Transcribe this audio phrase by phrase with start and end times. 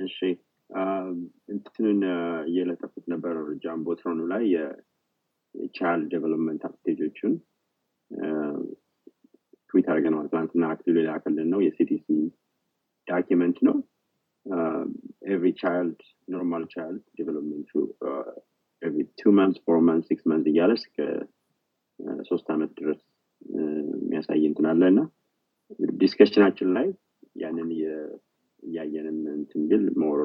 [0.00, 0.18] እሺ
[1.52, 2.00] እንትንን
[2.48, 4.44] እየለጠፉት ነበር jumbotron ኡ ላይ
[5.54, 7.32] የ child development stage ኦችን
[9.70, 12.06] tweet አድርገነዋል። ትናንትና አክሊሉ ላከልን ነው የ CDC
[13.06, 13.76] document ነው።
[15.32, 17.72] every child normal child development
[18.82, 20.96] ኡ every two month four month six month እያለ እስከ
[22.28, 23.00] ሶስት ዓመት ድረስ
[23.98, 25.00] የሚያሳይ እንትን አለ እና
[26.00, 26.88] discussion ኣችን ላይ
[27.36, 27.68] ያንን
[28.62, 30.20] እያየንም እንትን ቢል more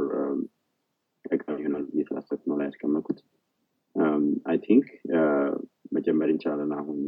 [1.25, 2.03] ጠቃሚ ይሆናል ብዬ
[2.43, 3.19] ነው ላይ ያስቀመጥኩት።
[4.45, 4.87] I think
[5.91, 6.99] መጀመር እንችላለን። አሁን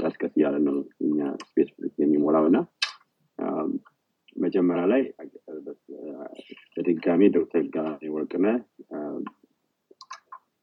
[0.00, 0.76] ቀስ ቀስ እያለ ነው
[1.06, 2.58] እኛ space የሚሞላው እና
[4.36, 5.02] መጀመሪያ ላይ
[6.76, 8.46] በድጋሚ ዶክተር ገላኔ ወርቅነህ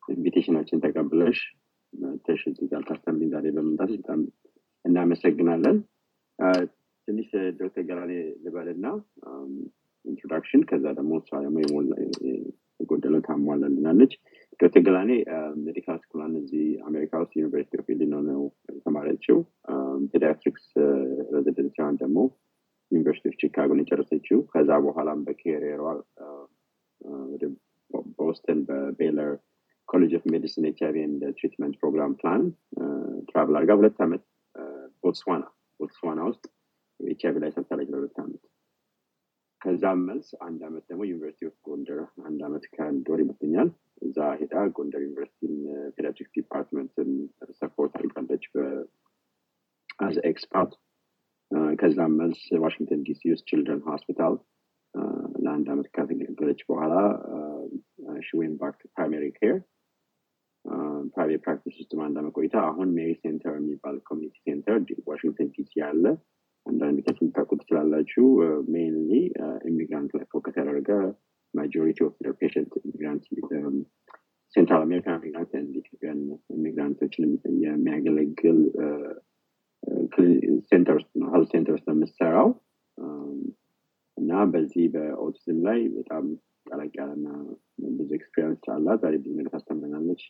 [0.03, 1.39] invitation ኣችን ተቀብለሽ
[2.25, 2.41] ተሽ
[2.71, 4.21] ጋር ታስተምሪን ዛሬ በመምጣትሽ በጣም
[4.85, 5.77] እናመሰግናለን።
[7.07, 8.11] ትንሽ ዶክተር ገላኔ
[8.43, 8.87] ልበልና
[10.05, 11.57] introduction ከዛ ደግሞ እሷ ደግሞ
[12.79, 14.13] የጎደለው ታሟላልናለች።
[14.59, 15.11] ዶክተር ገላኔ
[15.65, 18.41] medical school ኣን እዚህ አሜሪካ ውስጥ University of Illinois ነው
[18.73, 19.37] የተማረችው።
[20.11, 20.65] pediatrics
[21.35, 22.17] residency ዋን ደግሞ
[22.91, 25.83] University of Chicago ን የጨረሰችው። ከዛ በኋላም በ career ሯ
[27.31, 27.43] ወደ
[28.19, 29.31] ቦስተን በ
[29.89, 32.43] Baylor College of Medicine HIV and treatment program plan
[33.29, 34.23] travel አድርጋ ሁለት ዓመት
[35.03, 35.43] ቦትስዋና
[35.79, 36.43] ቦትስዋና ውስጥ
[37.03, 38.43] ኤች አይቪ ላይ ሰርታለች ለሁለት ዓመት።
[39.61, 43.69] ከዛም መልስ አንድ ዓመት ደግሞ University of Gondar አንድ ዓመት ከአንድ ወር ይመስለኛል
[44.01, 45.53] እዛ ሄዳ ጎንደር ዩኒቨርሲቲን
[45.95, 47.09] pediatrics department ን
[47.59, 48.45] support አድርጋለች
[49.99, 50.73] as expert።
[51.79, 54.35] ከዛም መልስ ዋሽንግተን ዲሲ ውስጥ Children Hospital
[55.43, 56.93] ለአንድ ዓመት ካገለገለች በኋላ
[58.27, 59.55] ሽዌን ባክ primary care
[61.13, 64.77] private practice ውስጥ አንድ ዓመት ቆይታ አሁን Mary Center የሚባል community center
[65.09, 66.05] ዋሽንግተን ዲሲ ያለ
[66.65, 68.25] አንዳንድ ቤተሰቦች ታውቁ ትችላላችሁ።
[68.73, 69.11] mainly
[69.69, 70.89] immigrant ላይ focus ያደረገ
[71.53, 73.23] majority of patient immigrant
[74.53, 75.51] Central American immigrant
[75.81, 76.19] Ethiopian
[76.55, 77.23] immigrant ኦችን
[77.65, 78.59] የሚያገለግል
[80.69, 82.49] center ውስጥ ነው health center ውስጥ ነው የምትሰራው
[84.17, 86.25] እና በዚህ በኦቲዝም ላይ በጣም
[86.67, 87.27] ጠለቅ ያለና
[87.97, 90.21] ብዙ experience አላት። ዛሬ ብዙ ነገር ታስተምረናለች።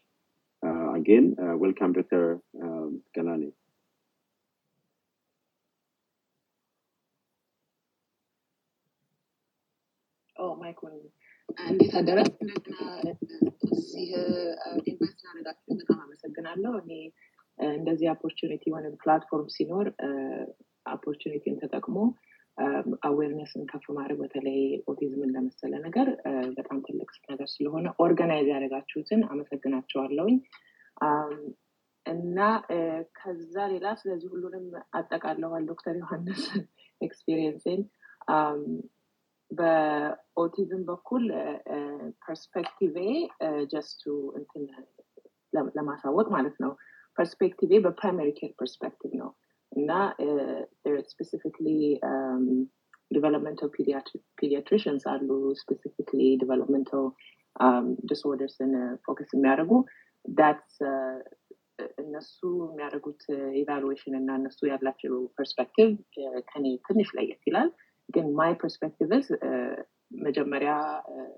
[0.94, 1.26] again
[1.62, 2.24] welcome ዶክተር
[3.16, 3.44] ገላኔ
[10.60, 10.94] ማይኮን
[11.66, 12.80] እንዴት አደረግ እንደገና
[13.74, 14.10] እዚህ
[14.86, 16.92] invite ላደረጋችሁ በጣም አመሰግናለሁ። እኔ
[17.58, 19.88] እንደዚህ opportunity የሆነ platform ሲኖር
[20.86, 21.98] opportunity ን ተጠቅሞ
[23.08, 26.08] awareness ን ከፍ ማድረግ በተለይ ኦቲዝምን ለመሰለ ነገር
[26.58, 30.36] በጣም ትልቅ ነገር ስለሆነ organize ያደረጋችሁትን አመሰግናቸዋለሁኝ
[32.06, 32.38] እና
[33.18, 36.42] ከዛ ሌላ ስለዚህ ሁሉንም አጠቃለዋል ዶክተር ዮሐንስ
[37.08, 37.82] experience ን
[39.54, 41.24] በኦቲዝም በኩል
[42.24, 42.98] perspective ኤ
[43.72, 44.04] just
[44.40, 44.64] እንትን
[45.78, 46.72] ለማሳወቅ ማለት ነው።
[47.18, 49.30] perspective ኤ በ primary care perspective ነው።
[49.72, 49.92] እና
[51.12, 51.68] specifically
[53.12, 53.70] developmental
[54.38, 55.30] pediatricians አሉ።
[55.62, 57.06] specifically developmental
[58.10, 58.72] disorders ን
[59.06, 59.72] focus የሚያደርጉ
[60.26, 60.76] that's
[62.02, 63.22] እነሱ የሚያደርጉት
[63.60, 65.90] evaluation እና እነሱ ያላቸው perspective
[66.50, 67.70] ከኔ ትንሽ ለየት ይላል
[68.10, 69.12] ግን my perspective
[70.26, 70.72] መጀመሪያ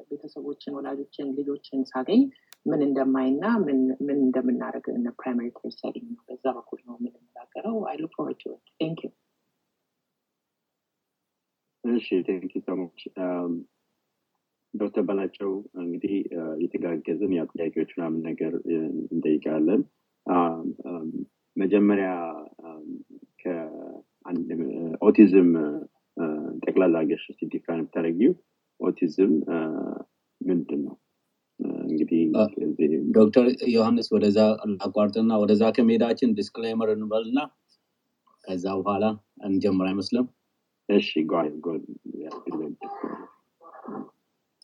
[0.10, 2.22] ቤተሰቦችን ወላጆችን ልጆችን ሳገኝ
[2.66, 3.78] ምን እንደማይና ምን
[4.18, 4.86] እንደምናደርግ
[5.20, 5.72] primary care
[6.08, 9.12] ነው። በዛ በኩል ነው የምንነጋገረው I look forward to it thank you
[11.84, 12.72] እሺ thank you so
[14.74, 15.52] ዶክተር በላቸው
[15.82, 16.14] እንግዲህ
[16.64, 18.54] የተጋገዝን ያው ጥያቄዎች ምናምን ነገር
[19.12, 19.82] እንጠይቃለን።
[21.58, 22.10] መጀመሪያ
[25.02, 25.50] ኦቲዝም
[26.65, 28.33] ጠቅላላ አገሽ ስ ዲፋይን ብታደረጊው
[28.81, 29.33] ኦቲዝም
[30.41, 30.97] ምንድን ነው
[31.87, 32.21] እንግዲህ
[33.19, 34.39] ዶክተር ዮሐንስ ወደዛ
[34.87, 37.41] አቋርጥና ወደዛ ከሜዳችን ዲስክሌመር እንበልና
[38.45, 39.05] ከዛ በኋላ
[39.49, 40.27] እንጀምር አይመስልም
[40.89, 41.11] እሺ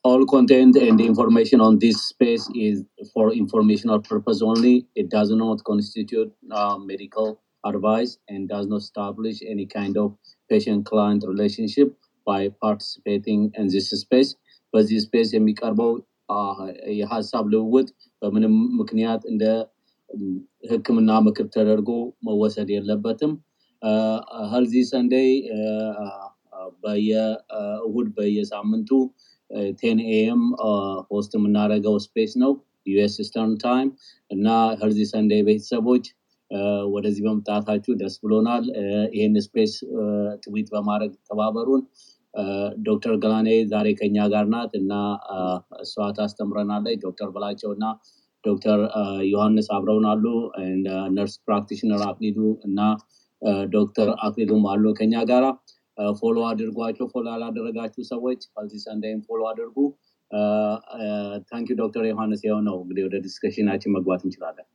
[0.04, 2.76] all content and information on this space is
[3.12, 4.74] for informational purpose only.
[4.94, 7.28] It does not constitute uh, medical
[7.64, 10.08] advice and does not establish any kind of
[10.50, 11.88] patient-client relationship
[12.26, 14.30] by participating in this space.
[14.74, 15.90] በዚህ ስፔስ የሚቀርበው
[16.98, 17.88] የሀሳብ ልውውጥ
[18.22, 19.44] በምንም ምክንያት እንደ
[20.70, 21.90] ህክምና ምክር ተደርጎ
[22.26, 23.32] መወሰድ የለበትም።
[24.52, 25.30] ሄልዚ ሰንደይ
[26.82, 28.90] በየእሁድ በየሳምንቱ
[29.80, 30.42] ቴን ኤኤም
[31.10, 32.52] ሆስት የምናደርገው ስፔስ ነው
[32.86, 33.88] ዩኤስ ስተርን ታይም
[34.30, 34.46] እና
[34.80, 36.04] ሄልዚ ሰንደይ ቤተሰቦች
[36.93, 38.63] ወደዚህ በመምጣታችሁ ደስ ብሎናል።
[39.15, 39.73] ይህን space
[40.43, 41.83] tweet በማድረግ ተባበሩን።
[42.85, 44.93] ዶክተር ገላኔ ዛሬ ከኛ ጋር ናት እና
[45.81, 47.85] እሷ ታስተምረናለች። ዶክተር በላቸው እና
[48.43, 48.79] ዶክተር
[49.31, 50.25] ዮሐንስ አብረውን አሉ።
[51.17, 52.37] nurse practitioner አክሊሉ
[52.67, 52.79] እና
[53.75, 55.45] ዶክተር አክሊሉም አሉ ከኛ ጋራ።
[56.19, 59.77] follow አድርጓቸው። follow ያላደረጋችሁ ሰዎች Healthy Sunday ም follow አድርጉ።
[61.49, 64.67] Thank you ዶክተር ዮሐንስ የሆነው እንግዲህ ወደ discussion ኣችን መግባት እንችላለን።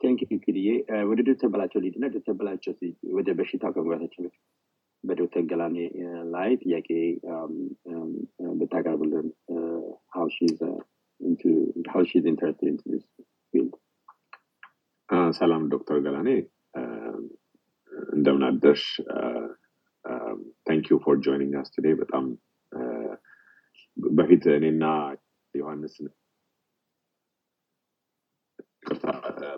[0.00, 0.68] thank you ኪድዬ
[1.10, 2.72] ወደ ዶክተር በላቸው ሂድና ዶክተር በላቸው
[3.18, 4.42] ወደ በሽታ ከመግባታችን በፊት
[5.04, 5.76] በዶክተር ገላኔ
[6.34, 6.88] ላይ ጥያቄ
[8.60, 9.28] ብታቀርብልን
[10.14, 10.80] how she's uh,
[11.20, 11.50] into
[11.86, 13.04] how she's interested into this
[13.54, 13.74] field.
[15.38, 16.28] ሰላም ዶክተር ገላኔ
[18.12, 18.84] እንደምን አደርሽ?
[20.66, 22.24] Thank you for joining us today በጣም
[24.16, 24.84] በፊት እኔና
[25.54, 25.94] ዮሐንስ
[28.84, 29.06] ቅርታ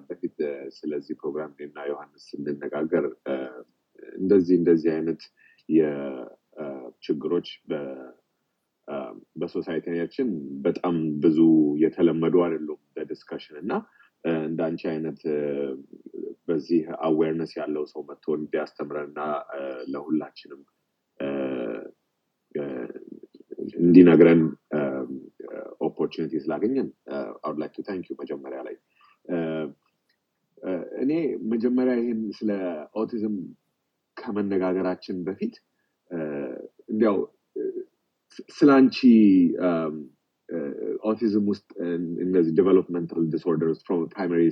[0.09, 0.32] በፊት
[0.77, 3.05] ስለዚህ ፕሮግራም እኔና ዮሐንስ ስንነጋገር
[4.17, 5.23] እንደዚህ እንደዚህ አይነት
[5.69, 7.49] የችግሮች
[9.37, 10.29] በ society ያችን
[10.65, 10.95] በጣም
[11.25, 11.39] ብዙ
[11.85, 13.73] የተለመዱ አይደሉም ለ discussion እና
[14.45, 15.21] እንደ አንቺ አይነት
[16.49, 19.21] በዚህ awareness ያለው ሰው መጥቶ እንዲያስተምረን እና
[19.93, 20.61] ለሁላችንም
[23.83, 24.43] እንዲነግረን
[25.87, 26.89] opportunity ስላገኘን
[27.45, 28.77] I would like to thank you መጀመሪያ ላይ
[31.03, 31.13] እኔ
[31.53, 32.51] መጀመሪያ ይህን ስለ
[32.95, 33.37] ኦቲዝም
[34.17, 35.55] ከመነጋገራችን በፊት
[36.89, 37.17] እንዲያው
[38.57, 38.99] ስለ አንቺ
[41.11, 41.69] ኦቲዝም ውስጥ
[42.25, 44.43] እነዚህ developmental disorders from primary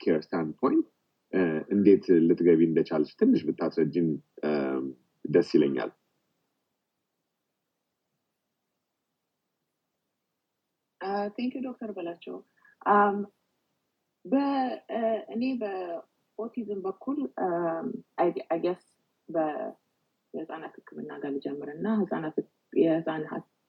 [0.00, 0.86] care standpoint
[1.70, 4.08] እንዴት ልትገቢ እንደቻለች ትንሽ ብታስረጅን
[5.24, 5.90] ደስ ይለኛል።
[11.36, 12.36] Thank you ዶክተር በላቸው።
[15.34, 17.18] እኔ በኦቲዝም በኩል
[18.50, 18.82] I guess
[20.34, 21.86] የህፃናት ህክምና ጋር ልጀምር እና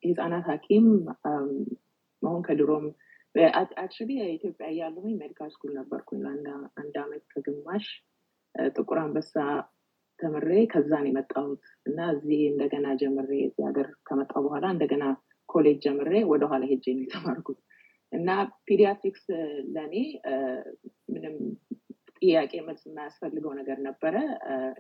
[0.04, 0.88] የህፃናት ሐኪም
[2.22, 2.86] መሆን ከድሮም
[3.56, 7.88] actually የኢትዮጵያ እያለሁኝ medical school ነበርኩኝ ለአንድ አመት ከግማሽ
[8.72, 9.34] ጥቁር አንበሳ
[10.20, 15.04] ተምሬ ከዛን የመጣሁት እና እዚህ እንደገና ጀምሬ እዚህ ሀገር ከመጣሁ በኋላ እንደገና
[15.50, 17.60] ኮሌጅ ጀምሬ ወደኋላ ሄጄ ነው የተማርኩት
[18.12, 18.30] እና
[18.68, 19.24] pediatrics
[19.74, 19.96] ለእኔ
[21.14, 21.36] ምንም
[22.22, 24.16] ጥያቄ መልስ የማያስፈልገው ነገር ነበረ።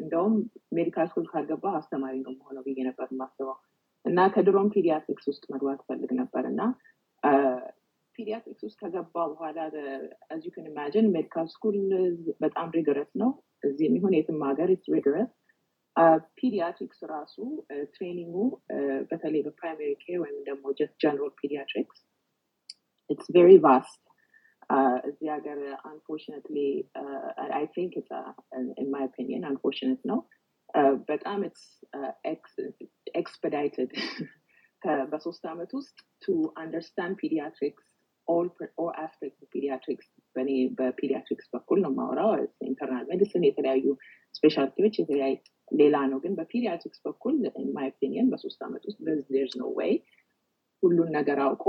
[0.01, 0.35] እንደውም
[0.77, 3.57] medical school ካልገባሁ አስተማሪ ነው የምሆነው ብዬ ነበር የማስበው
[4.05, 6.61] እና ከድሮም pediatrics ውስጥ መግባት እፈልግ ነበር እና
[8.15, 9.57] pediatrics ውስጥ ከገባሁ በኋላ
[10.29, 11.75] as you can imagine medical school
[12.43, 13.31] በጣም rigorous ነው።
[13.63, 15.29] እዚህ የሚሆን የትም ሀገር rigorous።
[16.37, 17.35] pediatrics ራሱ
[17.93, 18.35] training ኡ
[19.11, 21.99] በተለይ በ primary care ወይም ደግሞ just general pediatrics
[23.09, 24.01] it's very vast
[25.07, 25.59] እዚህ ሀገር
[25.89, 26.57] unfortunately
[27.57, 27.93] I think
[28.77, 30.19] in my opinion unfortunate ነው
[31.09, 31.39] በጣም
[33.13, 33.91] expedited
[35.11, 37.85] በሶስት ዓመት ውስጥ to understand pediatrics
[38.27, 38.47] all
[39.03, 42.31] aspect pediatrics በእኔ በ pediatrics በኩል ነው የማወራው
[42.69, 43.85] internal medicine የተለያዩ
[44.35, 45.37] specialty ዎች የተለያዩ
[45.71, 48.99] ሌላ ነው ግን በ pediatrics በኩል in my opinion በሶስት ዓመት ውስጥ
[49.29, 49.93] ዜርስ ነው ወይ
[50.83, 51.65] ሁሉን ነገር አውቆ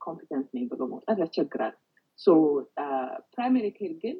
[0.00, 1.74] competent ነኝ ብሎ መውጣት ያስቸግራል።
[2.18, 2.28] so
[3.32, 4.18] primary care ግን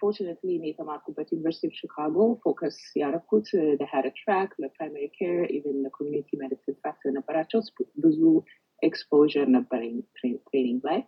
[0.00, 3.48] fortunately እኔ የተማርኩበት University of Chicago focus ያደረኩት
[3.80, 7.60] ለሃረ track ለ primary care even ለ community medicine track ስለነበራቸው
[8.04, 8.20] ብዙ
[8.82, 9.94] exposure ነበረኝ
[10.46, 11.00] training ላይ።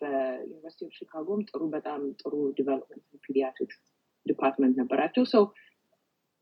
[0.00, 3.78] በ University of Chicago ም ጥሩ በጣም ጥሩ development pediatrics
[4.26, 5.36] department ነበራቸው። so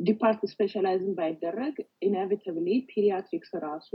[0.02, 1.74] ዲፓርት specialize እንኳን ባይደረግ
[2.06, 3.90] inevitably pediatrics ራሱ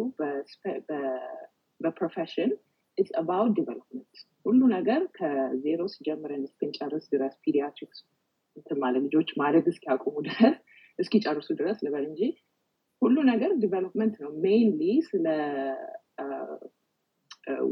[1.79, 2.51] በ profession
[2.97, 7.99] it's about development። ሁሉ ነገር ከዜሮ ሲጀምረን እስክንጨርስ ድረስ pediatrics
[8.77, 10.55] ማለት ልጆች ማደግ እስኪያቆሙ ድረስ
[10.99, 12.21] እስኪጨርሱ ድረስ ልበል እንጂ
[13.01, 15.25] ሁሉ ነገር development ነው። mainly ስለ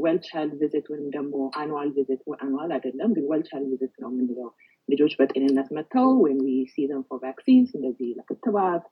[0.02, 4.50] well child visit ወይም ደግሞ annual visit annual አይደለም ግን well child visit ነው የምንለው
[4.88, 6.40] ልጆች በጤንነት መጥተው ወይም
[6.72, 8.84] season for vaccines እንደዚህ ለክትባት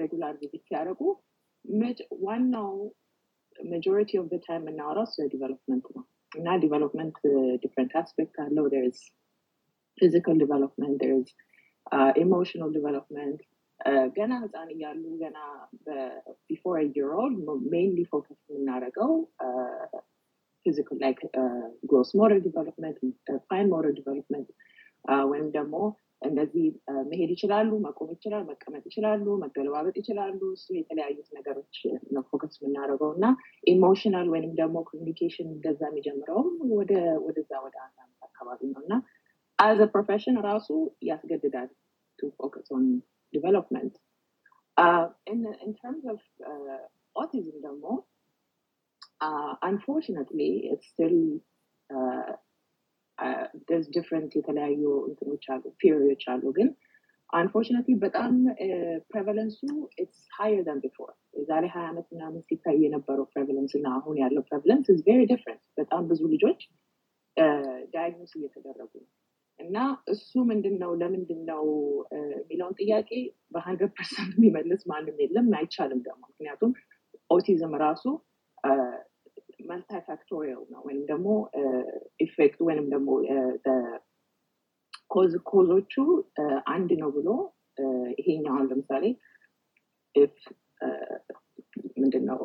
[0.00, 1.00] regular visit ሲያደርጉ
[2.26, 2.70] ዋናው
[3.56, 7.18] majority of time የምናወራው ስለ development ነው። እና development
[7.62, 9.00] different aspect አለው። there's
[9.98, 11.30] physical development there's
[12.22, 13.40] emotional development
[14.16, 15.38] ገና ህፃን እያሉ ገና
[16.48, 17.38] before year old
[17.72, 19.12] mainly focus የምናደርገው
[20.66, 21.18] physical like
[21.90, 22.98] gross motor development
[23.48, 24.48] fine motor development
[25.30, 25.76] ወይም ደግሞ
[26.26, 26.66] እንደዚህ
[27.10, 31.76] መሄድ ይችላሉ መቆም ይችላል መቀመጥ ይችላሉ መገለባበጥ ይችላሉ እሱ የተለያዩት ነገሮች
[32.14, 33.26] ነው focus የምናደርገው እና
[33.68, 36.50] emotional ወይም ደግሞ communication እንደዛ የሚጀምረውም
[37.26, 38.94] ወደዛ ወደ አንድ አመት አካባቢ ነው እና
[39.58, 40.68] as a profession ራሱ
[41.10, 41.68] ያስገድዳል
[42.18, 42.84] to focus on
[43.32, 43.94] development.
[44.76, 46.18] Uh, in, in terms of
[46.50, 46.84] uh,
[47.16, 47.84] autism ደግሞ
[49.26, 50.52] uh, unfortunately
[53.96, 56.68] different የተለያዩ እንትኖች አሉ theory ዎች አሉ። ግን
[57.30, 58.32] unfortunately በጣም
[59.10, 59.58] prevalence
[60.02, 64.42] ኡ it's higher than before የዛሬ ሀያ ዓመት ምናምን ሲታይ የነበረው prevalence እና አሁን ያለው
[64.50, 66.60] prevalence is very different በጣም ብዙ ልጆች
[67.94, 69.10] diagnose እየተደረጉ ነው።
[69.58, 69.76] እና
[70.12, 71.62] እሱ ምንድን ነው ለምንድን ነው
[72.38, 73.10] የሚለውን ጥያቄ
[73.54, 76.72] በ hundred percent የሚመልስ ማንም የለም አይቻልም ደግሞ። ምክንያቱም
[77.30, 78.04] ኦቲዝም ራሱ
[79.66, 81.28] multifactorial ነው ወይም ደግሞ
[82.20, 83.08] effect ወይም ደግሞ
[85.50, 85.94] cause ኦቹ
[86.74, 87.28] አንድ ነው ብሎ
[88.18, 89.04] ይሄኛውን ለምሳሌ
[91.96, 92.40] ምንድነው?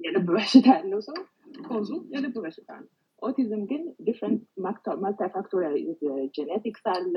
[0.00, 1.16] የልብ በሽታ ያለው ሰው
[1.68, 2.90] cause ኡ የልብ በሽታ ነው።
[3.22, 4.42] ኦቲዝም ግን different
[5.02, 5.74] multifactorial
[6.36, 7.14] genetics አለ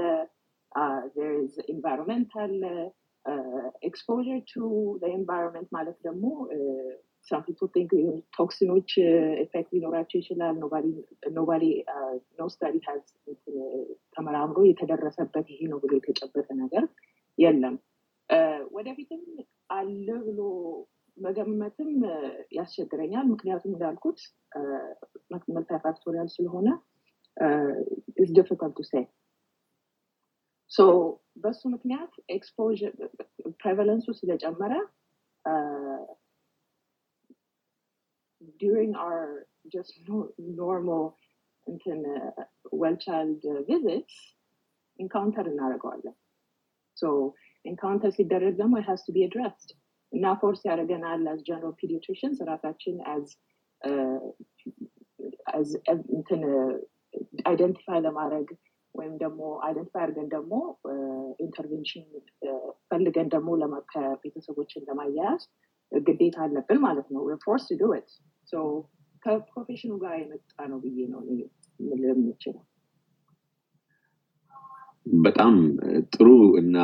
[1.73, 2.61] environment አለ
[3.81, 4.19] exposure
[4.49, 4.63] to
[5.11, 6.23] environment ማለት ደግሞ
[7.45, 7.91] people think
[8.37, 8.89] toxin ኖች
[9.43, 10.55] effect ሊኖራቸው ይችላል
[11.35, 11.65] nobody
[12.37, 13.03] no study has
[14.17, 16.85] ተመራምሮ የተደረሰበት ይሄ ነው ብሎ የተጨበጠ ነገር
[17.37, 17.75] የለም.
[18.71, 19.21] ወደፊትም
[19.69, 20.39] አለ ብሎ
[21.17, 21.91] መገመትም
[22.57, 24.19] ያስቸግረኛል። ምክንያቱም እንዳልኩት
[25.55, 26.67] multifactorial ስለሆነ
[28.23, 28.83] it's difficult to
[30.71, 30.81] so
[31.43, 32.69] በሱ ምክንያት exposure
[33.61, 34.73] prevalence ኡ ስለጨመረ
[38.63, 39.21] during our
[39.73, 40.17] just no,
[40.63, 41.03] normal
[41.67, 44.15] until, uh, well child uh, visits
[44.99, 46.15] encounter እናደርገዋለን
[46.97, 47.09] so
[47.65, 49.71] encounter ሲደረግ ደግሞ it has to be addressed.
[50.11, 53.25] እና force ያደርገናል as general pediatricians ራሳችን as
[55.57, 55.69] as
[56.17, 56.41] እንትን
[57.49, 58.47] identify ለማድረግ
[58.95, 60.53] ወይም ደግሞ identify አድርገን ደግሞ
[61.45, 62.05] intervention
[62.89, 63.49] ፈልገን ደግሞ
[63.91, 65.43] ከቤተሰቦችን ለማያያዝ
[65.91, 68.11] ግዴታ አለብን ማለት ነው force do it
[69.23, 71.21] ከ profession ኡ ጋር የመጣ ነው ብዬ ነው
[72.07, 72.63] የምችለው።
[75.23, 75.53] በጣም
[76.13, 76.27] ጥሩ
[76.61, 76.77] እና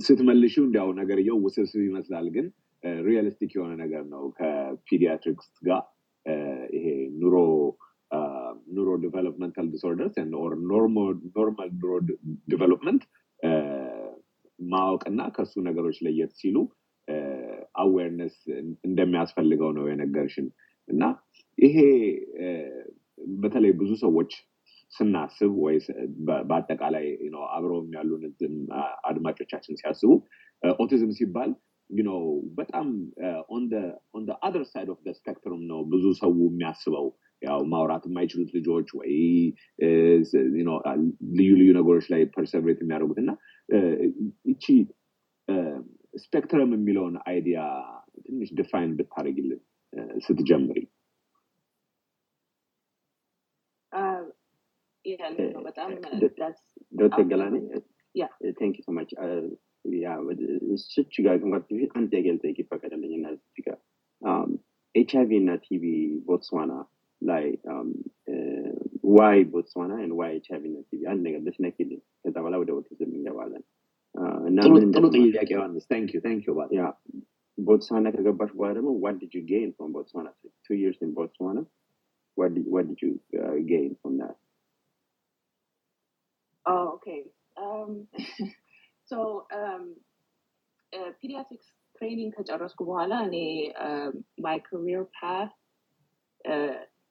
[0.00, 2.46] ስትመልሽው እንዲያው ነገርየው ውስብስብ ይመስላል ግን
[3.04, 5.82] realistic የሆነ ነገር ነው ከ pediatrics ጋር።
[6.76, 6.86] ይሄ
[7.20, 7.36] neuro
[8.76, 11.16] neurodevelopmental disorders or normal
[11.76, 13.02] neurodevelopment
[14.68, 16.56] ማወቅና ከሱ ነገሮች ለየት ሲሉ
[17.82, 18.36] awareness
[18.88, 20.46] እንደሚያስፈልገው ነው የነገርሽን።
[20.88, 21.02] እና
[21.58, 21.76] ይሄ
[23.40, 24.32] በተለይ ብዙ ሰዎች
[24.92, 25.76] ስናስብ ወይ
[26.48, 27.06] በአጠቃላይ
[27.56, 28.22] አብረውም ያሉን
[29.10, 30.12] አድማጮቻችን ሲያስቡ
[30.76, 31.50] ኦቲዝም ሲባል
[32.58, 32.88] በጣም
[33.50, 33.64] on
[34.42, 37.06] other side of spectrum ነው ብዙ ሰው የሚያስበው።
[37.42, 39.12] ያው ማውራት የማይችሉት ልጆች ወይ
[41.38, 43.30] ልዩ ልዩ ነገሮች ላይ perseverate የሚያደርጉት እና
[44.50, 44.64] እቺ
[46.14, 47.60] spectrum የሚለውን idea
[48.24, 49.60] ትንሽ define ብታደረግልን
[50.24, 50.78] ስትጀምሪ።
[56.92, 57.54] ዶክተር ገላኔ?
[58.58, 58.76] ቴንክ
[61.24, 63.26] ጋር ከንኳት በፊት አንድ ጥያቄ ልጠይቅ ይፈቀደልኝ። እና
[63.60, 63.78] ጋር
[64.94, 65.84] ኤች አይቪ እና TB
[66.26, 66.72] ቦትስዋና
[67.28, 67.44] ላይ
[69.16, 73.64] why ቦትስዋና why HIV እና TB አንድ ነገር ልትነኪልኝ ከዛ በኋላ ወደ ኦቲዝም እንገባለን
[74.94, 76.84] ጥሩ ጥያቄ ዮሐንስ thank you thank you yeah
[77.58, 80.28] ቦትስዋና ከገባሽ በኋላ ደግሞ what did you gain from ቦትስዋና
[80.66, 81.58] two years in ቦትስዋና
[82.36, 84.36] what did, what did you uh, gain from that?
[86.66, 87.24] Oh, okay.
[87.56, 88.06] Um,
[89.04, 89.94] so um,
[90.92, 93.36] uh, pediatrics training ከጨረስኩ በኋላ እኔ
[94.46, 95.52] my career path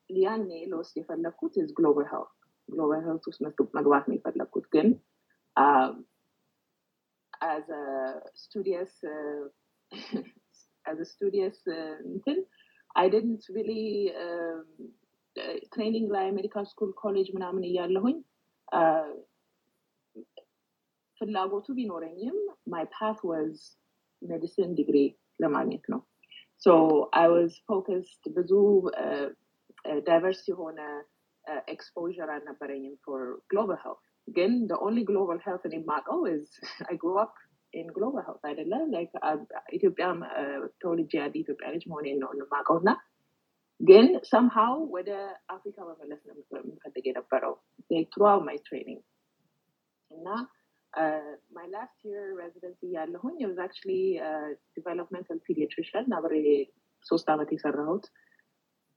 [0.10, 2.36] ያኔ ለውስጥ የፈለግኩት is global health.
[2.70, 3.42] Global health ውስጥ
[3.80, 4.90] መግባት ነው የፈለግኩት ግን
[7.42, 7.84] as a
[8.36, 9.44] studious uh,
[10.86, 11.60] as a student
[12.12, 12.40] እንትን
[12.96, 13.86] I didn't really
[15.74, 18.18] training ላይ medical school ኮሌጅ ምናምን እያለሁኝ
[21.22, 22.38] ፍላጎቱ ቢኖረኝም
[22.74, 23.56] my path was
[24.22, 24.98] medicine ዲግሪ
[25.44, 26.02] ለማግኘት ነው.
[26.64, 26.70] so
[27.20, 28.52] I was focused ብዙ
[30.08, 30.80] diverse የሆነ
[31.68, 33.22] exposure አልነበረኝም for
[33.52, 34.52] global health ግን
[34.86, 36.20] only global health የማውቀው
[36.90, 37.36] I grow up
[37.74, 38.74] in global health አይደለ
[39.78, 40.06] ኢትዮጵያ
[40.82, 42.92] ተወልጄ ያለ ኢትዮጵያ ልጅ መሆኔን ነው የማውቀው እና
[43.82, 45.10] ግን ሰምሃው ወደ
[45.50, 47.54] አፍሪካ መመለስ ነው የምፈልግ የነበረው
[48.14, 49.02] throughout my training
[50.12, 50.28] እና
[51.56, 53.92] my last year residency ያለሁኝ was actually
[54.78, 56.36] developmental pediatrician አብሬ
[57.06, 58.06] ሶስት ዓመት የሰራሁት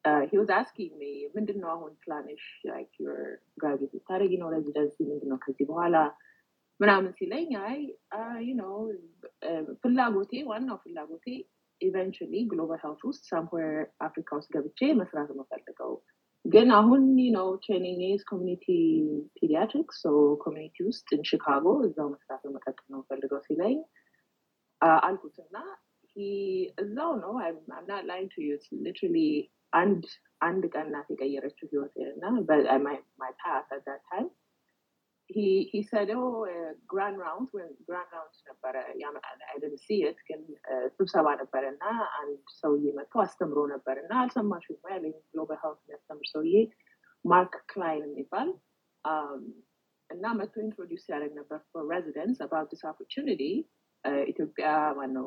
[0.04, 2.42] uh, he was asking me ምንድን ነው አሁን ፕላንሽ
[2.72, 3.22] like your
[3.62, 3.92] graduate?
[3.96, 5.96] ስታደርጊ ነው residency ምንድን ነው ከዚህ በኋላ
[6.80, 7.78] ምናምን ሲለኝ I
[8.46, 8.76] you know
[9.48, 11.26] uh, ፍላጎቴ ዋናው ፍላጎቴ
[11.80, 13.76] eventually global health ውስጥ somewhere
[14.08, 15.94] አፍሪካ ውስጥ ገብቼ መስራት ነው ፈልገው
[16.44, 17.02] ግን አሁን
[17.36, 18.66] ነው training is community
[19.38, 20.00] pediatrics
[20.44, 23.76] community ውስጥ in ሺካጎ እዛው መስራት ነው መቀጠል ነው ፈልገው ሲለኝ
[25.08, 25.56] አልኩትና
[26.82, 27.34] እዛው ነው
[27.76, 29.18] I'm not lying to you literally
[29.72, 30.04] አንድ
[30.46, 32.24] አንድ ቀን ናት የቀየረችው ህይወት እና
[32.86, 32.98] my
[33.40, 34.28] path at time
[36.92, 38.74] grand rounds when grand rounds ነበረ.
[39.84, 40.40] see it ግን
[40.96, 41.84] ስብሰባ ነበረ እና
[42.20, 46.54] አንድ ሰውዬ መጥቶ አስተምሮ ነበር እና አልሰማሽም ያለኝ global health የሚያስተምር ሰውዬ
[47.24, 48.48] ማርክ ክላይን የሚባል
[50.10, 53.42] እና መጥቶ introduce ያደረግ ነበር for residents about this opportunity
[54.32, 55.26] ኢትዮጵያ ማነው?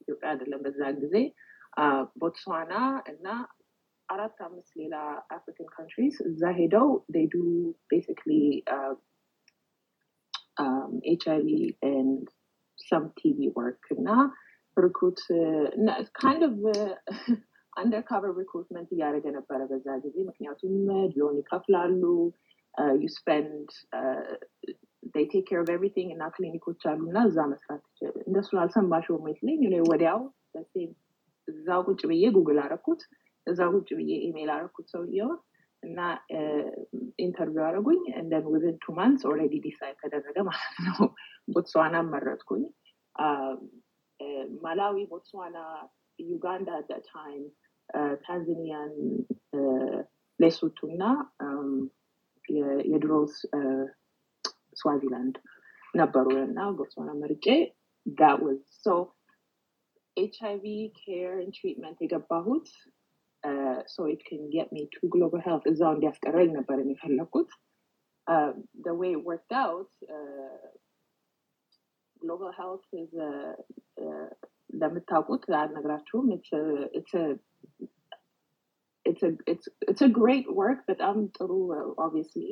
[0.00, 1.16] ኢትዮጵያ አይደለም በዛን ጊዜ
[2.20, 2.74] ቦትስዋና
[3.12, 3.26] እና
[4.08, 4.96] አራት አምስት ሌላ
[5.36, 6.88] African countries እዛ ሄደው
[7.32, 7.36] do
[7.90, 8.30] basically
[11.10, 11.48] HIV
[11.88, 12.26] and
[12.78, 14.08] some TB work እና
[14.76, 15.20] recruit
[16.18, 16.56] kind of
[17.72, 20.74] undercover recruitment እያደረገ ነበረ በዛ ጊዜ። ምክንያቱም
[21.16, 22.02] loan ይከፍላሉ
[23.02, 23.68] you spend
[25.14, 27.84] take care of everything እና ክሊኒኮች አሉ እና እዛ መስራት
[28.26, 29.60] እንደሱ አልሰማሽው መስለኝ
[29.90, 30.20] ወዲያው
[31.48, 33.02] እዛው ቁጭ ብዬ ጉግል አረኩት
[33.46, 35.38] እዛው ቁጭ ብዬ ኢሜይል አረኩት ሰውየውን
[35.82, 35.98] እና
[37.18, 40.98] interview አደረጉኝ and then within two months already decide ተደረገ ማለት ነው።
[41.54, 42.64] ቦትስዋና መረጥኩኝ።
[44.64, 45.58] ማላዊ ቦትስዋና
[46.18, 47.44] ዩጋንዳ at time
[48.24, 48.92] ታንዛኒያን
[50.40, 51.04] ሌሶቱ እና
[52.90, 53.12] የድሮ
[54.80, 55.36] ስዋዚላንድ
[55.94, 57.46] ነበሩ እና ቦትስዋና መርጬ
[58.06, 59.12] that was so
[60.16, 60.64] HIV
[60.96, 62.68] care and treatment የገባሁት
[63.48, 67.50] uh, so it can get me to global health እዛው እንዲያስቀረኝ ነበር የሚፈለግኩት
[68.26, 68.52] uh,
[68.86, 70.64] the way it worked out uh,
[72.24, 73.12] global health is
[74.74, 76.26] እንደምታውቁት አልነግራችሁም
[79.90, 81.52] it's a great work በጣም ጥሩ
[82.06, 82.50] obviously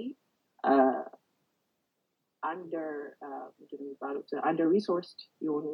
[2.52, 2.88] under
[3.74, 5.66] የሚባሉት under resourced የሆኑ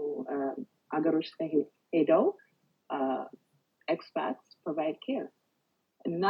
[0.94, 1.28] ሀገሮች
[1.98, 2.24] ሄደው
[3.94, 5.28] expats provide care.
[6.04, 6.24] እና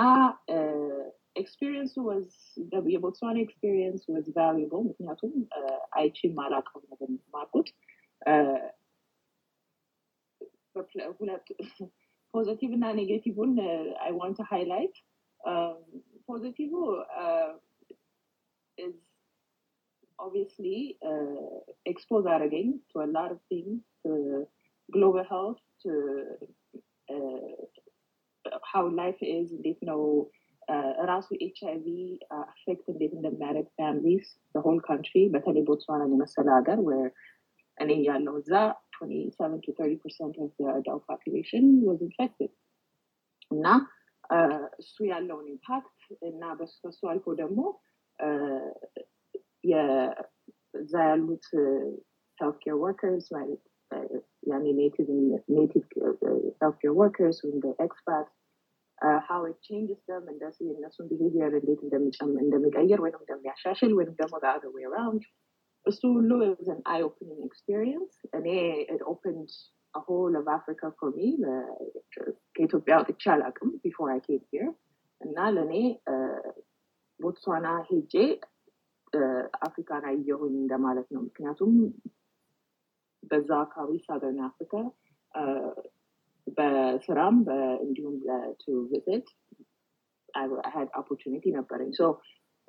[1.41, 2.29] experience ኡ was
[2.95, 4.83] የቦትስዋና experience was valuable.
[4.91, 5.33] ምክንያቱም
[6.01, 7.69] አይቺም አላውቀውም ነበር የተማርኩት
[11.21, 11.47] ሁለት
[12.35, 13.53] positive እና negative ን
[14.07, 14.97] I want highlight
[16.29, 16.73] positive
[18.79, 18.99] is
[20.19, 20.77] obviously
[21.11, 21.57] uh,
[21.91, 23.31] expose አደረገኝ to a lot
[28.71, 30.01] how life is እንዴት ነው
[31.11, 34.29] ራሱ HIV affect እንዴት እንደሚያደርግ families
[34.67, 36.81] whole country በተለይ ቦትስዋናን የመሰለ ሀገር
[37.79, 38.53] እኔ ያለው እዛ
[39.01, 42.51] 27 to 30 percent of the adult population was infected.
[43.51, 43.67] እና
[44.81, 46.01] እሱ ያለውን impact
[46.31, 47.61] እና በሱ አልፎ ደግሞ
[50.81, 51.47] እዛ ያሉት
[52.39, 53.63] health care workers ማለት
[54.51, 55.09] ያኔ native
[55.57, 55.87] health
[56.83, 58.29] care workers ወይም expert
[59.29, 61.81] how it changes them እንደዚህ የእነሱን behavior እንዴት
[62.45, 65.23] እንደሚቀይር ወይም እንደሚያሻሽል ወይም ደግሞ the other way around.
[65.87, 68.49] እሱ ሁሉ was an eye opening experience እኔ
[68.95, 69.51] it opened
[69.95, 71.29] a whole of Africa for me
[72.57, 74.71] ከኢትዮጵያ ወጥቼ አላውቅም before I came here.
[75.21, 75.75] እና ለእኔ
[77.21, 78.15] ቦትስዋና ሄጄ
[79.69, 81.73] አፍሪካን አየሁኝ እንደማለት ነው ምክንያቱም
[83.32, 84.74] በዛ አካባቢ ሳዘርን አፍሪካ
[86.58, 87.38] በስራም
[87.86, 88.18] እንዲሁም
[88.64, 89.28] ቱ ቪዚት
[90.40, 92.06] I had opportunity ነበረኝ so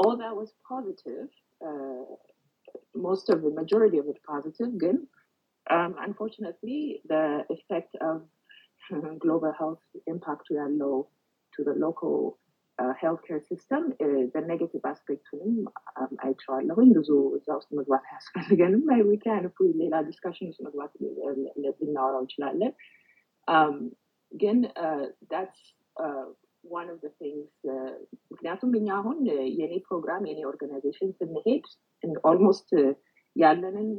[0.02, 1.28] all that was positive
[1.68, 2.04] uh,
[3.06, 4.96] most of the majority of it positive ግን
[5.66, 6.80] um, unfortunately
[7.12, 7.24] the
[7.56, 8.16] effect of
[9.24, 10.94] global health impact ያለው
[11.54, 12.16] to the local
[12.81, 15.53] uh, healthcare system uh, the negative አስፔክቱንም
[15.99, 18.83] um, አይቼዋለሁኝ ብዙ እዛ ውስጥ መግባት አያስፈልገንም.
[19.09, 20.93] We can if we ሌላ ዲስካሽን ውስጥ መግባት
[21.81, 22.73] ልናወራው እንችላለን.
[23.47, 23.75] Um,
[24.31, 25.61] ግን uh, that's
[25.95, 26.27] uh,
[26.63, 27.47] one of the things
[28.31, 29.17] ምክንያቱም እኛ አሁን
[29.59, 31.65] የኔ ፕሮግራም የኔ organization ስንሄድ
[32.31, 32.69] almost
[33.35, 33.89] ያለንን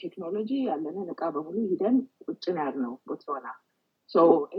[0.00, 1.96] ቴክኖሎጂ ያለንን እቃ በሙሉ ሂደን
[2.26, 3.48] ቁጭ ነው ያልነው ቦትስዋና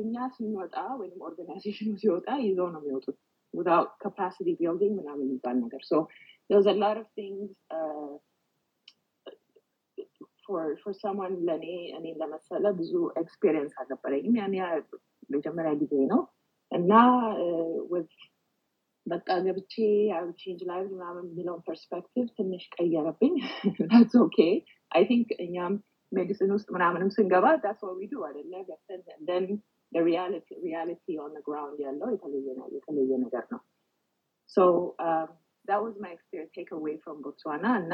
[0.01, 3.17] እኛ ስንወጣ ወይም organization ኡ ሲወጣ ይዘው ነው የሚወጡት
[3.53, 5.97] without capacity building ምናምን የሚባል ነገር so
[6.47, 8.13] there was a lot of things uh,
[10.45, 11.65] for for someone ለእኔ
[11.97, 14.55] እኔ ለመሰለ ብዙ experience አልነበረኝም ያን
[15.35, 16.21] መጀመሪያ ጊዜ ነው
[16.71, 16.91] እና
[19.05, 19.73] በቃ ገብቼ
[20.41, 23.33] change ላይ ምናምን የሚለውን perspective ትንሽ ቀየረብኝ
[23.89, 24.37] that's okay
[24.91, 25.73] I think እኛም
[26.11, 29.45] medicine ውስጥ ምናምንም ስንገባ that's what we do አደለ ገብተን
[30.65, 32.09] reality on ground ያለው
[32.75, 33.61] የተለየ ነገር ነው
[34.57, 34.59] so
[35.65, 37.93] that was my experience take away from ቦትስዋና እና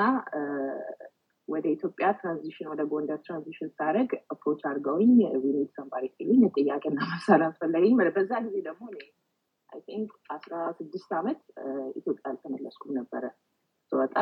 [1.47, 7.93] ወደ ኢትዮጵያ ትራንዚሽን ወደ ጎንደር ትራንዚሽን ሳደርግ አፕሮች አድርገውኝ ዊኒድ ሰንባሪ ሲሉኝ ጥያቄና መሳል አስፈለገኝ
[8.17, 8.83] በዛ ጊዜ ደግሞ
[9.69, 11.39] አይ ቲንክ አስራ ስድስት ዓመት
[11.99, 13.25] ኢትዮጵያ አልተመለስኩም ነበረ
[13.91, 14.15] ስወጣ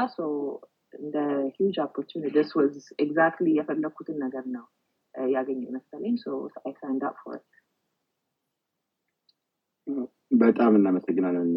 [1.00, 1.16] እንደ
[1.56, 4.66] ሂውጅ ኦፖርቹኒቲ ስ ወዝ ኤግዛክትሊ የፈለግኩትን ነገር ነው
[5.34, 6.16] ያገኘ መሰለኝ
[6.66, 7.40] አይ ሳይንድ አፕ ፎር
[10.38, 11.52] በጣም እናመሰግናለን።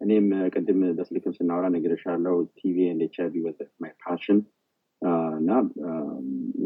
[0.00, 3.02] እኔም ቅድም በስልክም ስናወራ ነገርሻለው ቲቪ ኤንድ
[3.80, 4.38] ማይ ፓሽን
[5.38, 5.50] እና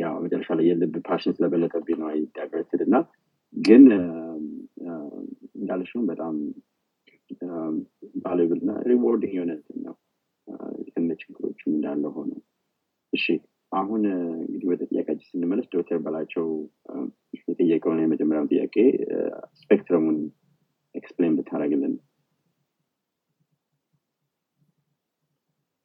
[0.01, 2.97] ያው መጨረሻ ላይ የልብ ፓሽን ስለበለጠብኝ ነው ዳይቨርትድ እና
[3.55, 3.85] ግን
[5.59, 6.35] እንዳልሽውም በጣም
[8.25, 9.53] ቫሉብል እና ሪዋርዲንግ የሆነ
[9.87, 9.95] ነው።
[10.91, 12.33] ከነ ችግሮችም እንዳለ ሆነ
[13.13, 13.25] እሺ
[13.73, 14.03] አሁን
[14.43, 16.47] እንግዲህ ወደ ጥያቄያችን ስንመለስ ዶክተር በላቸው
[17.49, 18.77] የጠየቀውን የመጀመሪያውን ጥያቄ
[19.63, 20.19] spectrum ኡን
[20.97, 21.95] explain ብታደረግልን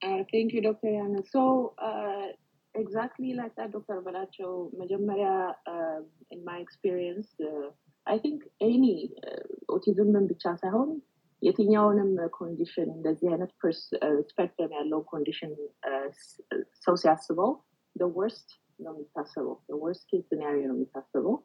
[0.01, 0.87] Uh, thank you, Dr.
[0.87, 1.19] Yana.
[1.25, 1.41] So,
[1.79, 2.27] uh,
[2.75, 4.01] exactly like that, Dr.
[4.01, 5.33] በላቸው, መጀመሪያ,
[5.67, 5.99] uh,
[6.31, 7.67] in my experience, uh,
[8.07, 8.95] I think any
[9.75, 10.89] ኦቲዝምን ብቻ ሳይሆን
[11.41, 12.09] የትኛውንም
[12.39, 13.51] condition እንደዚህ አይነት
[14.31, 15.51] spectrum ያለው condition
[16.85, 17.51] ሰው ሲያስበው
[18.17, 21.35] worst ነው የሚታሰበው worst case scenario ነው የሚታሰበው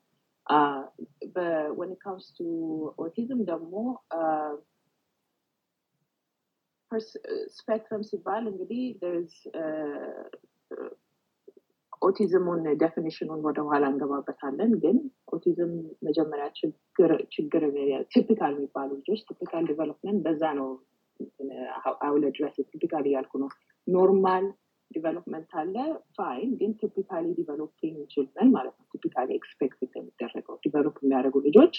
[1.78, 2.40] when it comes to
[3.04, 3.72] ኦቲዝም ደግሞ
[7.56, 8.82] spectrum ሲባል እንግዲህ
[12.02, 14.96] ኦቲዝሙን definition ኡን ወደኋላ እንገባበታለን ግን
[15.34, 17.62] ኦቲዝም መጀመሪያ ችግር
[18.12, 20.68] typical የሚባሉ ልጆች typical development በዛ ነው
[22.06, 23.50] አውን ድረስ typical እያልኩ ነው
[23.86, 24.46] normal
[24.90, 25.74] development አለ።
[26.16, 31.76] fine ግን typically developing children ማለት ነው። typically expect የሚደረገው develop የሚያደርጉ ልጆች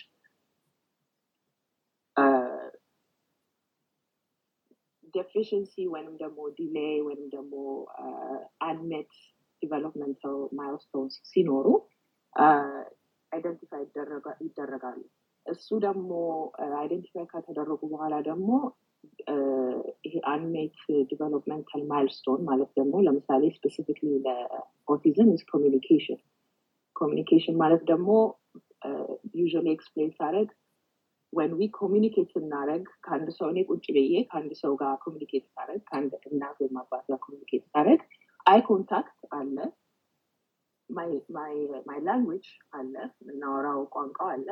[5.14, 7.54] deficiency ወይንም ደግሞ delay ወይንም ደግሞ
[8.68, 9.12] unmet
[9.62, 11.68] developmental milestones ሲኖሩ
[13.32, 13.84] identify
[14.46, 15.00] ይደረጋሉ።
[15.46, 16.12] እሱ ደግሞ
[16.78, 18.50] identify ከተደረጉ በኋላ ደግሞ
[20.06, 20.78] ይሄ unmet
[21.10, 26.20] developmental milestone ማለት ደግሞ ለምሳሌ specifically ለኦቲዝም it's communication
[26.96, 28.10] communication ማለት ደግሞ
[29.40, 30.50] usually explain ሳደረግ
[31.34, 36.14] when we communicate ስናደረግ ከአንድ ሰው እኔ ቁጭ ብዬ ከአንድ ሰው ጋር communicate ሳደረግ ከአንድ
[36.30, 38.02] እናት ወይም አባት ጋር communicate ሳደረግ
[38.46, 39.58] eye contact አለ
[40.90, 44.48] my language አለ የምናወራው ቋንቋ አለ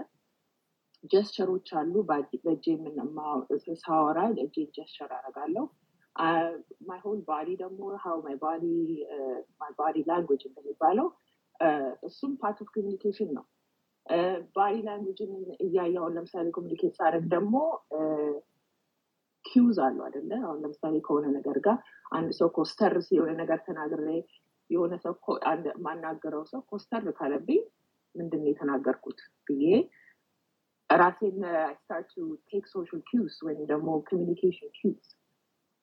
[1.11, 2.65] gesture ኦች አሉ። በእጄ
[3.83, 5.65] ሳወራ እጄ gesture አረጋለሁ
[6.87, 8.35] my whole body ደግሞ how my
[9.79, 11.07] body language እንደሚባለው
[12.07, 13.45] እሱም part of communication ነው።
[14.55, 15.31] body language ን
[15.65, 17.55] እያየውን ለምሳሌ communicate ሳደርግ ደግሞ
[19.45, 21.77] cues አሉ አደለ አሁን ለምሳሌ ከሆነ ነገር ጋር
[22.11, 24.07] አንድ ሰው ኮስተር የሆነ ነገር ተናግሬ
[24.69, 25.13] የሆነ ሰው
[25.85, 27.59] ማናገረው ሰው ኮስተር ካለብኝ
[28.15, 29.65] ምንድን የተናገርኩት ብዬ
[30.95, 31.37] ራሴን
[31.77, 35.07] ስታርት ቱ ቴክ ሶሻል ኪውስ ወይም ደግሞ ኮሚኒኬሽን ኪውስ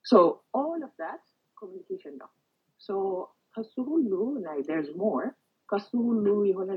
[0.05, 0.21] ሶ
[0.61, 1.25] ኦል ኦፍ ዳት
[1.57, 2.31] ኮሚኒኬሽን ነው
[2.81, 2.91] ሶ
[3.55, 4.13] ከሱ ሁሉ
[4.47, 5.25] ላይ ርስ ሞር
[5.69, 6.71] ከሱ ሁሉ የሆነ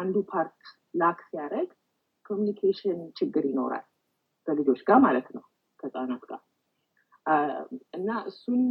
[0.00, 0.58] አንዱ ፓርት
[1.00, 1.70] ላክ ሲያደረግ
[2.30, 3.86] ኮሚኒኬሽን ችግር ይኖራል
[4.46, 5.44] በልጆች ጋር ማለት ነው
[5.80, 6.42] ከህፃናት ጋር
[7.98, 8.62] እና እሱን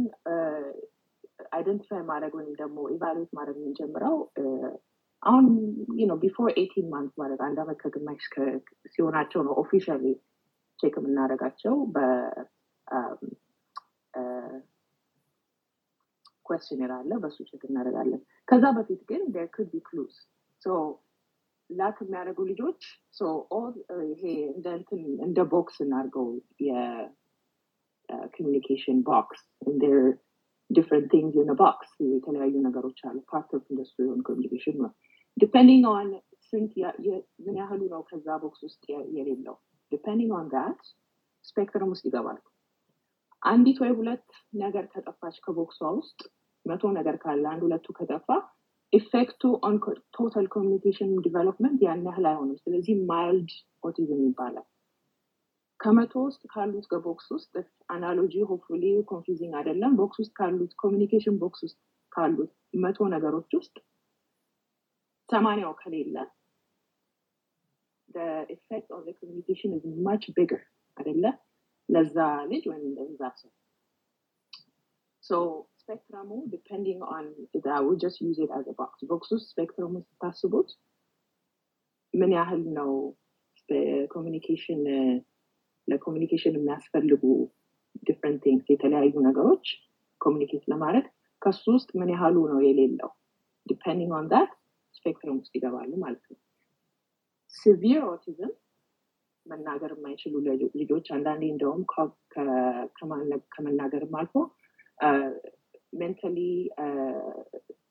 [1.56, 4.16] identify ማድረግ ወይም ደግሞ evaluate ማድረግ የምንጀምረው
[5.24, 5.44] አሁን
[6.02, 8.22] ነው before eighteen month ማለት አንድ አመት ከግማሽ
[8.94, 10.04] ሲሆናቸው ነው officially
[10.78, 11.74] check የምናደረጋቸው
[16.44, 20.14] በ questionnaire አለ በሱ check እናደረጋለን ከዛ በፊት ግን there could be clues
[21.70, 22.80] lack የሚያደርጉ ልጆች
[24.10, 24.22] ይሄ
[25.26, 26.26] እንደ box እናርገው
[28.08, 28.38] የ communication
[29.08, 29.40] box
[30.70, 33.64] different things in box የተለያዩ ነገሮች አሉ part of
[34.00, 34.90] የሆነ communication ነው
[35.36, 36.08] depending on
[36.48, 36.72] ስንት
[37.44, 38.82] ምን ያህሉ ነው ከዛ box ውስጥ
[39.16, 39.56] የሌለው?
[39.92, 40.82] Depending on that
[41.44, 42.38] spectrum ውስጥ ይገባል።
[43.42, 46.20] አንዲት ወይ ሁለት ነገር ከጠፋች ከ box ሷ ውስጥ
[46.66, 48.28] መቶ ነገር ካለ አንድ ሁለቱ ከጠፋ
[48.92, 49.76] effect ኡ on
[50.16, 53.50] total communication development ያን ያህል አይሆንም። ስለዚህ mild
[53.82, 54.66] ኦቲዝም ይባላል።
[55.80, 57.52] ከመቶ ውስጥ ካሉት ከ box ውስጥ
[57.90, 61.78] analogy hopefully confusing አይደለም። box ውስጥ ካሉት communication box ውስጥ
[62.12, 62.52] ካሉት
[62.84, 63.74] መቶ ነገሮች ውስጥ
[65.34, 66.16] ሰማኒያው ከሌለ
[68.08, 70.62] the effect on the communication is much bigger.
[70.96, 71.24] አይደለ
[71.88, 72.16] ለዛ
[72.50, 73.50] ልጅ ወይም ለዛ ሰው
[75.24, 75.36] so
[75.82, 77.24] spectrum depending on
[77.76, 78.92] I would just use it as a box.
[79.12, 80.70] Box ውስጥ spectrum ስታስቡት
[82.14, 82.90] ምን ያህል ነው
[84.14, 84.82] communication
[85.88, 87.22] ለ communication የሚያስፈልጉ
[88.08, 89.66] different things የተለያዩ ነገሮች
[90.20, 91.06] communicate ለማድረግ
[91.42, 93.10] ከሱ ውስጥ ምን ያህሉ ነው የሌለው
[93.66, 94.52] depending on that
[95.04, 96.38] spectrum ውስጥ ይገባሉ ማለት ነው።
[97.54, 98.52] severe ኦቲዝም
[99.46, 100.34] መናገር የማይችሉ
[100.80, 101.82] ልጆች አንዳንዴ እንደውም
[103.54, 104.34] ከመናገርም አልፎ
[105.94, 106.38] mentally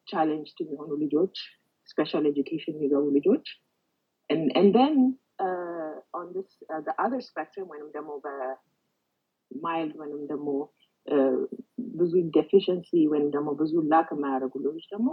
[0.08, 1.36] challenged የሚሆኑ ልጆች
[1.90, 3.46] special education የሚገቡ ልጆች
[6.66, 10.50] uh, the other spectrum ወይንም ደግሞ በ mild ወይንም ደግሞ
[11.96, 15.10] ብዙ deficiency ወይም ደግሞ ብዙ lack የማያደርጉ ልጆች ደግሞ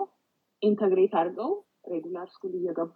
[0.63, 1.53] integrate አድርገው
[1.85, 2.95] regular school እየገቡ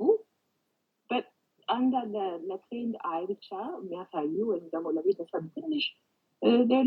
[1.68, 2.14] አንዳንድ
[2.48, 5.84] ትሬይት ብቻ የሚያሳዩ ወይም ደግሞ ለቤተሰብ ትንሽ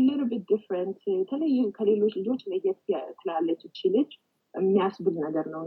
[0.02, 2.78] little bit different የተለየ ከሌሎች ልጆች ለየት
[3.20, 4.10] ትላለች እቺ ልጅ
[4.54, 5.64] የሚያስብል ነገር ነው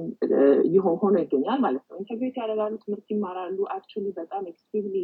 [1.01, 4.95] ሆኖ ይገኛል ማለት ነው integrate ያደርጋሉ ትምህርት ይማራሉ actually በጣም extremely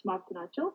[0.00, 0.66] smart ናቸው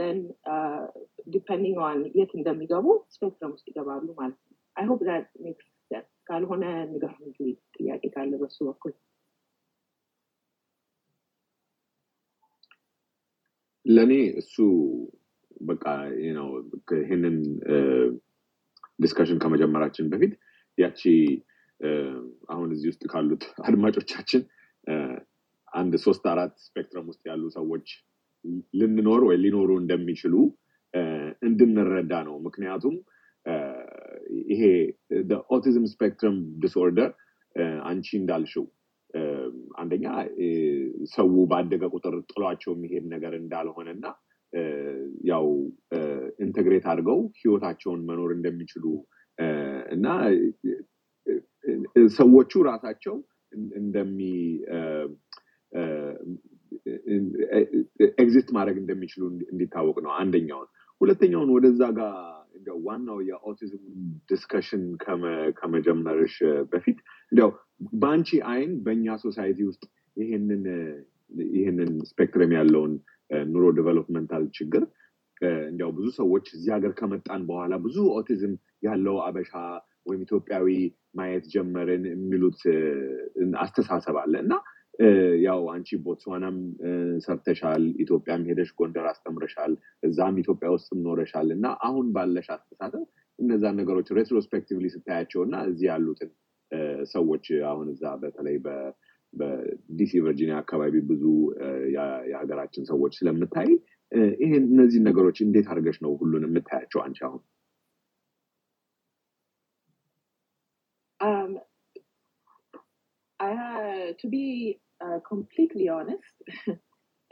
[0.00, 0.86] then uh,
[1.28, 6.64] depending on የት እንደሚገቡ spectrum ውስጥ ይገባሉ ማለት ነው I hope that makes sense ካልሆነ
[6.90, 7.16] ንገሩ
[7.76, 8.92] ጥያቄ ካለ በሱ በኩል።
[13.86, 14.54] ለእኔ እሱ
[15.60, 15.84] በቃ
[17.00, 17.36] ይህንን
[18.98, 20.32] discussion ከመጀመራችን በፊት
[20.78, 21.00] ያቺ
[22.52, 24.42] አሁን እዚህ ውስጥ ካሉት አድማጮቻችን
[25.72, 27.86] አንድ ሶስት አራት spectrum ውስጥ ያሉ ሰዎች
[28.80, 30.34] ልንኖር ወይ ሊኖሩ እንደሚችሉ
[31.42, 32.96] እንድንረዳ ነው። ምክንያቱም
[34.50, 34.62] ይሄ
[35.56, 37.10] autism spectrum disorder
[37.88, 38.64] አንቺ እንዳልሽው
[39.78, 40.04] አንደኛ
[41.12, 44.06] ሰው ባደገ ቁጥር ጥሏቸው የሚሄድ ነገር እንዳልሆነ እና
[45.30, 45.46] ያው
[46.38, 48.84] integrate አድርገው ህይወታቸውን መኖር እንደሚችሉ
[49.94, 50.06] እና
[52.16, 53.16] ሰዎቹ ራሳቸው
[53.78, 54.18] እንደሚ
[58.18, 59.22] exist ማድረግ እንደሚችሉ
[59.52, 60.68] እንዲታወቅ ነው አንደኛውን።
[61.00, 62.12] ሁለተኛውን ወደዛ ጋር
[62.86, 63.84] ዋናው የኦቲዝም
[64.30, 64.82] discussion
[65.58, 66.34] ከመጀመርሽ
[66.72, 66.98] በፊት
[67.32, 67.50] እንዲያው
[68.02, 69.84] በአንቺ አይን በእኛ society ውስጥ
[70.16, 70.64] ይህንን
[71.54, 72.92] ይህንን spectrum ያለውን
[73.50, 74.82] ኑሮ developmental ችግር
[75.68, 79.52] እንዲያው ብዙ ሰዎች እዚህ ሀገር ከመጣን በኋላ ብዙ ኦቲዝም ያለው አበሻ
[80.06, 80.68] ወይም ኢትዮጵያዊ
[81.14, 82.60] ማየት ጀመርን የሚሉት
[83.64, 84.54] አስተሳሰብ አለ እና
[85.44, 86.56] ያው አንቺ ቦትስዋናም
[87.24, 93.04] ሰርተሻል ኢትዮጵያም ሄደሽ ጎንደር አስተምረሻል እዛም ኢትዮጵያ ውስጥም ኖረሻል እና አሁን ባለሽ አስተሳሰብ
[93.38, 96.30] እነዛን ነገሮች retrospectively ስታያቸው እና እዚህ ያሉትን
[97.14, 98.56] ሰዎች አሁን እዛ በተለይ
[99.32, 101.24] በዲሲ ቨርጂኒያ አካባቢ ብዙ
[102.28, 103.70] የሀገራችን ሰዎች ስለምታይ
[104.42, 107.42] ይሄን እነዚህ ነገሮች እንዴት አድርገሽ ነው ሁሉን የምታያቸው አንቺ አሁን?
[111.20, 111.52] Um,
[114.30, 116.34] be uh, completely honest,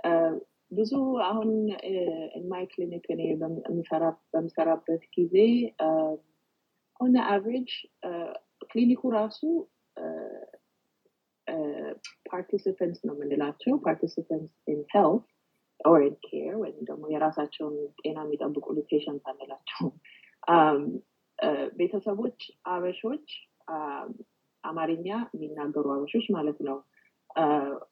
[0.04, 0.34] uh,
[0.72, 1.50] ብዙ አሁን
[2.38, 3.22] in my clinic እኔ
[4.32, 5.34] በምሰራበት ጊዜ
[7.00, 7.70] on average
[8.70, 9.40] ክሊኒኩ ራሱ
[12.30, 15.26] participants ነው የምንላቸው። Participants in health
[15.84, 19.86] or in care ወይም ደግሞ የራሳቸውን ጤና የሚጠብቁ patient አንላቸው
[21.78, 22.38] ቤተሰቦች
[22.72, 23.28] አበሾች
[24.64, 26.78] አማርኛ የሚናገሩ አበሾች ማለት ነው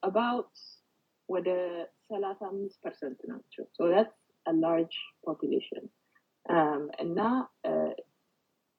[0.02, 0.54] about
[1.28, 1.48] ወደ
[2.08, 3.88] ሰላሳ አምስት percent ናቸው so
[4.46, 4.94] large
[5.26, 5.84] population
[7.04, 7.18] እና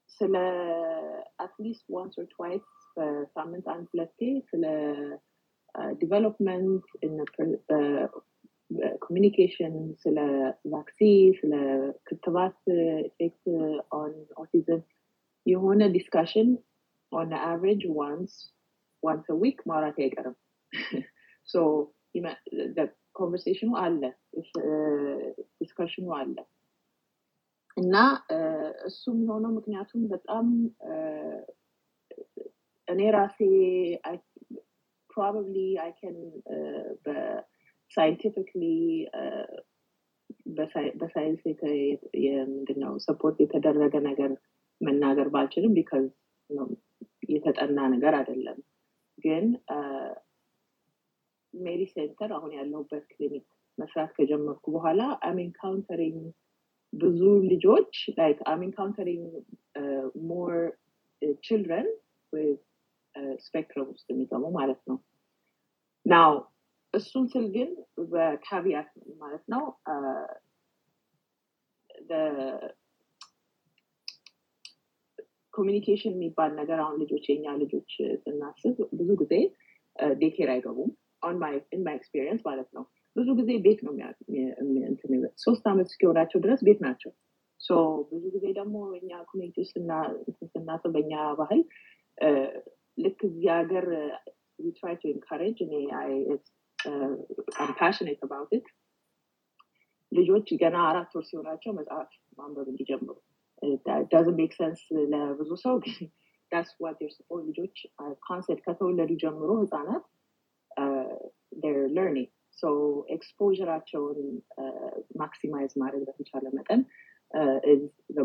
[0.09, 0.35] ስለ
[1.43, 2.65] at least once or twice
[2.97, 4.19] በሳምንት አንድ ሁለቴ
[4.49, 4.63] ስለ
[6.01, 6.87] development
[9.01, 10.17] communication ስለ
[10.73, 11.53] vaccine ስለ
[12.07, 12.59] ክትባት
[13.07, 13.43] effect
[13.93, 14.81] on autism
[15.45, 16.49] የሆነ discussion
[17.11, 18.33] on average once
[19.03, 20.35] once week ማውራት አይቀርም
[23.15, 24.01] conversation ኑ አለ
[25.59, 26.35] discussion ኑ አለ
[27.77, 27.95] እና
[28.87, 30.47] እሱ የሚሆነው ምክንያቱም በጣም
[32.87, 33.37] እኔ ራሴ
[35.09, 36.17] probably I can
[37.05, 38.63] በ scientifically
[40.99, 41.41] በሳይንስ
[42.49, 44.31] ምንድነው support የተደረገ ነገር
[44.81, 46.05] መናገር ባልችልም because
[47.29, 48.59] የተጠና ነገር አይደለም
[49.17, 49.45] ግን
[51.53, 53.45] ሜሪ ሴንተር አሁን ያለሁበት ክሊኒክ
[53.77, 56.21] መስራት ከጀመርኩ በኋላ I'm encountering
[56.93, 59.27] ብዙ ልጆች like I'm encountering
[60.29, 60.53] more
[61.43, 61.87] children
[63.45, 64.97] spectrum ውስጥ የሚገቡ ማለት ነው።
[66.05, 66.33] now
[66.93, 67.69] እሱን ስል ግን
[68.11, 68.89] በካቢያት
[69.21, 69.63] ማለት ነው
[75.53, 77.91] communication የሚባል ነገር አሁን ልጆች የኛ ልጆች
[78.23, 79.33] ስናስብ ብዙ ጊዜ
[80.19, 80.91] daycare አይገቡም
[81.23, 81.53] on my
[81.93, 82.83] experience ማለት ነው.
[83.15, 83.93] ብዙ ጊዜ ቤት ነው
[85.45, 87.11] ሶስት ዓመት እስኪሆናቸው ድረስ ቤት ናቸው።
[88.11, 89.75] ብዙ ጊዜ ደግሞ እኛ community ውስጥ
[90.53, 91.61] ስናስብ በኛ ባህል
[92.97, 93.85] ልክ እዚህ ሀገር
[95.01, 95.73] to encourage እኔ
[97.79, 98.67] passionate about it
[100.11, 103.15] ልጆች ገና አራት ወር ሲሆናቸው መጽሐፍ ማንበብ እንዲጀምሩ።
[104.11, 105.75] doesn't make sense ለብዙ ሰው
[107.49, 107.75] ልጆች
[108.27, 109.49] concept ከተወለዱ ጀምሮ
[110.77, 111.27] ህፃናት
[111.95, 112.63] learning so
[113.15, 114.19] exposure ኣቸውን
[115.19, 116.81] maximize ማድረግ በተቻለ መጠን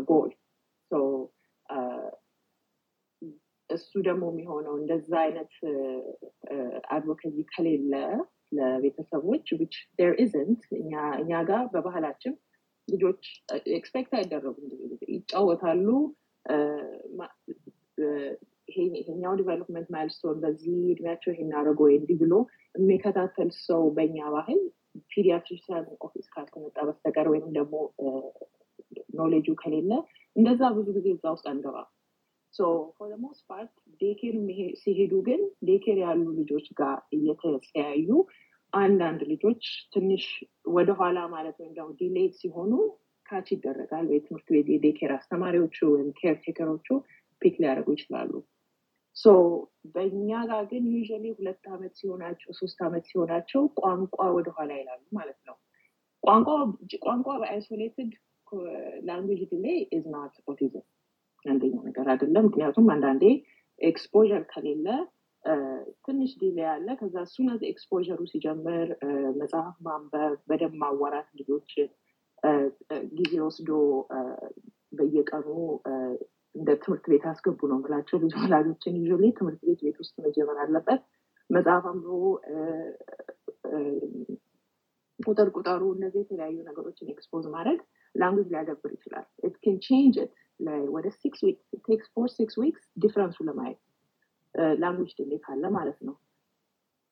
[0.07, 0.31] ጎል
[3.69, 5.53] እሱ ደግሞ የሚሆነው እንደዛ አይነት
[6.89, 7.93] advocacy ከሌለ
[8.57, 10.61] ለቤተሰቦች which there isn't
[11.21, 12.35] እኛ ጋር በባህላችን
[12.87, 13.23] ልጆች
[13.77, 15.87] expect አይደረጉም ብዙ ጊዜ ይጫወታሉ
[18.67, 22.33] ይሄኛው development milestone በዚህ እድሜያቸው ይሄን አደረገ ወይ እንዲህ ብሎ
[22.75, 24.59] የሚከታተል ሰው በእኛ ባህል
[25.11, 25.73] pediatrician
[26.05, 27.75] office ካልተመጣ በስተቀር ወይም ደግሞ
[29.17, 29.91] ኖሌጁ ከሌለ
[30.35, 31.89] እንደዛ ብዙ ጊዜ እዛ ውስጥ አንገባም።
[32.97, 33.71] for most part
[34.01, 34.35] daycare
[34.81, 38.09] ሲሄዱ ግን daycare ያሉ ልጆች ጋር እየተለያዩ
[38.73, 39.61] አንዳንድ ልጆች
[39.93, 40.23] ትንሽ
[40.73, 42.71] ወደኋላ ማለት ወይም ደግሞ delayed ሲሆኑ
[43.25, 46.87] catch ይደረጋል። ወይ ትምህርት ቤት የ daycare አስተማሪዎቹ ወይም caretaker ኦቹ
[47.41, 48.31] pick ሊያደርጉ ይችላሉ
[49.17, 49.25] so
[49.93, 55.55] በእኛ ጋር ግን usually ሁለት ዓመት ሲሆናቸው ሶስት ዓመት ሲሆናቸው ቋንቋ ወደኋላ ይላሉ ማለት ነው።
[57.03, 58.11] ቋንቋ በ isolated
[59.07, 60.85] language delay is not autism
[61.45, 63.23] አንደኛው ነገር አይደለም። ምክንያቱም አንዳንዴ
[63.81, 64.87] exposure ከሌለ
[66.05, 67.99] ትንሽ delay ያለ ከዛ እሱን ኤክስፖሩ
[68.31, 68.87] ሲጀምር
[69.41, 71.89] መጽሐፍ ማንበብ በደንብ ማዋራት ልጆችን
[73.13, 73.69] ጊዜ ወስዶ
[74.93, 75.47] በየቀኑ
[76.57, 81.01] እንደ ትምህርት ቤት አስገቡ ነው ምላቸው ብዙ ወላጆችን ይዞ ትምህርት ቤት ቤት ውስጥ መጀመር አለበት።
[81.49, 82.21] መጽሐፍ አንብቦ
[85.19, 87.79] ቁጥር ቁጠሩ እነዚህ የተለያዩ ነገሮችን ኤክስፖዝ ማድረግ
[88.15, 89.25] ላንጉጅ ሊያገብር ይችላል።
[89.67, 90.15] ን ቼንጅ
[90.89, 93.79] ወደ ሲክስ ዊክስ ቴክስ ፎር ሲክስ ዊክስ ዲፍረንሱ ለማየት
[94.81, 96.15] ላንጉጅ ድሌ ካለ ማለት ነው።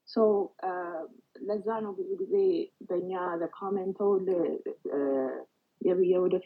[0.10, 0.24] ሶ
[1.42, 2.34] ለዛ ነው ብዙ ጊዜ
[2.90, 3.12] በእኛ
[3.56, 4.12] ኮሜንተው
[6.12, 6.46] የወደፊ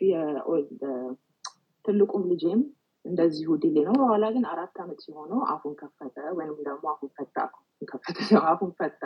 [1.86, 2.62] ትልቁም ልጄም
[3.06, 7.38] እንደዚሁ ዲሌ ነው። በኋላ ግን አራት ዓመት ሲሆነው አፉን ከፈተ ወይም ደግሞ አፉን ፈታ
[7.82, 8.18] ከፈተ
[8.52, 9.04] አፉን ፈታ።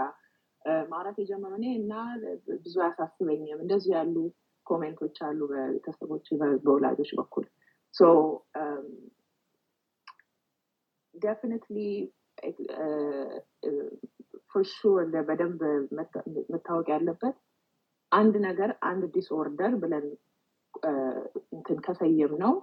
[0.88, 1.94] ማውራት የጀመረው እኔ እና
[2.58, 4.16] ብዙ አያሳስበኝም። እንደዚህ ያሉ
[4.66, 6.28] comment ኦች አሉ በቤተሰቦች
[6.64, 7.46] በወላጆች በኩል።
[11.16, 11.78] definitely
[14.52, 14.96] for sure
[15.28, 15.62] በደንብ
[16.54, 17.36] መታወቅ ያለበት
[18.12, 20.06] አንድ ነገር አንድ disorder ብለን
[21.54, 22.54] እንትን ከሰየም ነው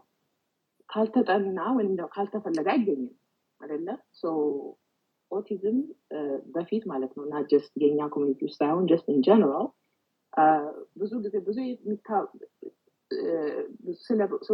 [0.90, 3.10] ካልተጠና ወይም ካልተፈለገ አይገኝም
[3.60, 3.88] አደለ
[5.30, 5.76] ኦቲዝም
[6.54, 9.68] በፊት ማለት ነው እና just የኛ community ውስጥ ሳይሆን just in general
[11.00, 11.58] ብዙ ጊዜ ብዙ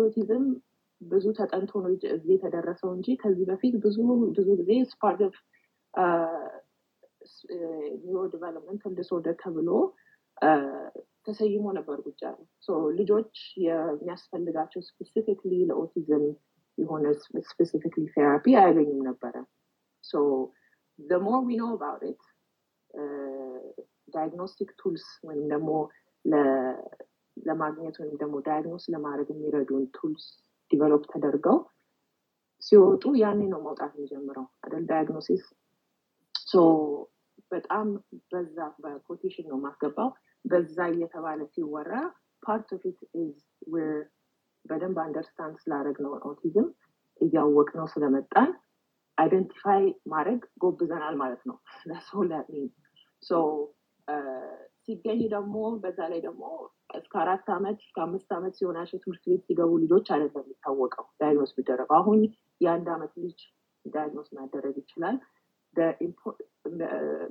[0.03, 0.45] ኦቲዝም
[1.01, 3.97] ብዙ ተጠንቶ ነው እዚህ የተደረሰው እንጂ ከዚህ በፊት ብዙ
[4.37, 5.37] ብዙ ጊዜ as part
[8.05, 9.69] of neurodevelopmental disorder ተብሎ
[11.27, 12.23] ተሰይሞ ነበር ጉጫ
[12.99, 13.33] ልጆች
[13.65, 16.25] የሚያስፈልጋቸው specifically ለኦቲዝም
[16.79, 17.05] የሆነ
[17.51, 19.35] specifically therapy አያገኙም ነበረ።
[21.21, 22.21] more we know about it
[24.15, 25.71] diagnostic tools ወይም ደግሞ
[27.37, 30.25] ለማግኘት ወይም ደግሞ diagnose ለማድረግ የሚረዱን tools
[30.71, 31.59] develop ተደርገው
[32.63, 35.43] ሲወጡ ያኔ ነው መውጣት የሚጀምረው አደል diagnosis
[37.51, 37.89] በጣም
[38.33, 40.09] በዛ በ quotation ነው ማስገባው
[40.47, 41.93] በዛ እየተባለ ሲወራ
[42.43, 43.37] part of it is
[44.65, 46.69] በደንብ understand ስላደረግ ነው ኦቲዝም
[47.21, 48.51] እያወቅ ነው ስለመጣን
[49.19, 49.83] identify
[50.13, 51.57] ማድረግ ጎብዘናል ማለት ነው።
[51.91, 52.67] ለሰው ለሚን
[54.85, 56.43] ሲገኝ ደግሞ በዛ ላይ ደግሞ
[56.97, 61.97] እስከ አራት ዓመት እስከ አምስት ዓመት ሲሆናቸው ትምህርት ቤት ሲገቡ ልጆች አይደለም የሚታወቀው diagnose ቢደረገው
[61.99, 62.21] አሁን
[62.61, 63.39] የአንድ ዓመት ልጅ
[63.85, 65.17] diagnose ማደረግ ይችላል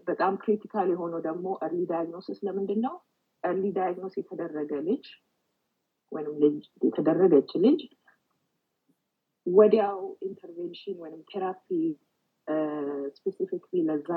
[0.07, 2.95] በጣም critical የሆነው ደግሞ early diagnosis ለምንድን ነው
[3.43, 5.05] early diagnose የተደረገ ልጅ
[6.11, 6.35] ወይም
[6.85, 7.81] የተደረገች ልጅ
[9.47, 9.97] ወዲያው
[10.27, 11.65] intervention ወይም therapy
[13.17, 14.09] specifically ለዛ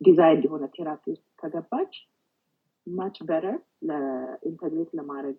[0.00, 1.04] ዲዛይን የሆነ therapy
[1.40, 1.94] ከገባች
[2.86, 3.56] much better
[3.88, 5.38] ለ integrate ለማድረግ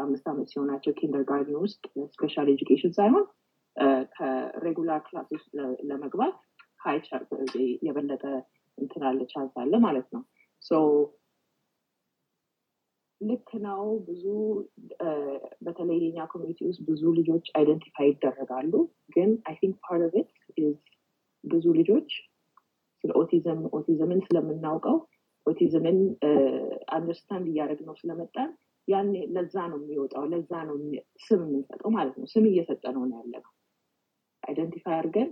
[0.00, 1.82] አምስት ዓመት ሲሆናቸው kindergarten ውስጥ
[2.14, 3.24] special education ሳይሆን
[4.14, 5.50] ከ regular class ውስጥ
[5.88, 6.34] ለመግባት
[6.84, 6.98] high
[7.82, 8.24] የበለጠ
[8.78, 10.22] እንትን አለ chance አለ ማለት ነው።
[13.20, 14.24] ልክ ነው። ብዙ
[15.66, 18.72] በተለይ የኛ community ውስጥ ብዙ ልጆች identify ይደረጋሉ።
[19.14, 20.28] ግን I think part of
[20.60, 20.80] it
[21.44, 22.10] ብዙ ልጆች
[23.04, 24.96] ስለ ኦቲዝም ኦቲዝምን ስለምናውቀው
[25.46, 25.98] ኦቲዝምን
[26.94, 28.50] understand እያደረግነው ስለመጣን
[28.88, 30.76] ያን ለዛ ነው የሚወጣው ለዛ ነው
[31.26, 33.52] ስም የምንሰጠው ማለት ነው። ስም እየሰጠነው ያለነው
[34.44, 35.30] identify አድርገን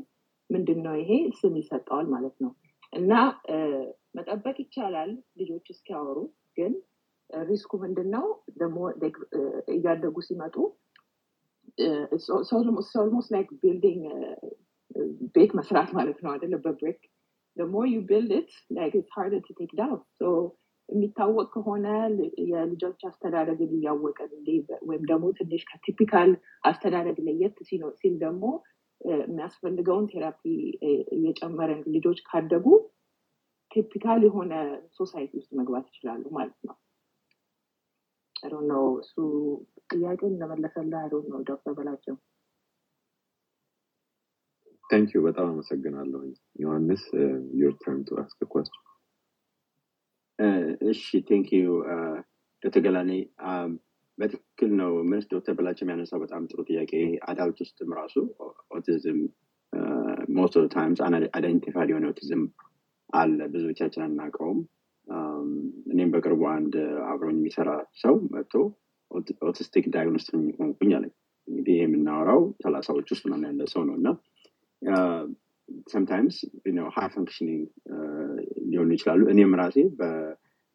[0.51, 1.11] ምንድን ነው ይሄ
[1.41, 2.53] ስም ይሰጠዋል ማለት ነው።
[2.93, 3.13] እና
[4.17, 5.11] መጠበቅ ይቻላል
[5.41, 6.19] ልጆች እስኪያወሩ
[6.57, 6.73] ግን
[7.31, 8.25] risk ኡ ምንድን ነው
[8.61, 8.79] ደግሞ
[9.75, 10.57] እያደጉ ሲመጡ
[13.03, 14.03] almost like building
[15.37, 17.01] ቤት መስራት ማለት ነው አደለ በ brick
[17.87, 20.29] you build it like it's harder to take down so
[20.89, 21.87] የሚታወቅ ከሆነ
[22.51, 24.33] የልጆች አስተዳደግን እያወቀን
[24.89, 26.31] ወይም ደግሞ ትንሽ ከ typical
[26.65, 27.57] አስተዳደግ ለየት
[28.01, 28.45] ሲል ደግሞ
[29.03, 30.41] የሚያስፈልገውን therapy
[31.17, 32.67] እየጨመረን ልጆች ካደጉ
[33.71, 34.53] typical የሆነ
[34.97, 36.77] society ውስጥ መግባት ይችላሉ ማለት ነው።
[38.71, 39.15] ነው እሱ
[39.93, 42.17] ጥያቄን ለመለሰላ አይ ነው ዶክተር በላቸው።
[44.85, 46.21] thank you በጣም አመሰግናለሁ
[46.63, 47.05] ዮሐንስ
[47.61, 48.55] your turn to ask
[50.91, 51.67] እሺ thank you
[52.63, 53.11] ዶክተር ገላኔ
[54.23, 56.93] በትክክል ነው ምንስ ዶክተር በላቸው የሚያነሳው በጣም ጥሩ ጥያቄ
[57.29, 58.15] adult ውስጥም ራሱ
[58.77, 59.19] ኦቲዝም
[60.37, 61.01] most of times
[61.35, 62.43] identified የሆነ ኦቲዝም
[63.13, 64.61] አለ። ብዙዎቻችን አናውቀውም።
[65.93, 66.75] እኔም በቅርቡ አንድ
[67.09, 67.71] አብሮኝ የሚሰራ
[68.03, 68.55] ሰው መጥቶ
[69.49, 70.29] autistic diagnosed
[70.61, 71.13] ሆንኩኝ አለኝ።
[71.49, 74.09] እንግዲህ ይህ የምናወራው ሰላሳዎች ውስጥ ምናምን ያለ ሰው ነው እና
[75.87, 76.37] sometimes
[76.97, 77.63] high functioning
[78.71, 79.77] ሊሆኑ ይችላሉ። እኔም ራሴ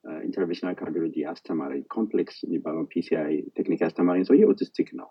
[0.07, 5.09] በ interventional cardiology አስተማሪ complex የሚባለው PCI technique አስተማሪ ሰውዬ autistic ነው።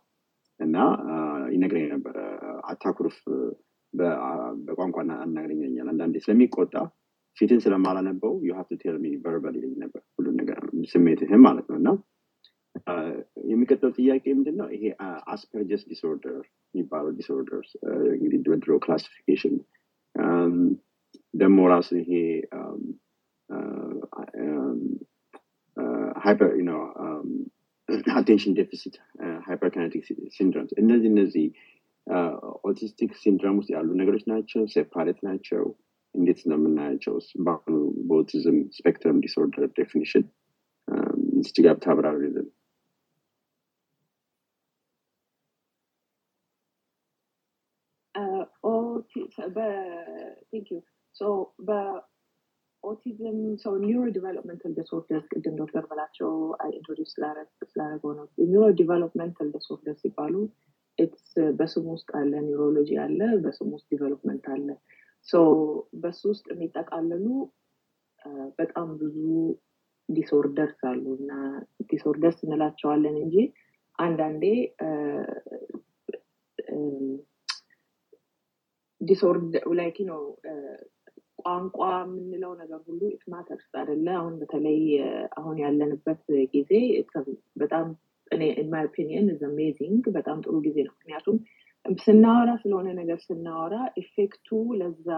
[0.61, 0.77] እና
[1.55, 2.17] ይነግረኝ ነበረ።
[2.71, 3.17] አታኩርፍ
[4.67, 6.75] በቋንቋ አናግረኛል አንዳንዴ ስለሚቆጣ
[7.37, 10.61] ፊትን ስለማላነበው you have to tell me verbal ነበር። ሁሉ ነገር
[10.93, 11.89] ስሜትህም ማለት ነው። እና
[13.51, 14.85] የሚቀጥለው ጥያቄ ምንድን ይሄ
[15.35, 16.41] Asperger's disorder
[16.75, 17.71] የሚባለው disorders
[18.17, 19.55] እንግዲህ በድሮ classification
[21.35, 22.13] ደግሞ ራሱ ይሄ
[26.25, 26.53] hyper
[28.17, 28.95] attention deficit
[29.47, 30.05] hyperkinetic
[30.37, 31.47] syndromes እነዚህ እነዚህ
[32.69, 35.65] autistic syndrome ውስጥ ያሉ ነገሮች ናቸው separate ናቸው
[36.15, 37.15] እንዴት ነው የምናያቸው
[37.47, 37.77] በአሁኑ
[38.09, 40.25] በ autism spectrum disorder definition
[41.41, 42.47] እስቲ ጋር ብታብራሪልን
[50.51, 50.79] thank you
[52.87, 56.29] በኦቲዝም ሰው neurodevelopmental disorders ቅድም ዶክተር በላቸው
[56.71, 60.35] introduce ስላደረገው ነው። neurodevelopmental disorder ሲባሉ
[61.59, 64.69] በስሙ ውስጥ አለ neurology አለ በስሙ ውስጥ development አለ።
[66.03, 67.27] በሱ ውስጥ የሚጠቃለሉ
[68.61, 69.17] በጣም ብዙ
[70.09, 71.33] disorders አሉ እና
[71.91, 73.37] disorders እንላቸዋለን እንጂ
[73.99, 74.45] አንዳንዴ
[79.01, 80.23] disorder like ነው
[81.47, 84.81] ቋንቋ የምንለው ነገር ሁሉ it matters አደለ አሁን በተለይ
[85.39, 86.23] አሁን ያለንበት
[86.55, 86.73] ጊዜ
[87.63, 87.87] በጣም
[88.57, 91.37] in my opinion is amazing በጣም ጥሩ ጊዜ ነው። ምክንያቱም
[91.87, 94.49] ስናወራ ስለሆነ ነገር ስናወራ effect ኡ
[94.81, 95.09] ለዛ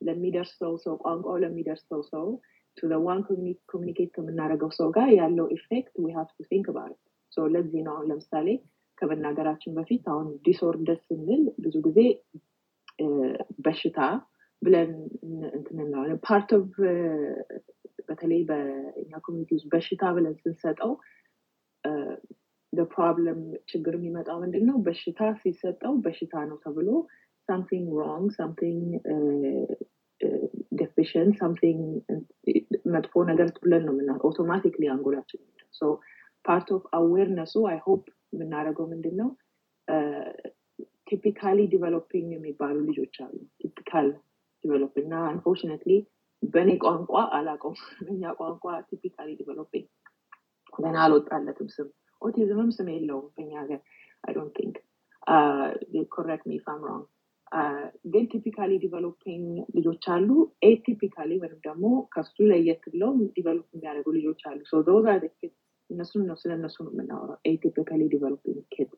[0.00, 2.26] ለሚደርሰው ሰው ቋንቋው ለሚደርሰው ሰው
[2.76, 3.20] to one
[3.70, 6.92] communicate ከምናደርገው ሰው ጋር ያለው effect we have to think about
[7.52, 8.48] ለዚህ ነው አሁን ለምሳሌ
[8.98, 12.00] ከመናገራችን በፊት አሁን disorder ስንል ብዙ ጊዜ
[13.64, 13.98] በሽታ
[14.62, 14.90] ብለን
[15.52, 16.68] እንትንናለን part of
[18.08, 20.92] በተለይ በእኛ community ውስጥ በሽታ ብለን ስንሰጠው
[22.90, 23.40] problem
[23.70, 26.88] ችግር የሚመጣው ምንድን ነው በሽታ ሲሰጠው በሽታ ነው ተብሎ
[27.48, 28.84] something wrong something
[30.72, 31.80] deficient something
[32.94, 35.40] መጥፎ ነገር ብለን ነው ምና automatically አንጎላችን
[36.44, 38.04] part of awareness ኡ I hope
[38.34, 39.28] የምናደርገው ምንድን ነው
[41.08, 44.08] typically developing የሚባሉ ልጆች አሉ። typical
[44.64, 45.92] develop እና unfortunately
[46.42, 47.72] በእኔ ቋንቋ አላቀው
[48.06, 49.86] በኛ ቋንቋ typically developing
[50.78, 51.88] ገና አልወጣለትም ስም።
[52.22, 53.80] ኦቲዝምም ስም የለውም በኛ ሀገር
[54.24, 54.76] I don't think
[56.12, 57.06] correct me if I'm wrong
[58.12, 59.46] ግን typically developing
[59.76, 60.28] ልጆች አሉ።
[60.68, 61.84] atypically ወይም ደግሞ
[62.14, 64.60] ከሱ ለየት ብለው develop የሚያደርጉ ልጆች አሉ።
[65.32, 65.52] kid
[65.90, 68.90] እነሱን ነው ስለ እነሱ ነው የምናወራው። atypically developing kid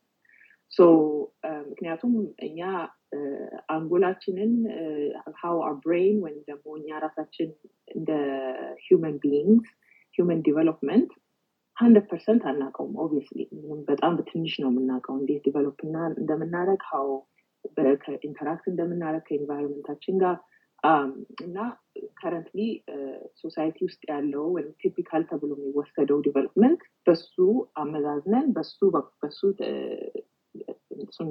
[1.69, 2.13] ምክንያቱም
[2.47, 2.61] እኛ
[3.75, 4.53] አንጎላችንን
[5.41, 7.51] how our brain ወይም ደግሞ እኛ ራሳችን
[7.89, 8.11] እንደ
[8.87, 9.69] human beings
[10.15, 11.13] human development
[11.77, 13.41] hundred percent አናውቀውም obviously
[13.89, 15.79] በጣም በትንሽ ነው የምናውቀው እንዴት develop
[16.19, 17.09] እንደምናደረግ how
[18.25, 20.37] interact እንደምናደረግ ከ environment ኣችን ጋር።
[21.45, 21.59] እና
[22.17, 22.61] currently
[23.41, 27.35] society ውስጥ ያለው ወይም typical ተብሎ የሚወሰደው development በሱ
[27.83, 28.79] አመዛዝነን በሱ
[29.23, 29.41] በሱ
[31.05, 31.31] እሱን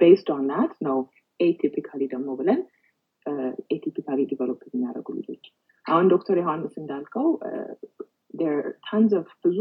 [0.00, 0.98] based on that ነው
[1.40, 2.60] atypically ደግሞ ብለን
[3.74, 5.44] atypically develop የሚያደርጉ ልጆች።
[5.86, 7.28] አሁን ዶክተር ዮሐንስ እንዳልከው
[8.86, 9.58] tons of ብዙ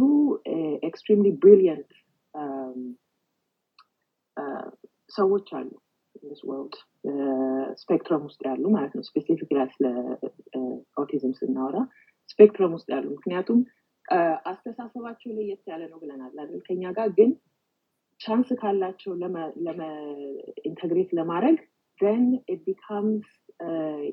[0.88, 1.92] extremely brilliant
[5.12, 5.70] ሰዎች አሉ
[6.32, 6.76] ስ world
[7.82, 9.42] spectrum ውስጥ ያሉ ማለት ነው። specific
[9.76, 9.86] ስለ
[10.98, 11.78] ኦቲዝም ስናወራ
[12.32, 13.60] spectrum ውስጥ ያሉ። ምክንያቱም
[14.52, 16.62] አስተሳሰባቸው ለየት ያለ ነው ብለናል አይደል?
[16.68, 17.32] ከኛ ጋር ግን
[18.20, 19.12] chance ካላቸው
[20.70, 21.58] integrate ለማድረግ
[22.00, 23.26] then it becomes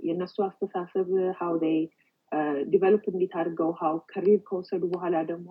[0.06, 1.08] የእነሱ አስተሳሰብ
[1.64, 1.78] they
[2.72, 5.46] develop እንዴት አድርገው how career ከወሰዱ በኋላ ደግሞ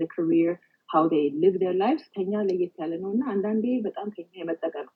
[0.00, 0.52] the career
[0.88, 4.94] how they live their lives ከኛ ለየት ያለ ነው እና አንዳንዴ በጣም ከኛ የመጠቀ ነው።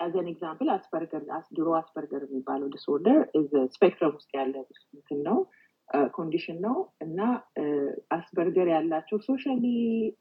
[0.00, 1.22] An example Asperger
[1.56, 3.18] ድሮ Asperger የሚባለው disorder
[3.76, 4.54] spectrum ውስጥ ያለ
[4.96, 5.38] እንትን ነው
[6.14, 7.20] condition ነው እና
[8.16, 9.64] Asperger ያላቸው socially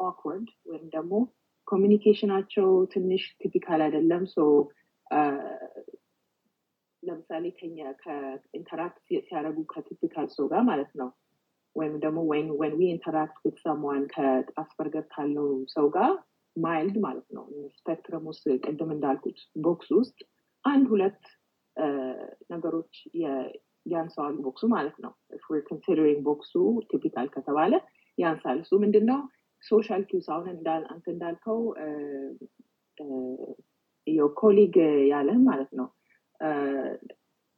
[0.07, 1.13] awkward ወይም ደግሞ
[1.67, 4.23] communication ኣቸው ትንሽ typical አይደለም.
[4.33, 4.37] So
[7.03, 11.09] ለምሳሌ ከኛ ከ interact ሲያደረጉ ከ typical ሰው ጋር ማለት ነው።
[11.75, 12.47] ወይም ደግሞ when
[12.77, 16.11] we interact with someone ከ Asperger ካለው ሰው ጋር
[16.55, 17.43] mild ማለት ነው።
[17.77, 20.17] spectrum ውስጥ ቅድም እንዳልኩት box ውስጥ
[20.65, 21.19] አንድ ሁለት
[22.51, 22.93] ነገሮች
[23.87, 25.11] ያንሰዋል box ኡ ማለት ነው።
[25.67, 26.53] considering box
[26.91, 27.73] ኡ typical ከተባለ
[28.17, 29.19] ያንሳል እሱ ምንድን ነው
[29.63, 30.47] social cues አሁን
[30.89, 31.59] አንተ እንዳልከው
[34.37, 34.75] colleague
[35.11, 35.87] ያለህ ማለት ነው።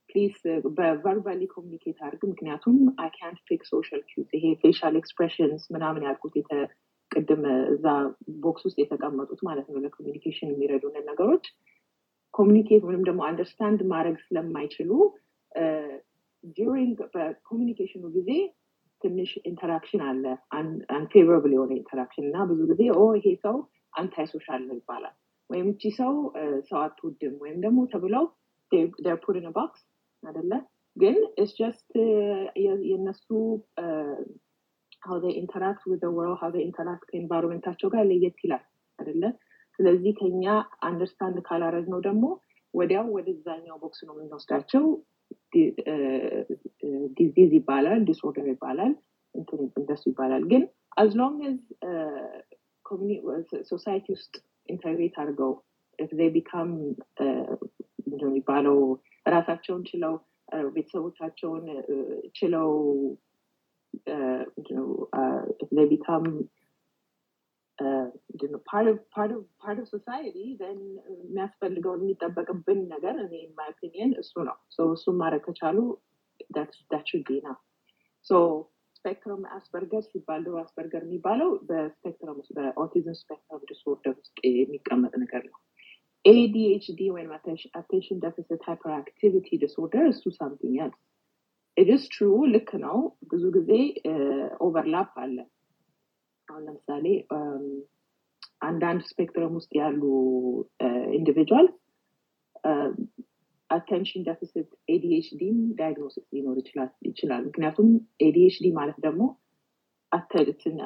[0.09, 0.35] please
[0.77, 6.35] በ verbally communicate አድርግ። ምክንያቱም አይ ካንት ፊክ ሶሻል ኪውስ ይሄ facial expressions ምናምን ያልኩት
[7.11, 7.85] ቅድም እዛ
[8.41, 11.45] box ውስጥ የተቀመጡት ማለት ነው። ለ communication የሚረዱንን ነገሮች።
[12.33, 14.91] communicate ወይም ደግሞ understand ማድረግ ስለማይችሉ
[16.57, 18.31] during በ communication ኡ ጊዜ
[19.01, 20.23] ትንሽ interaction አለ።
[20.95, 23.57] Unfavorable የሆነ interaction እና ብዙ ጊዜ oh ይሄ ሰው
[23.99, 25.15] anti social ነው ይባላል።
[25.49, 26.13] ወይም እቺ ሰው
[26.69, 28.25] ሰው አትወድም ወይም ደግሞ ተብለው
[29.23, 29.81] put in box
[30.23, 30.51] አደለ
[30.97, 31.89] ግን it's just
[32.85, 33.25] የእነሱ
[35.85, 38.63] with the world how they interact ከ environment ኣቸው ጋር ለየት ይላል
[38.99, 39.23] አደለ
[39.79, 40.45] ስለዚህ ከኛ
[40.87, 42.25] understand ካላረግ ነው ደግሞ
[42.73, 44.83] ወዲያው ወደዛኛው box ነው የምንወስዳቸው
[47.17, 48.93] disease ይባላል disorder ይባላል
[49.75, 50.63] እንደሱ ይባላል ግን
[51.01, 51.39] as long
[53.69, 54.33] society ውስጥ
[54.69, 55.51] integrate አድርገው
[56.35, 56.69] become
[58.15, 58.77] የሚባለው
[59.25, 60.13] ራሳቸውን ችለው
[60.75, 61.65] ቤተሰቦቻቸውን
[62.37, 62.69] ችለው
[65.91, 66.23] become
[68.67, 68.99] part
[69.33, 74.57] of society የሚያስፈልገውን የሚጠበቅብን ነገር እኔ my opinion እሱ ነው
[74.93, 75.77] እሱም ማድረግ ከቻሉ
[76.91, 77.57] ዳችቢ ነው
[78.95, 85.43] spectrum Asperger ሲባል ድሮ Asperger የሚባለው በ spectrum ውስጥ በኦቲዝም spectrum disorder ውስጥ የሚቀመጥ ነገር
[85.49, 85.59] ነው
[86.25, 87.29] ADHD ወይም
[87.79, 90.91] attention deficit hyperactivity disorder እሱ something ያል
[91.77, 92.97] it's true ልክ ነው
[93.31, 93.71] ብዙ ጊዜ
[94.65, 95.37] overlap አለ
[96.49, 97.05] አሁን ለምሳሌ
[98.67, 100.01] አንዳንድ spectrum ውስጥ ያሉ
[101.17, 101.67] individual
[103.69, 106.57] attention deficit ADHD ም diagnosis ሊኖር
[107.09, 107.89] ይችላል ምክንያቱም
[108.21, 109.23] ADHD ማለት ደግሞ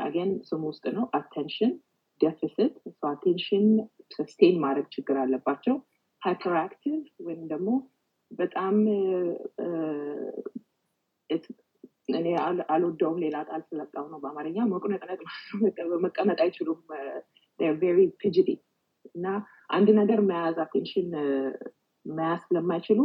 [0.05, 1.71] again ስሙ ውስጥ ነው። Attention
[2.21, 2.75] deficit
[3.11, 3.65] attention
[4.15, 5.75] sustain ማድረግ ችግር አለባቸው።
[6.21, 6.93] Hyperactive
[7.25, 7.69] ወይም ደግሞ
[8.31, 8.75] በጣም
[12.09, 12.27] እኔ
[12.73, 15.19] አልወደውም ሌላ ቃል ስላጣው ነው በአማርኛ። መቁነጥነጥ
[16.05, 16.79] መቀመጥ አይችሉም።
[17.79, 18.49] Very fidgety
[19.15, 19.25] እና
[19.69, 21.09] አንድ ነገር መያዝ attention
[22.05, 22.99] መያዝ ስለማይችሉ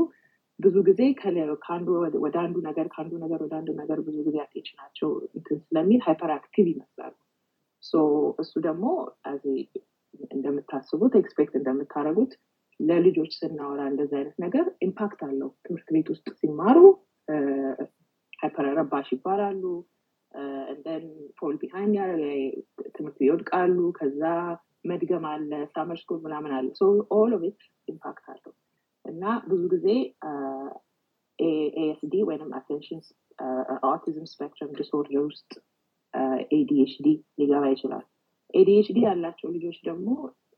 [0.60, 1.88] ብዙ ጊዜ ከአንዱ
[2.24, 6.66] ወደ አንዱ ነገር ከአንዱ ነገር ወደ አንዱ ነገር ብዙ ጊዜ attention ኣቸው እንትን ስለሚል hyperactive
[6.72, 7.14] ይመስላሉ
[8.38, 8.86] እሱ ደግሞ
[10.30, 12.32] እንደምታስቡት expect እንደምታደረጉት
[12.80, 16.78] ለልጆች ስናወራ እንደዚ አይነት ነገር impact አለው። ትምህርት ቤት ውስጥ ሲማሩ
[18.78, 19.62] ረባሽ ይባላሉ።
[20.72, 21.04] And then
[21.38, 21.96] fall behind
[22.96, 24.22] ትምህርት ይወድቃሉ። ከዛ
[24.84, 26.68] መድገም አለ summer school ምናምን አለ።
[27.18, 27.44] All of
[27.88, 28.54] impact አለው።
[29.04, 29.86] እና ብዙ ጊዜ
[31.38, 33.00] ASD ወይም attention
[33.88, 35.50] autism spectrum disorder ውስጥ
[36.52, 37.08] ADHD
[37.40, 38.04] ሊገባ ይችላል።
[38.54, 40.08] ADHD ያላቸው ልጆች ደግሞ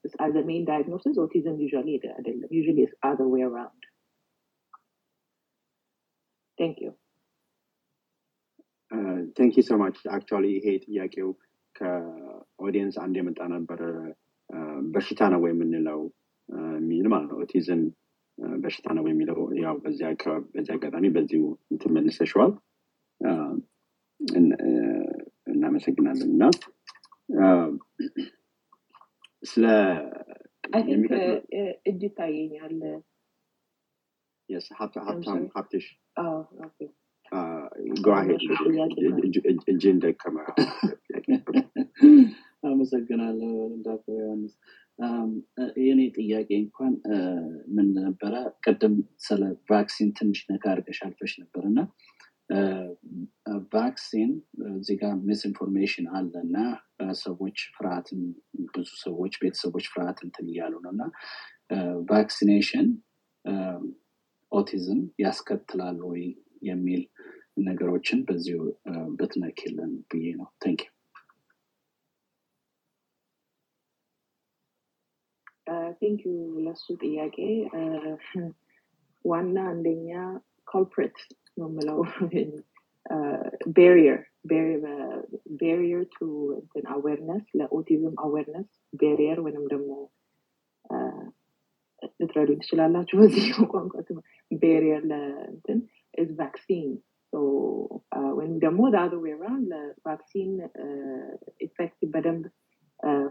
[0.05, 2.51] a main diagnosis autism usually አይደለም።
[2.85, 3.81] Is other way around.
[6.59, 6.91] Thank you
[9.37, 11.29] Thank you so much actually ይሄ ጥያቄው
[11.75, 13.81] ከ audience አንድ የመጣ ነበረ።
[14.93, 16.01] በሽታ ነው ወይ የምንለው
[16.79, 17.83] የሚል ማለት ነው። ኦቲዝም
[18.59, 20.05] በሽታ ነው የሚለው። ያው በዚህ
[20.77, 21.43] አጋጣሚ በዚሁ
[21.83, 22.53] ትመልሰሸዋል
[25.53, 26.43] እናመሰግናለን። እና
[29.43, 29.65] ስለ
[31.91, 32.03] እጅ
[34.79, 35.87] ሀብታም ሀብትሽ
[37.33, 38.29] ኦኬ።
[39.71, 40.37] እጅን ደከመ
[42.65, 43.51] አመሰግናለሁ
[43.85, 44.55] ዶክተር ዮሐንስ።
[45.83, 46.93] የኔ ጥያቄ እንኳን
[47.77, 48.33] ምን ነበረ?
[48.65, 48.95] ቅድም
[49.27, 51.79] ስለ vaccine ትንሽ ነካ አድርገሽ አልፈሽ ነበር እና
[53.73, 54.31] vaccine
[54.73, 56.57] እዚህ ጋር misinformation አለ እና
[57.23, 58.23] ሰዎች ፍርሃትን
[58.75, 61.03] ብዙ ሰዎች ቤተሰቦች ፍርሃት እንትን እያሉ ነው እና
[62.11, 62.89] vaccination
[64.53, 66.23] ኦቲዝም ያስከትላል ወይ
[66.63, 67.03] የሚል
[67.67, 68.59] ነገሮችን በዚሁ
[69.19, 70.81] ብትነኪልን ብዬ ነው። ታንክ
[75.99, 76.33] ቴንክ ዩ
[76.65, 77.37] ለሱ ጥያቄ።
[79.25, 80.11] ዋና አንደኛ
[80.69, 81.19] culprit
[81.59, 81.99] ነው የምለው
[83.77, 84.21] barrier
[85.61, 86.19] barrier to
[86.93, 88.69] awareness ለኦቲዝም awareness
[89.01, 89.91] barrier ወይንም ደግሞ
[92.21, 93.95] ልትረዱ ትችላላችሁ በዚህ ቋንቋ
[94.51, 95.79] barrier ለእንትን
[96.15, 96.91] is vaccine
[98.39, 100.53] ወይም ደግሞ the other way round ለ vaccine
[101.61, 102.45] effective በደንብ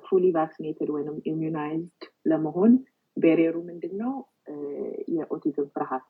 [0.05, 2.73] fully vaccinated ወይም immunized ለመሆን
[3.17, 4.13] barrier ኡ ምንድን ነው
[5.15, 6.07] የኦቲዝም ፍርሃት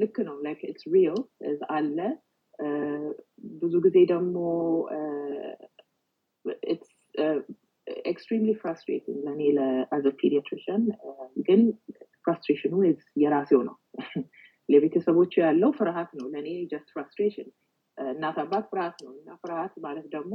[0.00, 1.18] ልክ ነው like it's real
[1.76, 1.98] አለ
[3.60, 4.36] ብዙ ጊዜ ደግሞ
[8.10, 9.42] extremely frustrating ለእኔ
[9.92, 10.82] as a pediatrician
[11.46, 11.60] ግን
[12.24, 12.74] frustration ኑ
[13.22, 13.76] የራሴው ነው.
[14.68, 17.48] ለቤተሰቦቹ ያለው ፍርሃት ነው። ለእኔ just frustration
[17.98, 20.34] እናት አባት ፍርሃት ነው። እና ፍርሃት ማለት ደግሞ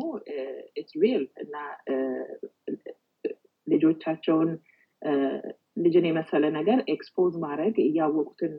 [0.80, 1.56] it's real እና
[3.68, 4.50] ልጆቻቸውን
[5.78, 8.54] ልጅን የመሰለ ነገር expose ማድረግ እያወቁትን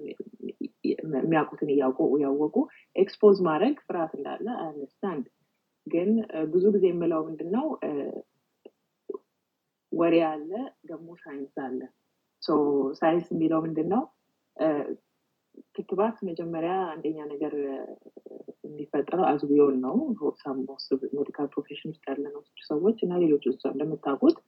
[0.84, 2.56] የሚያውቁትን እያወቁ
[2.96, 5.26] expose ማድረግ ፍርሃት እንዳለ understand
[5.86, 6.10] ግን
[6.52, 7.66] ብዙ ጊዜ የምለው ምንድን ነው
[9.94, 10.50] ወሬ አለ
[10.86, 11.80] ደግሞ ሳይንስ አለ።
[13.00, 14.02] ሳይንስ የሚለው ምንድን ነው
[15.76, 17.52] ክትባት መጀመሪያ አንደኛ ነገር
[18.66, 19.94] የሚፈጠረው አዝቢዮን ነው።
[21.14, 24.38] medical profession ውስጥ ያለነው ሰዎች እና ሌሎች ውስጥ እንደምታውቁት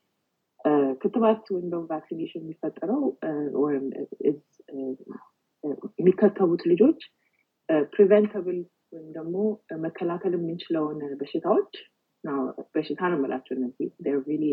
[1.00, 3.02] ክትባት ወይም ደግሞ vaccination የሚፈጠረው
[5.98, 7.00] የሚከተቡት ልጆች
[7.92, 8.58] preventable
[8.92, 9.36] ወይም ደግሞ
[9.84, 11.72] መከላከል የምንችለውን በሽታዎች
[12.74, 13.88] በሽታ ነው የምላቸው እነዚህ።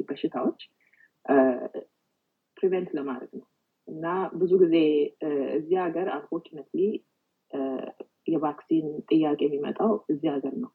[0.09, 0.61] በሽታዎች
[2.57, 3.47] prevent ለማድረግ ነው
[3.87, 4.05] እና
[4.41, 4.75] ብዙ ጊዜ
[5.55, 6.81] እዚህ ሀገር unfortunately
[8.27, 10.71] የ vaccine ጥያቄ የሚመጣው እዚህ ሀገር ነው።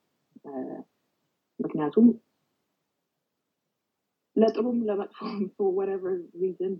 [1.60, 2.08] ምክንያቱም
[4.36, 5.38] ለጥሩም ለመጥፎም
[5.78, 6.74] whatever reason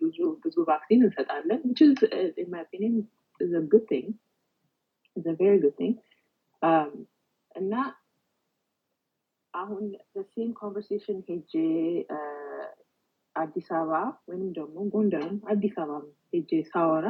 [0.00, 2.94] ብዙ ብዙ vaccine እንሰጣለን which is uh, in my opinion
[3.40, 4.06] is a good thing.
[5.16, 5.94] Is a very good thing.
[6.62, 6.90] Um,
[7.54, 7.74] እና
[9.54, 9.84] አሁን
[10.14, 11.52] በ same conversation ሄጄ
[13.38, 13.92] አዲስ አበባ
[14.28, 15.98] ወይም ደግሞ ጎንደርም አዲስ አበባ
[16.32, 17.08] ሄጄ ሳወራ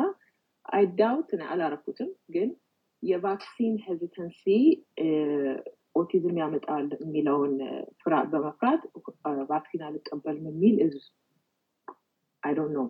[0.73, 2.49] አይዳውት አላረኩትም። ግን
[3.03, 4.45] የ vaccine hesitancy
[5.97, 7.55] ኦቲዝም ያመጣል የሚለውን
[8.33, 8.83] በመፍራት
[9.51, 10.97] vaccine አልቀበልም የሚል is
[12.43, 12.83] I don't know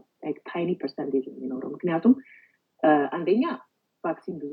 [0.48, 2.14] tiny percentage የሚኖረው። ምክንያቱም
[3.14, 3.44] አንደኛ
[4.04, 4.52] vaccine ብዙ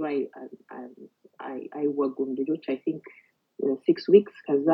[1.78, 3.06] አይወጉም ልጆች። I think
[3.86, 4.70] six weeks ከዛ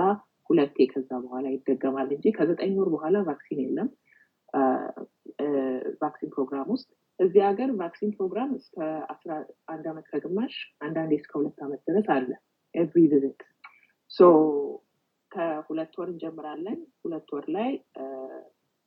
[0.49, 3.89] ሁለቴ ከዛ በኋላ ይደገማል እንጂ ከዘጠኝ ወር በኋላ vaccine የለም
[6.01, 6.89] vaccine ፕሮግራም ውስጥ
[7.19, 8.77] እዚህ ሀገር vaccine ፕሮግራም እስከ
[9.13, 9.31] አስራ
[9.67, 12.29] አንድ ዓመት ከግማሽ አንዳንዴ እስከ ሁለት ዓመት ድረስ አለ
[12.75, 13.41] every visit
[14.11, 14.21] so
[15.31, 17.69] ከሁለት ወር እንጀምራለን። ሁለት ወር ላይ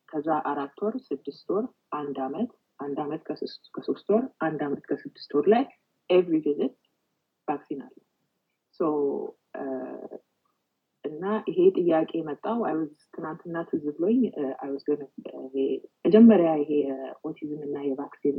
[0.08, 1.64] ከዛ አራት ወር ስድስት ወር
[1.98, 2.50] አንድ አመት
[2.80, 3.22] አንድ አመት
[3.74, 5.64] ከሶስት ወር አንድ አመት ከስድስት ወር ላይ
[6.10, 6.74] every visit
[7.48, 7.96] vaccine አለ።
[8.80, 8.82] so
[11.04, 12.10] እና ይሄ ጥያቄ
[12.66, 14.20] I was ትናንትና ትዝ ብሎኝ
[14.58, 14.84] I was
[16.04, 16.70] መጀመሪያ ይሄ
[17.28, 18.38] ኦቲዝም እና የ vaccine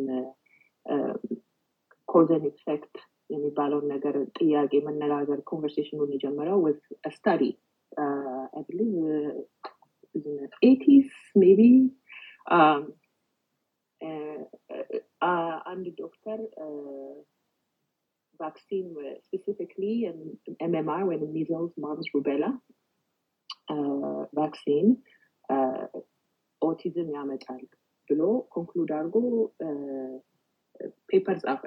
[2.08, 2.96] cause and effect
[3.30, 6.80] የሚባለውን ነገር ጥያቄ መነጋገር conversation ኑን የጀመረው was
[7.16, 7.44] study
[10.64, 11.62] eighties maybe
[15.72, 16.40] አንድ ዶክተር
[18.40, 18.88] vaccine
[19.26, 19.84] specifically
[20.66, 22.46] MMR ወይም measles mumps rubella
[24.38, 24.88] vaccine
[26.62, 27.64] ኦቲዝም ያመጣል
[28.10, 28.22] ብሎ
[28.56, 29.16] conclude አድርጎ
[31.10, 31.64] paper ጻፈ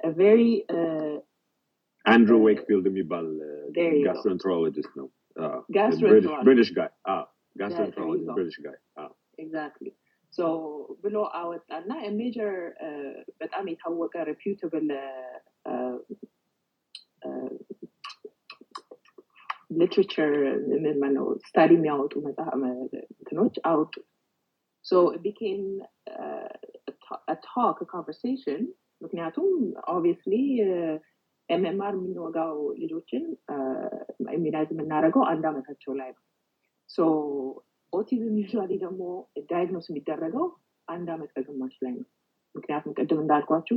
[0.00, 0.42] very
[2.04, 3.26] አንድሩ ዌክፊልድ የሚባል
[4.06, 5.08] gastroenterologist ነው
[5.76, 6.44] Gastroenterologist.
[6.46, 6.88] British guy
[7.56, 7.92] gastro there.
[7.94, 8.34] ትራውን you go.
[8.36, 8.76] British guy
[9.38, 9.88] exactly
[10.32, 10.40] so
[11.04, 12.52] ብሎ አወጣና major
[13.42, 14.88] በጣም የታወቀ reputable
[19.72, 20.32] literature
[20.74, 23.94] ምንመነው study የሚያወጡ እንትኖች አወጡ።
[24.84, 24.92] so
[25.24, 25.62] became
[27.46, 28.62] talk conversation
[29.00, 29.48] ምክንያቱም
[29.92, 30.34] obviously
[31.48, 33.22] MMR የምንወጋው ልጆችን
[34.34, 36.22] immunize የምናደርገው አንድ አመታቸው ላይ ነው።
[36.90, 36.98] so
[37.92, 39.02] ኦቲዝም usually ደግሞ
[39.48, 40.44] diagnose የሚደረገው
[40.88, 42.06] አንድ አመት ከግማሽ ላይ ነው።
[42.54, 43.76] ምክንያቱም ቅድም እንዳልኳችሁ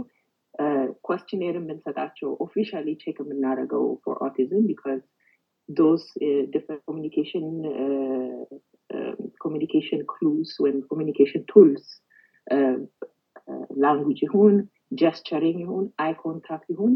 [1.07, 5.01] questionnaire የምንሰጣቸው officially check የምናደርገው for autism because
[5.69, 6.03] those
[6.53, 7.45] different communication
[9.43, 11.85] communication clues ወይም communication tools
[13.83, 14.55] language ይሁን
[14.99, 16.93] gesturing ይሁን eye contact ይሁን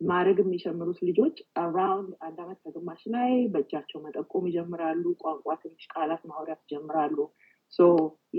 [0.00, 6.60] ማድረግ የሚጀምሩት ልጆች around አንድ አመት ከግማሽ ላይ በእጃቸው መጠቆም ይጀምራሉ ቋንቋ ትንሽ ቃላት ማውራት
[6.64, 7.16] ይጀምራሉ።
[7.72, 7.88] so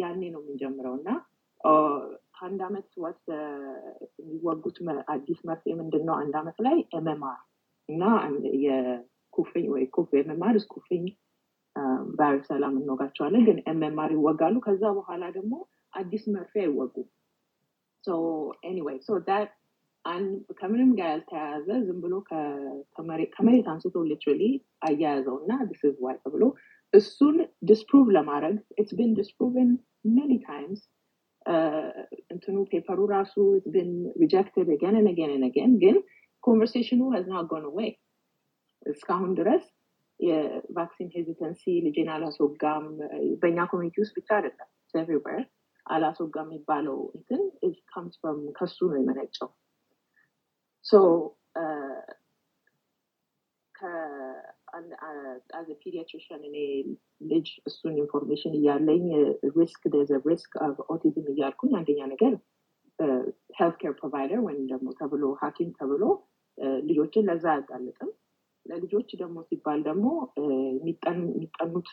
[0.02, 1.10] ያኔ ነው የምንጀምረው እና
[2.42, 3.24] ከአንድ አመት ወት
[4.20, 7.40] የሚወጉት መ- አዲስ መርፌ ምንድን ነው አንድ አመት ላይ MMR
[7.90, 11.04] እና አንድ የኩፍኝ ወይ ኩፍ MMR ኩፍኝ
[12.18, 15.54] ቫይረስ ሰላም እንወጋቸዋለን ግን MMR ይወጋሉ። ከዛ በኋላ ደግሞ
[15.94, 17.08] አዲስ መርፌ አይወጉም።
[18.04, 18.12] So
[18.70, 19.52] anyway so that
[20.60, 22.44] ከምንም ጋር ያልተያያዘ ዝም ብሎ ከ-
[22.96, 24.44] ከመሬት ከመሬት አንስቶ literally
[24.88, 26.44] አያያዘው እና this is why ተብሎ
[26.94, 27.36] እሱን
[27.68, 29.70] disprove ለማድረግ it's been disproven
[30.12, 30.82] many times
[32.34, 33.92] እንትኑ paper ኡ ራሱ it's been
[34.24, 35.98] rejected again and again and again ግን
[36.44, 37.90] conversation ኡ has not gone away.
[38.86, 39.64] እስካሁን ድረስ
[40.20, 42.86] የ vaccine hesitancy ልጄን አላስወጋም
[43.42, 44.70] በእኛ community ውስጥ ብቻ አይደለም
[45.02, 45.42] everywhere
[45.86, 49.50] አላስወጋም የሚባለው እንትን it comes from ከሱ ነው የመነጨው።
[50.86, 51.00] So
[55.54, 56.58] as pediatrician እኔ
[57.32, 59.06] ልጅ እሱን information እያለኝ
[59.58, 60.54] risk the risk
[60.94, 62.34] autism እያልኩኝ አንደኛ ነገር
[63.58, 66.04] health care provider ወይም ደግሞ ተብሎ ሀኪም ተብሎ
[66.58, 68.10] እ፣ ልጆችን ለዛ አያጋልጥም።
[68.66, 70.08] ለልጆች ደግሞ ሲባል ደግሞ
[70.74, 71.90] የሚጠን- የሚጠኑት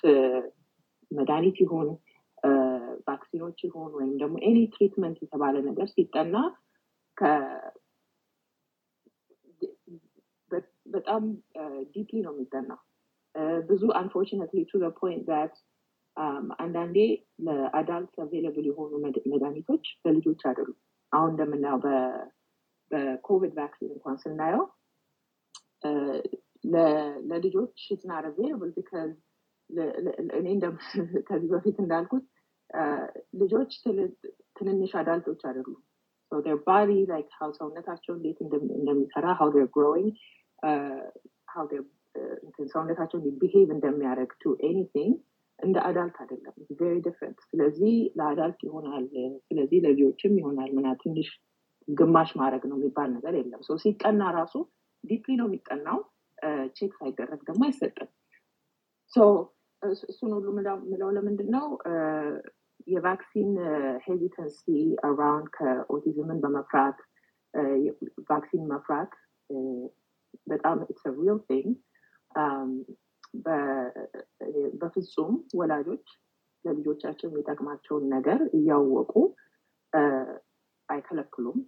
[1.11, 1.89] መድኃኒት ይሁን
[2.43, 2.51] እ፣
[3.07, 6.35] vaccine ኦች ይሁን ወይም ደግሞ any treatment የተባለ ነገር ሲጠና
[10.89, 11.23] በጣም
[11.95, 12.81] deeply ነው የሚጠናው።
[13.35, 15.57] እ፣ ብዙ unfortunately to point that
[16.59, 16.97] አንዳንዴ
[17.47, 20.79] ለ adult available የሆኑ መድ- መድኃኒቶች ለልጆች አይደሉም።
[21.13, 22.25] አሁን እንደምናየው በ-
[22.91, 24.65] በኮቪድ vaccine እንኳን ስናየው
[25.83, 25.91] እ፣
[26.65, 26.89] ለ-
[27.31, 29.11] ለልጆች is not available because
[30.37, 30.81] እኔ እንደም-
[31.29, 32.25] ከዚህ በፊት እንዳልኩት
[32.71, 32.83] እ፣
[33.43, 34.15] ልጆች ትል-
[34.57, 35.83] ትንንሽ adult ኦች አይደሉም።
[36.33, 39.71] So their body, like how ሰውነታቸው እንዴት እንደም- እንደሚሰራ how they're
[42.73, 45.13] ሰውነታቸው behave እንደሚያደርግ to anything
[45.59, 46.55] እንደ adult አይደለም.
[46.81, 49.05] very different ስለዚህ ለ adult ይሆናል
[49.49, 51.29] ስለዚህ ለልጆችም ይሆናል ምና ትንሽ
[51.89, 54.55] ግማሽ ማድረግ ነው የሚባል ነገር የለም። ሰው ሲጠና ራሱ
[55.05, 55.99] deeply ነው የሚጠናው
[56.77, 58.11] check ሳይደረግ ደግሞ አይሰጥም።
[60.07, 60.47] እሱን ሁሉ
[60.91, 61.67] ምለው ለምንድን ነው
[62.89, 63.51] የ vaccine
[64.07, 64.65] hesitancy
[65.09, 66.99] around ከኦቲዝምን በመፍራት
[68.31, 69.13] vaccine መፍራት
[70.47, 71.69] በጣም it's real thing
[74.81, 76.07] በፍጹም ወላጆች
[76.65, 79.13] ለልጆቻቸው የሚጠቅማቸውን ነገር እያወቁ
[80.89, 81.59] አይከለክሉም።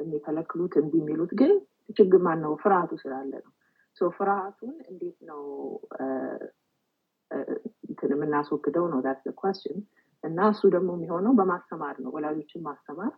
[0.00, 1.52] የሚከለክሉት እምቢ የሚሉት ግን
[1.98, 3.52] ችግር ማን ነው ፍርሃቱ ስላለ ነው።
[4.16, 5.40] ፍርሃቱን እንዴት ነው?
[7.88, 9.00] እንትን የምናስወግደው ነው?
[9.06, 9.78] That question
[10.24, 13.12] እና እሱ ደግሞ የሚሆነው በማስተማር ነው። ወላጆችን ማስተማር።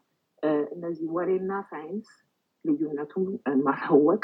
[0.74, 2.08] እነዚህ ወሬና ሳይንስ
[2.64, 3.26] ልዩነቱን
[3.66, 4.22] ማሳወቅ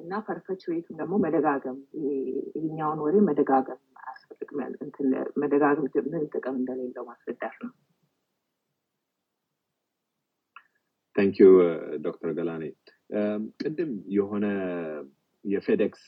[0.00, 1.78] እና perpetuate ኡን ደግሞ መደጋገም
[2.56, 3.80] ይሄኛውን ወሬ መደጋገም
[5.42, 7.72] መደጋገም ምን ጥቅም እንደሌለው ማስረዳት ነው።
[11.16, 11.46] Thank you
[12.04, 12.64] ዶክተር ገላኔ
[13.62, 14.46] ቅድም የሆነ
[15.44, 16.04] የፌዴክስ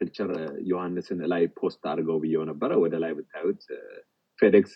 [0.00, 0.30] picture
[0.70, 3.82] ዮሐንስን ላይ post አድርገው ብየው ነበረ። ወደ ላይ ብታዩት እ፣
[4.38, 4.74] ፌዴክስ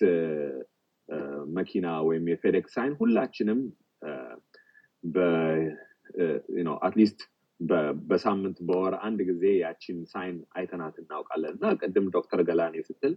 [1.56, 3.60] መኪና ወይም የፌዴክስ sign ሁላችንም
[6.82, 7.20] at least
[8.10, 13.14] በሳምንት በወር አንድ ጊዜ ያቺን sign አይተናት እናውቃለን። እና ቅድም ዶክተር ገላኔ ስትል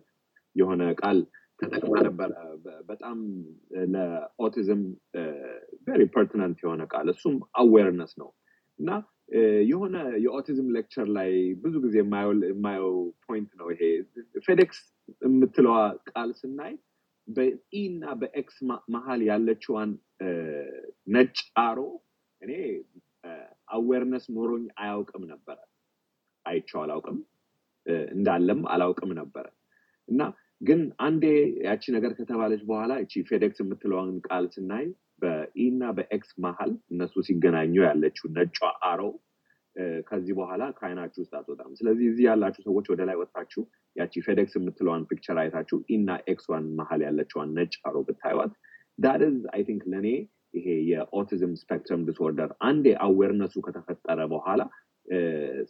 [0.55, 1.19] የሆነ ቃል
[1.59, 2.31] ተጠቅማ ነበረ
[2.89, 3.17] በጣም
[3.93, 4.81] ለኦቲዝም
[5.87, 8.29] very pertinent የሆነ ቃል እሱም awareness ነው።
[8.79, 8.89] እና
[9.69, 11.31] የሆነ የኦቲዝም lecture ላይ
[11.63, 12.89] ብዙ ጊዜ የማየው
[13.25, 13.81] point ነው ይሄ።
[14.47, 14.79] ፌዴክስ
[15.21, 15.77] የምትለዋ
[16.09, 16.73] ቃል ስናይ
[17.27, 17.51] በ E
[17.91, 18.57] እና በ X
[18.95, 19.91] መሀል ያለችዋን
[21.13, 21.79] ነጭ arrow
[22.43, 22.51] እኔ
[23.75, 25.57] awareness ኖሮኝ አያውቅም ነበረ
[26.45, 27.17] አይቼው አላውቅም
[28.13, 29.45] እንዳለም አላውቅም ነበረ
[30.07, 30.21] እና
[30.61, 31.23] ግን አንዴ
[31.67, 34.85] ያቺ ነገር ከተባለች በኋላ እቺ ፌዴክስ የምትለውን ቃል ስናይ
[35.21, 38.57] በ E እና በ X መሀል እነሱ ሲገናኙ ያለችው ነጯ
[38.89, 39.11] arrow ው
[40.07, 43.61] ከዚህ በኋላ ከአይናችሁ ውስጥ አትወጣም። ስለዚህ እዚህ ያላችሁ ሰዎች ወደ ላይ ወጥታችሁ
[43.95, 46.45] ያቺ ፌዴክስ የምትለዋን picture አይታችሁ E ና X
[46.79, 48.53] መሀል ያለችዋን ነጭ arrow ብታይዋት
[48.99, 50.07] that's I think ለእኔ
[50.53, 54.61] ይሄ የ autism spectrum disorder አንዴ awareness ኡ ከተፈጠረ በኋላ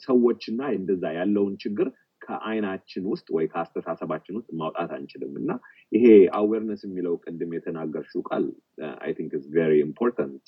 [0.04, 1.88] ሰዎችና እንደዛ ያለውን ችግር
[2.22, 5.52] ከአይናችን ውስጥ ወይ ከአስተሳሰባችን ውስጥ ማውጣት አንችልም። እና
[5.92, 6.06] ይሄ
[6.38, 8.46] awareness የሚለው ቅድም የተናገርሽው ቃል
[9.06, 10.46] I think is very important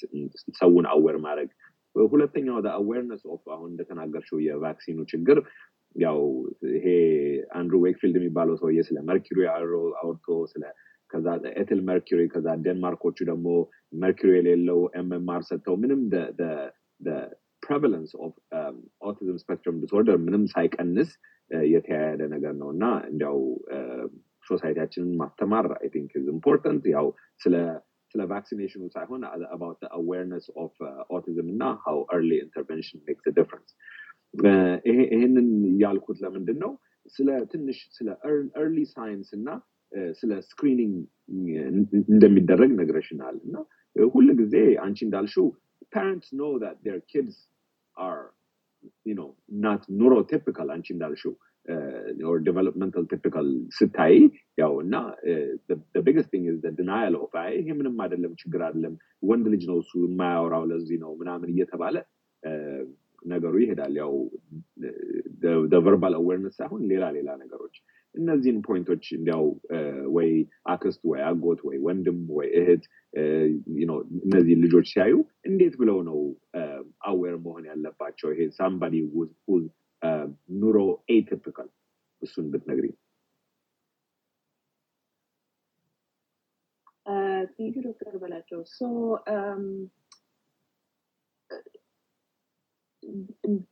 [0.60, 1.50] ሰውን aware ማድረግ።
[1.96, 5.40] ሁለተኛው awareness of አሁን እንደተናገርሽው የ vaccine ኡ ችግር
[5.96, 6.20] ያው
[6.72, 6.88] ይሄ
[7.58, 9.40] አንድሩ ዌክፊልድ የሚባለው ሰውዬ ስለ መርኪሪ
[10.02, 10.64] አውርቶ ስለ
[11.10, 11.28] ከዛ
[11.62, 13.48] ethyl mercury ከዛ ዴንማርኮቹ ደግሞ
[14.04, 16.02] መርኪሪ የሌለው MMR ሰጥተው ምንም
[17.64, 18.34] prevalence of
[19.10, 21.12] autism spectrum disorder ምንም ሳይቀንስ
[21.72, 23.40] የተያያደ ነገር ነው እና እንዲያው
[24.48, 27.08] society ያችንን ማስተማር I think is important ያው
[27.42, 27.56] ስለ
[28.16, 29.22] ስለ vaccination ኡ ሳይሆን
[29.54, 30.76] about awareness of
[31.18, 33.72] autism እና how early intervention makes difference
[34.90, 35.50] ይሄንን
[35.84, 36.72] ያልኩት ለምንድን ነው
[37.16, 38.08] ስለ ትንሽ ስለ
[38.60, 39.50] early signs እና
[40.20, 40.94] ስለ screening
[42.14, 43.56] እንደሚደረግ ነግረሽናል። እና
[43.96, 45.48] ሁል ጊዜ አንቺ እንዳልሽው
[46.64, 47.36] that their kids
[47.98, 48.22] are
[49.10, 49.30] you know
[49.66, 51.34] not neurotypical አንቺ እንዳልሽው
[52.30, 54.16] or developmental typical ስታይ
[54.62, 54.96] ያው እና
[56.32, 58.94] thing is the denial of አይ ይሄ ምንም አይደለም ችግር አይደለም
[59.30, 61.96] ወንድ ልጅ ነው እሱ የማያወራው ለዚህ ነው ምናምን እየተባለ
[63.26, 64.12] ነገሩ ይሄዳል። ያው
[65.88, 67.76] verbal awareness ሳይሆን ሌላ ሌላ ነገሮች
[68.16, 69.46] እነዚህን point ኦች እንዲያው
[70.16, 70.30] ወይ
[70.68, 72.84] አክስት ወይ አጎት ወይ ወንድም ወይ እህት
[74.24, 75.14] እነዚህ ልጆች ሲያዩ
[75.50, 76.20] እንዴት ብለው ነው
[77.10, 78.28] aware መሆን ያለባቸው?
[78.34, 78.96] ይሄ somebody
[80.56, 81.70] neuroatypical
[82.22, 82.88] እሱን ብትነግሪ
[87.56, 88.62] thank ዶክተር በላቸው።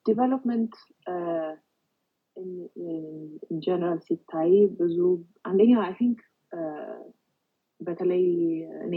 [0.08, 0.74] development
[3.64, 4.98] general ሲታይ ብዙ
[5.46, 6.20] አንደኛ I think
[7.80, 8.26] በተለይ
[8.86, 8.94] እኔ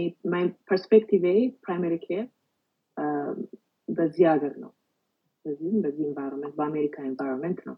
[0.68, 1.24] perspective
[1.64, 2.24] primary care
[3.88, 4.70] በዚህ ሀገር ነው።
[5.44, 7.76] በዚህም በዚህ environment በአሜሪካ environment ነው።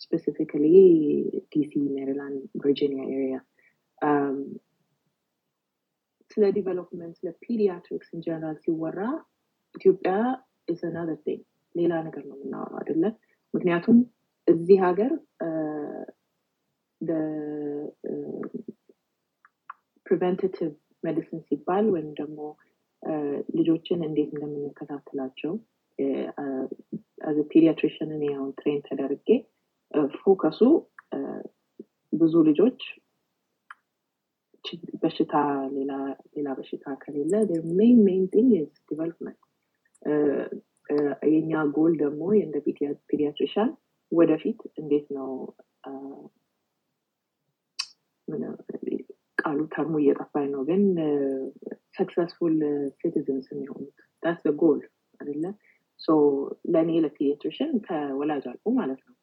[0.00, 0.66] specifically
[1.52, 3.36] ዲሲ ሜሪላንድ ቨርጂኒያ area
[6.30, 9.00] ስለ development ስለ pediatrics general ሲወራ
[9.74, 10.12] ኢትዮጵያ
[10.68, 11.40] is another thing
[11.74, 13.14] ሌላ ነገር ነው የምናወራው አይደለም
[13.54, 13.98] ምክንያቱም
[14.48, 15.12] እዚህ ሀገር
[20.06, 20.54] preventive
[21.04, 22.38] medicine ሲባል ወይም ደግሞ
[23.58, 25.52] ልጆችን እንዴት እንደምንከታተላቸው
[27.28, 29.28] as a pediatrician እኔ አሁን train ተደርጌ
[30.18, 30.60] focus ኡ
[32.12, 32.80] ብዙ ልጆች
[35.02, 35.34] በሽታ
[36.36, 37.34] ሌላ በሽታ ከሌለ
[37.78, 39.40] main main thing is development
[41.32, 42.56] የኛ ጎል ደግሞ እንደ
[43.10, 43.70] pediatrician
[44.12, 45.30] ወደፊት እንዴት ነው
[49.38, 50.82] ቃሉ term ኡ እየጠፋኝ ነው ግን
[51.98, 52.56] successful
[52.98, 54.80] citizens የሚሆኑት that's goal
[55.20, 55.44] አደለ
[56.72, 59.14] ለእኔ ለ pediatrician ከወላጅ አልፎ ማለት ነው።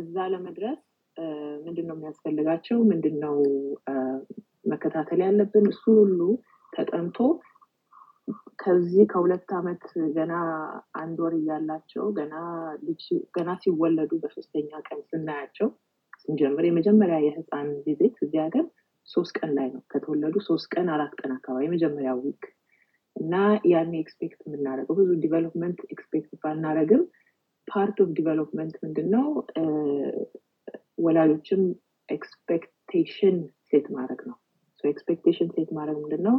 [0.00, 0.80] እዛ ለመድረስ
[1.64, 2.78] ምንድን ነው የሚያስፈልጋቸው?
[2.90, 3.36] ምንድን ነው
[4.64, 5.64] መከታተል ያለብን?
[5.72, 6.20] እሱ ሁሉ
[6.72, 7.18] ተጠንቶ
[8.62, 9.84] ከዚህ ከሁለት ዓመት
[10.16, 10.32] ገና
[11.00, 12.34] አንድ ወር እያላቸው ገና
[13.36, 15.68] ገና ሲወለዱ በሶስተኛ ቀን ስናያቸው
[16.22, 18.64] ስንጀምር የመጀመሪያ የህፃን visit እዚህ ሀገር
[19.08, 22.44] ሶስት ቀን ላይ ነው። ከተወለዱ ሶስት ቀን አራት ቀን አካባቢ የመጀመሪያ week
[23.16, 23.34] እና
[23.70, 27.02] ያኔ expect የምናደርገው ብዙ development expect ባናደረግም
[27.68, 29.26] part of development ምንድን ነው
[31.04, 31.62] ወላጆችም
[32.08, 33.36] expectation
[33.68, 34.36] set ማድረግ ነው።
[34.84, 36.36] expectation set ማድረግ ምንድን ነው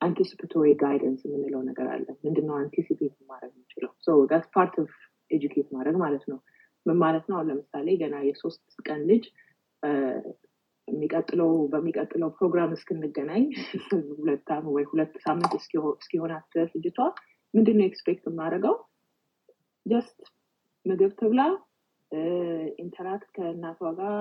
[0.00, 3.92] anticipatory guidance የምንለው ነገር አለ። ምንድነው anticipate ማድረግ የምንችለው?
[4.30, 4.92] that's part of
[5.30, 6.38] educate ማድረግ ማለት ነው።
[6.86, 7.36] ምን ማለት ነው?
[7.38, 9.24] አሁን ለምሳሌ ገና የሶስት ቀን ልጅ
[10.88, 13.44] የሚቀጥለው በሚቀጥለው ፕሮግራም እስክንገናኝ
[14.18, 15.52] ሁለት ወይ ሁለት ሳምንት
[15.98, 16.98] እስኪሆናት ድረስ ልጅቷ
[17.54, 18.76] ምንድነው expect የማደርገው?
[19.86, 20.18] just
[20.86, 21.40] ምግብ ትብላ
[22.82, 24.14] interact ከእናቷ ጋር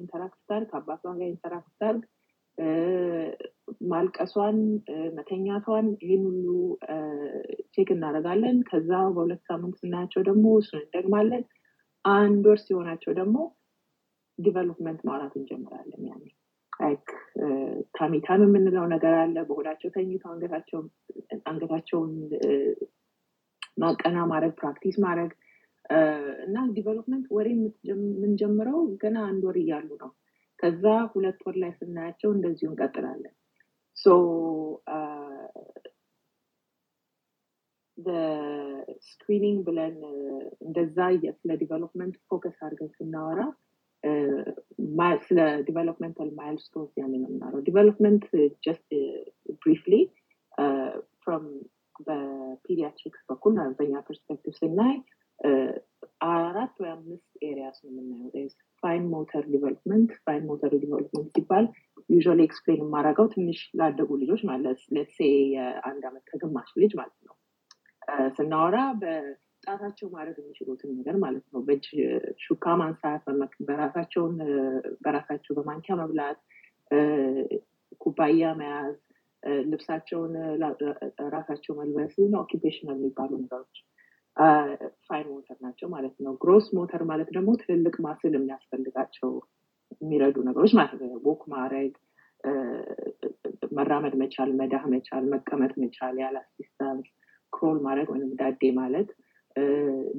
[0.00, 2.02] interact ታርግ ከአባቷ ጋር interact ታርግ
[3.90, 4.56] ማልቀሷን
[5.16, 6.46] መተኛቷን ይህን ሁሉ
[7.74, 11.44] check እናደርጋለን። ከዛ በሁለት ሳምንት ስናያቸው ደግሞ እሱን እንደግማለን።
[12.04, 13.36] አንድ ወር ሲሆናቸው ደግሞ
[14.38, 16.24] development ማውራት እንጀምራለን። ያኔ
[16.80, 17.08] like
[17.94, 20.30] tummy time የምንለው ነገር አለ። በሆዳቸው ተኝተው
[21.46, 22.12] አንገታቸውን
[23.82, 25.30] ማቀና ማድረግ practice ማድረግ
[26.46, 27.48] እና development ወሬ
[27.88, 30.10] የምንጀምረው ገና አንድ ወር እያሉ ነው።
[30.60, 33.34] ከዛ ሁለት ወር ላይ ስናያቸው እንደዚሁ እንቀጥላለን።
[33.96, 34.06] so
[39.08, 39.96] screening ብለን
[40.66, 40.96] እንደዛ
[41.38, 43.40] ስለ development focus አድርገን ስናወራ
[45.24, 48.24] ስለ developmental milestones ያን ነው የምናወራው። development
[48.64, 48.88] just
[49.60, 49.94] briefly
[51.22, 51.44] from
[52.06, 54.94] በ pediatrics በኩል በኛ perspective ስናይ
[56.20, 58.48] አራት ወይ አምስት areas ነው የምናየው።
[58.82, 61.66] fine motor development fine motor development ሲባል
[62.08, 65.18] usually explain የማደርገው ትንሽ ላደጉ ልጆች ማለት let's say
[65.54, 67.34] የአንድ ዓመት ከግማሽ ልጅ ማለት ነው
[68.36, 71.86] ስናወራ በጣታቸው ማድረግ የሚችሉትን ነገር ማለት ነው። በእጅ
[72.44, 73.24] ሹካ ማንሳት፣
[73.68, 74.36] በራሳቸውን
[75.04, 76.38] በራሳቸው በማንኪያ መብላት፣
[78.00, 78.96] ኩባያ መያዝ፣
[79.68, 80.32] ልብሳቸውን
[81.34, 83.76] ራሳቸው መልበስ occupational የሚባሉ ነገሮች
[85.06, 89.30] fine motor ናቸው ማለት ነው። gross motor ማለት ደግሞ ትልልቅ muscle የሚያስፈልጋቸው
[90.00, 91.92] የሚረዱ ነገሮች ማለት ነው። walk ማድረግ፣
[93.78, 97.08] መራመድ መቻል፣ መዳህ መቻል፣ መቀመጥ መቻል፣ ያለ assistance
[97.52, 99.08] crawl ማድረግ ወይም ዳዴ ማለት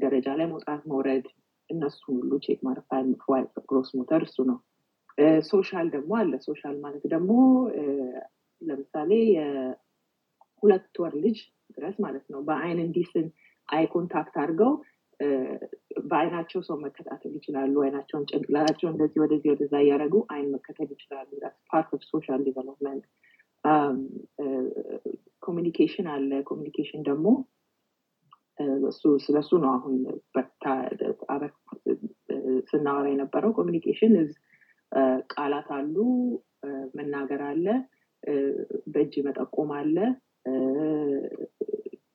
[0.02, 1.26] ደረጃ ላይ መውጣት መውረድ፣
[1.70, 2.86] እነሱ ሁሉ check ማድረግ
[3.70, 4.58] gross motor እሱ ነው።
[5.50, 7.32] social ደግሞ አለ። social ማለት ደግሞ
[8.62, 11.38] ለምሳሌ የሁለት ወር ልጅ
[11.76, 13.28] ድረስ ማለት ነው በአይን እንዲስን
[13.72, 14.72] eye contact አድርገው
[16.10, 21.30] በአይናቸው ሰው መከታተል ይችላሉ። አይናቸውን ጭንቅላታቸው እንደዚህ ወደዚህ ወደዛ እያደረጉ አይን መከተል ይችላሉ።
[21.70, 23.06] part of social development።
[25.44, 27.28] communication አለ። communication ደግሞ
[29.26, 29.96] ስለሱ ነው አሁን
[32.72, 34.14] ስናወራ የነበረው። communication
[35.34, 35.96] ቃላት አሉ፣
[36.98, 37.66] መናገር አለ፣
[38.94, 39.96] በእጅ መጠቆም አለ።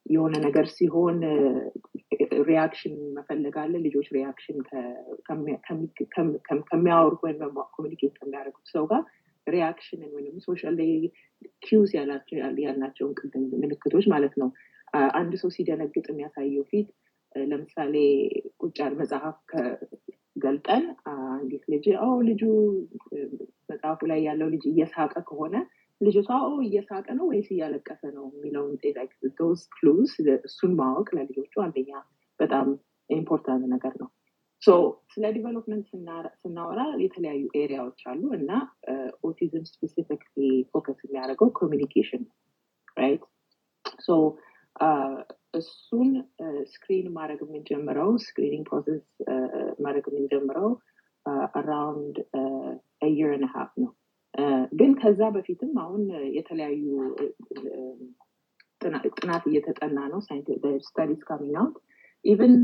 [0.07, 1.19] የሆነ ነገር ሲሆን
[2.49, 4.59] reaction መፈለግ አለ። ልጆች reaction
[6.71, 7.41] ከሚያወሩት ወይም
[7.77, 9.03] communicate ከሚያደርጉት ሰው ጋር
[9.47, 10.79] reaction ን ወይም social
[11.65, 14.49] cues ያልናቸውን ቅድም ምልክቶች ማለት ነው።
[15.15, 16.89] አንድ ሰው ሲደነግጥ የሚያሳየው ፊት
[17.35, 17.95] ለምሳሌ
[18.61, 19.39] ቁጭ መጽሐፍ
[20.45, 21.85] ገልጠን አንዲት ልጅ
[22.29, 22.43] ልጁ
[23.71, 25.55] መጽሐፉ ላይ ያለው ልጅ እየሳቀ ከሆነ
[26.01, 26.31] ልጅቷ
[26.65, 28.75] እየሳቀ ነው ወይስ እያለቀሰ ነው የሚለውን
[29.41, 30.13] those clues
[30.47, 31.91] እሱን ማወቅ ለልጆቹ አንደኛ
[32.41, 32.67] በጣም
[33.11, 34.09] important ነገር ነው።
[35.13, 35.87] ስለ development
[36.41, 38.51] ስናወራ የተለያዩ area ዎች አሉ እና
[39.25, 40.39] ኦቲዝም specifically
[40.71, 42.35] focus የሚያደርገው communication ነው።
[42.97, 43.25] right
[45.55, 46.09] እሱን
[46.73, 49.05] screen ማድረግ የምንጀምረው screening process
[49.81, 50.69] ማድረግ የምንጀምረው
[51.57, 52.17] around
[53.19, 53.93] year and half ነው
[54.73, 56.03] ግን ከዛ በፊትም አሁን
[56.37, 56.85] የተለያዩ
[59.17, 60.21] ጥናት እየተጠና ነው።
[60.87, 61.77] studies coming out።
[62.25, 62.55] even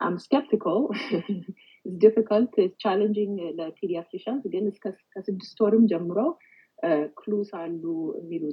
[0.00, 0.82] I'm skeptical
[1.86, 4.64] difficult challenging ለ pediatricians ግን
[5.12, 6.18] ከስድስት ወርም ጀምሮ
[7.18, 7.82] clues አሉ
[8.18, 8.44] የሚሉ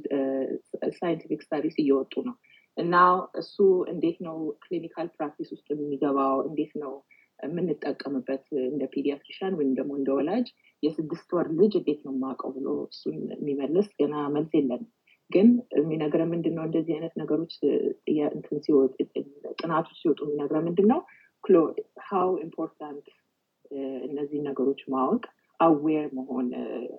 [1.00, 2.36] scientific studies እየወጡ ነው።
[2.78, 2.96] እና
[3.42, 3.56] እሱ
[3.94, 6.36] እንዴት ነው clinical practice ውስጥ የሚገባው?
[6.48, 6.94] እንዴት ነው
[7.40, 8.46] የምንጠቀምበት?
[8.70, 10.48] እንደ pediatrician ወይም ደግሞ እንደ ወላጅ
[10.84, 14.90] የስድስት ወር ልጅ እንዴት ነው የማውቀው ብሎ እሱን የሚመልስ ገና መልስ የለንም።
[15.32, 17.54] ግን የሚነግረን ምንድን ነው እንደዚህ አይነት ነገሮች
[19.60, 21.00] ጥናቶች ሲወጡ የሚነግረን ምንድን ነው
[22.08, 23.08] how important
[24.08, 25.24] እነዚህ ነገሮች ማወቅ
[25.60, 26.48] aware መሆን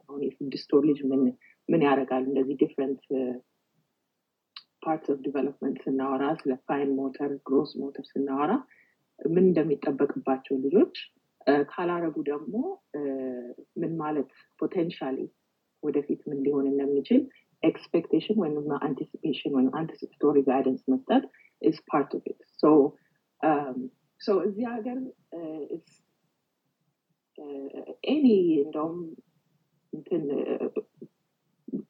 [0.01, 1.23] አሁን የስድስት ወር ልጅ ምን
[1.69, 2.23] ምን ያደርጋል?
[2.29, 3.03] እንደዚህ different
[4.85, 8.53] part of development ስናወራ ስለ fine motor gross motor ስናወራ
[9.19, 10.97] ምን እንደሚጠበቅባቸው ልጆች
[11.71, 12.55] ካላረጉ ደግሞ
[13.77, 14.29] ምን ማለት
[14.61, 15.19] potentially
[15.83, 17.23] ወደፊት ምን ሊሆን እንደሚችል
[17.63, 21.25] expectation ወይም anticipation ወይም anticipatory guidance መስጠት
[21.63, 22.41] is part of it
[24.21, 24.99] so እዚህ ሀገር
[28.09, 28.27] any
[28.65, 28.99] እንደውም
[29.93, 30.23] እንትን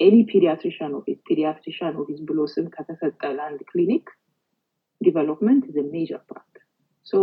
[0.00, 4.06] any pediatrician office pediatrician office ብሎ ስም ከተሰጠ ለአንድ ክሊኒክ
[5.00, 6.54] development is major part
[7.06, 7.14] so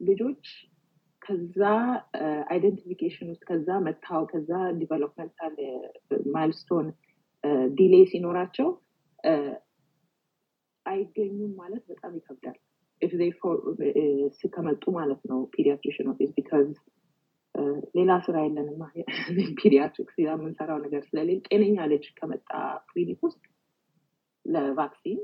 [0.00, 0.44] ልጆች
[1.30, 1.60] ከዛ
[2.50, 5.54] identification ውስጥ ከዛ መታው ከዛ developmental
[6.34, 6.86] milestone
[7.74, 8.68] delay ሲኖራቸው
[10.86, 12.58] አይገኙም ማለት በጣም ይከብዳል።
[14.54, 16.66] ከመጡ ማለት ነው pediatrician office because
[17.96, 18.82] ሌላ ስራ የለንም።
[19.60, 22.50] pediatrics የምንሰራው ነገር ስለሌለ ጤነኛ ልጅ ከመጣ
[22.90, 23.42] ክሊኒክ ውስጥ
[24.44, 25.20] ለ vaccine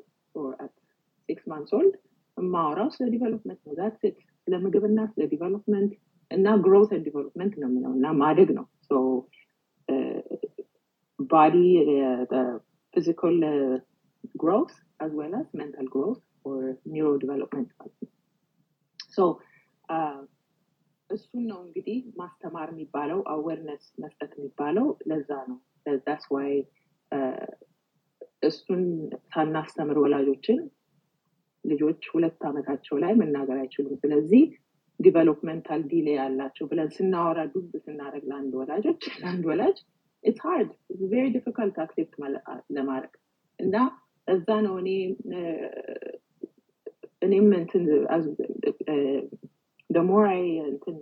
[1.29, 1.95] six months old
[2.37, 4.01] የማወራው ስለ development ነው that
[4.47, 5.93] ስለ ምግብና ስለ development
[6.31, 8.67] እና growth development ነው የሚለው እና ማደግ ነው።
[11.19, 11.57] body
[12.95, 13.39] physical
[14.43, 17.71] growth as well as mental growth or neurodevelopment.
[21.11, 25.59] እሱን ነው እንግዲህ ማስተማር የሚባለው awareness መስጠት የሚባለው። ለዛ ነው።
[26.07, 26.51] that's why
[28.43, 28.83] እሱን
[29.35, 30.59] ሳናስተምር ወላጆችን
[31.67, 34.43] ልጆች ሁለት ዓመታቸው ላይ መናገር አይችሉም። ስለዚህ
[35.01, 39.77] developmental delay ያላቸው ብለን ስናወራ ዱብ ስናደረግ ለአንድ ወላጆች ለአንድ ወላጅ
[40.25, 40.71] it's hard
[41.11, 42.15] very difficult accept
[42.77, 43.13] ለማድረግ
[43.59, 43.75] እና
[44.29, 44.91] እዛ ነው እኔ
[47.27, 47.85] እኔም እንትን
[49.91, 50.41] ደሞር I
[50.71, 50.97] እንትን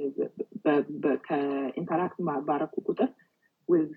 [1.27, 3.09] ከ interact ባረኩ ቁጥር
[3.69, 3.93] ዊዝ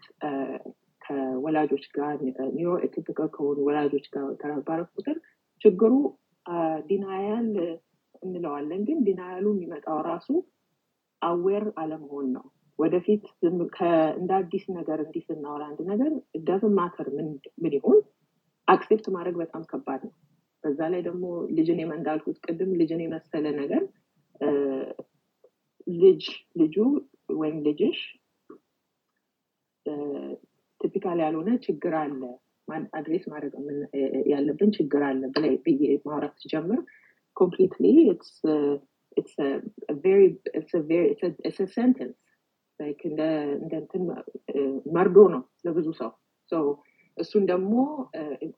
[1.02, 2.14] ከወላጆች ጋር
[2.56, 5.18] neuro atypical ከሆኑ ወላጆች ጋር ባረኩ ቁጥር
[5.62, 5.92] ችግሩ
[6.90, 7.50] denial
[8.24, 10.30] እንለዋለን። ግን denial ኡ የሚመጣው ራሱ
[11.22, 12.46] aware አለመሆን ነው።
[12.80, 13.24] ወደፊት
[14.16, 16.12] እንደ አዲስ ነገር እንዲህ ስናወራ አንድ ነገር
[16.48, 17.08] doesn't matter
[17.58, 18.00] ምን ይሁን
[18.68, 20.14] accept ማድረግ በጣም ከባድ ነው።
[20.64, 21.26] በዛ ላይ ደግሞ
[21.58, 23.84] ልጅን እንዳልኩት ቅድም ልጅን የመሰለ ነገር
[25.88, 26.24] ልጅ
[26.62, 26.76] ልጁ
[27.38, 28.00] ወይም ልጅሽ
[30.82, 32.22] typical ያልሆነ ችግር አለ
[32.98, 33.54] address ማድረግ
[34.32, 35.22] ያለብን ችግር አለ
[35.66, 36.80] ብዬ ማውራት ሲጀምር
[37.38, 37.86] ኮምፕሊትሊ
[41.76, 42.18] ሰንተንስ
[43.06, 43.22] እንደ
[43.74, 44.04] እንትን
[44.96, 45.88] መርዶ ነው ለብዙ
[46.52, 46.66] ሰው.
[47.18, 47.74] እሱን ደግሞ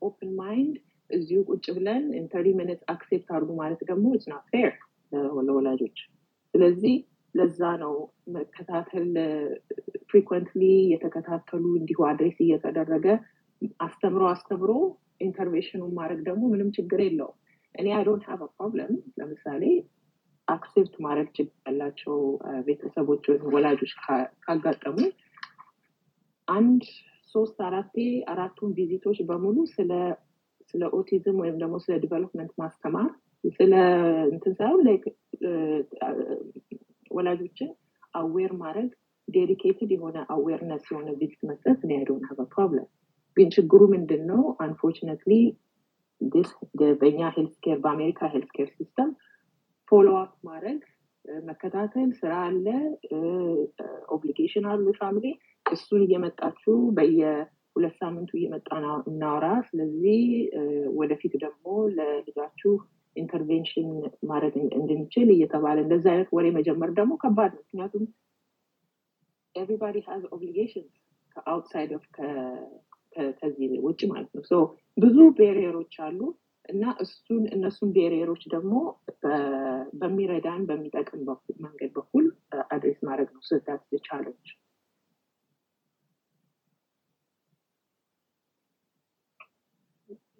[0.07, 0.73] ኦፕን ማይንድ
[1.09, 4.73] እዚሁ ቁጭ ብለን ኢንተሪ ሚኒት አክሴፕት አድርጉ ማለት ደግሞ ኢትስ ፌር
[5.47, 5.99] ለወላጆች።
[6.53, 6.95] ስለዚህ
[7.35, 7.93] ለዛ ነው
[8.35, 9.09] መከታተል
[10.11, 10.61] ፍሪኩንትሊ
[10.93, 13.05] የተከታተሉ እንዲሁ አድሬስ እየተደረገ
[13.85, 14.71] አስተምሮ አስተምሮ
[15.25, 17.37] intervention ኑን ማድረግ ደግሞ ምንም ችግር የለውም።
[17.75, 19.63] እኔ I don't have problem ለምሳሌ
[20.47, 22.15] accept ማድረግ ችግር ያላቸው
[22.67, 23.91] ቤተሰቦች ወይም ወላጆች
[24.45, 24.97] ካጋጠሙ
[26.47, 26.83] አንድ
[27.35, 27.95] ሶስት አራቴ
[28.31, 29.91] አራቱን visit ኦች በሙሉ ስለ
[30.71, 33.09] ስለ ኦቲዝም ወይም ደግሞ ስለ development ማስተማር
[33.53, 33.73] ስለ
[34.31, 34.81] እንትን ሳይሆን
[37.11, 37.69] ወላጆችን
[38.13, 38.89] aware ማድረግ
[39.27, 42.87] dedicated የሆነ awareness የሆነ visit መስጠት እኔ I don't have problem
[43.37, 45.33] ግን ችግሩ ምንድን ነው unfortunately
[47.01, 49.09] በእኛ healthcare በአሜሪካ healthcare system
[49.91, 50.79] follow up ማድረግ
[51.45, 52.65] መከታተል ስራ አለ
[54.15, 55.25] obligation አሉ family
[55.65, 58.67] እሱን እየመጣችሁ በየሁለት ሳምንቱ እየመጣ
[59.09, 60.19] እናወራ። ስለዚህ
[60.99, 61.65] ወደፊት ደግሞ
[61.97, 62.73] ለልጃችሁ
[63.15, 63.87] intervention
[64.29, 68.03] ማድረግ እንድንችል እየተባለ እንደዚ አይነት ወሬ መጀመር ደግሞ ከባድ ነው። ምክንያቱም
[69.55, 70.85] everybody has obligation
[71.35, 72.05] ከ outside of
[73.39, 74.63] ከዚህ ውጭ ማለት ነው።
[74.97, 76.19] ብዙ barrier ኦች አሉ
[76.65, 78.73] እና እሱን እነሱን barrier ኦች ደግሞ
[80.01, 81.21] በሚረዳን በሚጠቅም
[81.65, 82.25] መንገድ በኩል
[82.69, 84.49] address ማድረግ ነው that's that challenge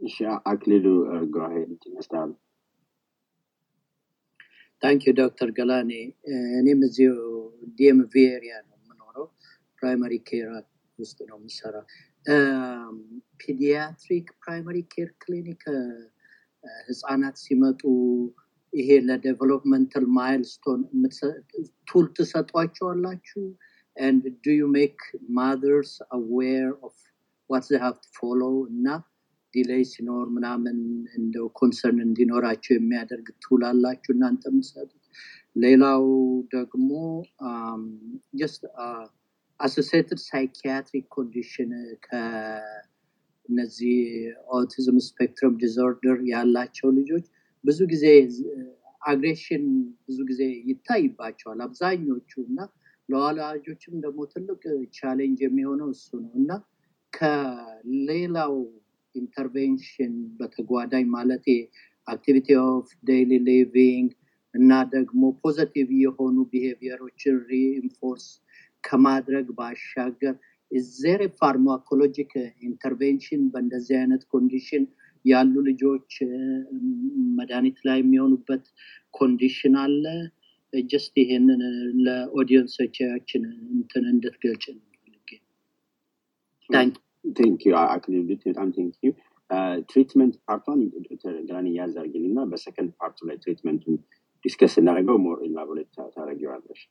[0.02, 0.18] እሺ
[0.52, 0.86] አክሊሉ
[1.34, 1.72] go ahead
[4.82, 5.92] thank you ዶክተር ገላኔ
[6.60, 7.14] እኔም እዚሁ
[7.78, 9.26] DMV area ነው የምኖረው።
[9.80, 10.48] primary care
[11.00, 11.76] ውስጥ ነው የምሰራ
[13.42, 15.64] pediatric primary care clinic
[16.90, 17.82] ህፃናት ሲመጡ
[18.74, 20.82] ይሄ ለ developmental milestone
[21.92, 23.44] tool ትሰጧቸዋላችሁ
[23.98, 25.00] and do you make
[25.30, 26.94] mothers aware of
[27.50, 28.54] what they have to follow?
[28.72, 28.88] እና
[29.54, 30.78] delay ሲኖር ምናምን
[31.20, 35.04] እንደው concern እንዲኖራቸው የሚያደርግ tool አላችሁ እናንተ የምትሰጡት
[35.56, 36.04] ሌላው
[36.56, 36.90] ደግሞ
[38.42, 38.62] just
[39.60, 41.72] associated psychiatric condition
[42.06, 43.98] ከነዚህ
[44.58, 47.26] autism spectrum disorder ያላቸው ልጆች
[47.66, 48.06] ብዙ ጊዜ
[49.02, 49.66] aggression
[50.08, 52.60] ብዙ ጊዜ ይታይባቸዋል አብዛኞቹ እና
[53.10, 54.62] ለወላጆችም ደግሞ ትልቅ
[54.98, 56.52] challenge የሚሆነው እሱ ነው። እና
[57.14, 58.56] ከሌላው
[59.16, 61.46] intervention በተጓዳኝ ማለት
[62.08, 64.10] activity of daily living
[64.56, 68.28] እና ደግሞ positive የሆኑ behavior ኦችን reinforce
[68.84, 70.36] ከማድረግ ባሻገር
[70.96, 72.32] there pharmacologic
[72.64, 74.84] intervention በእንደዚህ አይነት condition
[75.26, 76.12] ያሉ ልጆች
[77.40, 78.66] መድኃኒት ላይ የሚሆኑበት
[79.14, 80.04] condition አለ?
[80.74, 81.62] just ይሄንን
[82.06, 83.44] ለ audience ኦቻችን
[83.74, 84.86] እንትን እንድትገልጭ ነው
[87.88, 88.68] አክሊሉ በጣም
[89.90, 93.96] treatment part ኧን ዶክተር ገላኔ ያዝ አርጊ እና በ second part ኡ ላይ treatment ኡን
[94.46, 96.82] discuss እናደርገው more elaborate ታደረጊዋለሽ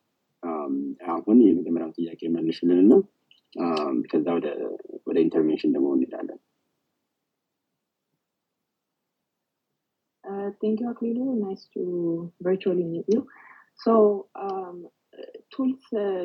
[1.14, 2.94] አሁን የመጀመሪያውን ጥያቄ መልሽልን እና
[4.10, 4.26] ከዛ
[5.08, 6.40] ወደ ኢንተርቬንሽን ደግሞ እንሄዳለን
[10.24, 11.24] Uh, thank you, Aklilu.
[11.46, 11.82] Nice to
[12.40, 13.26] virtually meet you.
[13.76, 14.76] So, um,
[15.52, 16.24] tools uh,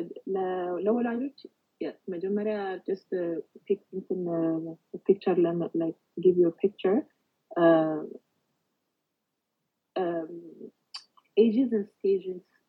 [0.84, 1.38] ለወላጆች
[1.80, 2.56] yes, መጀመሪያ
[2.88, 4.74] just uh, pick እንትን uh,
[5.08, 5.36] picture
[5.82, 6.38] like give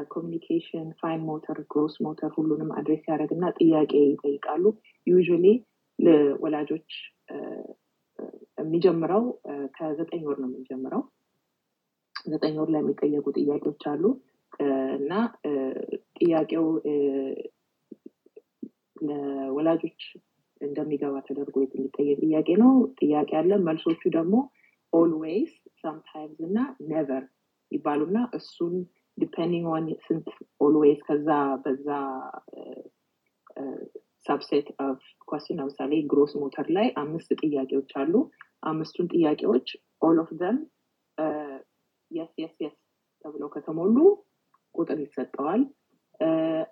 [0.08, 4.78] ኮሚኒኬሽን ፋይን ሞተር ግሮስ ሞተር ሁሉንም አድሬስ ያደረግ እና ጥያቄ ይጠይቃሉ
[5.08, 5.66] ዩዥሊ
[6.00, 7.12] ለወላጆች
[8.59, 9.25] የሚጀምረው
[9.77, 11.03] ከዘጠኝ ወር ነው የሚጀምረው።
[12.27, 14.05] ዘጠኝ ወር ላይ የሚጠየቁ ጥያቄዎች አሉ።
[14.99, 15.13] እና
[16.19, 16.67] ጥያቄው
[19.09, 20.01] ለወላጆች
[20.61, 24.35] እንደሚገባ ተደርጎ የሚጠየቅ ጥያቄ ነው። ጥያቄ አለ። መልሶቹ ደግሞ
[24.93, 25.53] always
[25.83, 26.59] sometimes እና
[26.91, 27.25] never
[27.71, 28.75] ይባሉና እሱን
[29.19, 30.29] depending on ስንት
[30.61, 31.29] always ከዛ
[31.65, 31.89] በዛ
[34.25, 38.15] subset of question ለምሳሌ gross motor ላይ አምስት ጥያቄዎች አሉ።
[38.71, 39.69] አምስቱን ጥያቄዎች
[40.03, 40.57] all of them
[42.11, 42.77] yes yes yes
[43.25, 43.97] ተብለው ከተሞሉ
[44.75, 45.63] ቁጥር ይሰጠዋል።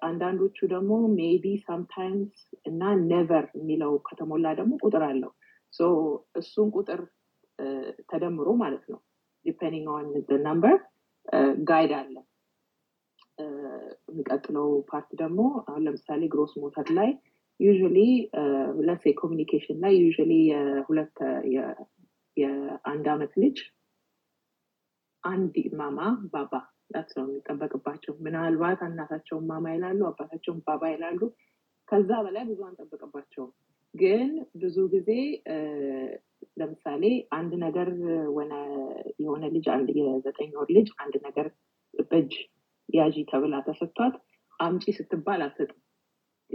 [0.02, 2.34] አንዳንዶቹ ደግሞ maybe sometimes
[2.66, 5.32] እና never የሚለው ከተሞላ ደግሞ ቁጥር አለው።
[6.40, 7.00] እሱን ቁጥር
[8.10, 9.00] ተደምሮ ማለት ነው።
[9.44, 10.06] depending on
[10.48, 10.76] number
[11.70, 12.14] guide አለ።
[14.08, 17.10] የሚቀጥለው part ደግሞ አሁን ለምሳሌ gross motor ላይ
[17.60, 17.98] usually
[18.88, 21.16] let's say communication ላይ usually የሁለት
[22.36, 23.58] የአንድ አመት ልጅ
[25.24, 26.00] አንድ ማማ
[26.32, 26.52] ባባ
[26.92, 31.20] that ነው የሚጠበቅባቸው ምናልባት እናታቸውን ማማ ይላሉ አባታቸውን ባባ ይላሉ።
[31.88, 33.50] ከዛ በላይ ብዙ አንጠብቅባቸውም።
[33.94, 34.30] ግን
[34.62, 35.10] ብዙ ጊዜ
[36.60, 37.04] ለምሳሌ
[37.38, 37.88] አንድ ነገር
[39.20, 39.66] የሆነ ልጅ
[40.00, 41.46] የዘጠኝ ወር ልጅ አንድ ነገር
[42.04, 42.32] በእጅ
[42.88, 44.14] ያዢ ተብላ ተሰጥቷት
[44.60, 45.80] አምጪ ስትባል አትሰጥም።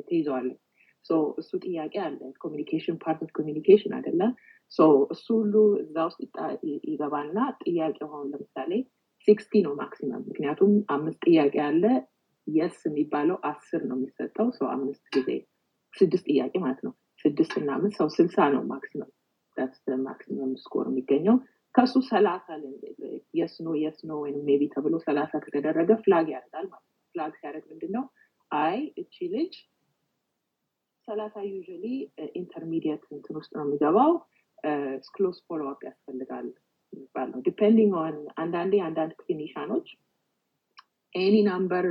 [0.05, 0.62] ትይዘዋለች
[1.37, 4.21] እሱ ጥያቄ አለ። communication part of communication አይደለ?
[5.11, 5.53] እሱ ሁሉ
[5.83, 6.19] እዛ ውስጥ
[6.87, 8.71] ይገባና ጥያቄ ሆን ለምሳሌ
[9.27, 11.83] sixty ነው maximum ምክንያቱም አምስት ጥያቄ አለ።
[12.47, 15.29] yes የሚባለው አስር ነው የሚሰጠው። ሰው አምስት ጊዜ
[15.93, 16.93] ስድስት ጥያቄ ማለት ነው።
[17.25, 19.11] ስድስት እና አምስት ሰው ስልሳ ነው maximum
[20.07, 21.35] maximum score የሚገኘው።
[21.75, 22.47] ከሱ ሰላሳ
[23.39, 27.65] yes no yes no ወይም maybe ተብሎ ሰላሳ ከተደረገ flag ያደርጋል ማለት ነው። flag ሲያደርግ
[27.71, 28.03] ምንድነው?
[28.51, 29.53] አይ እቺ ልጅ
[31.07, 31.85] ሰላሳ usually
[32.39, 34.11] intermediate እንትን ውስጥ ነው የሚገባው።
[35.15, 36.45] close follow up ያስፈልጋል
[36.93, 39.87] የሚባል ነው። depending on አንዳንዴ አንዳንድ clinician ኦች
[41.15, 41.87] any number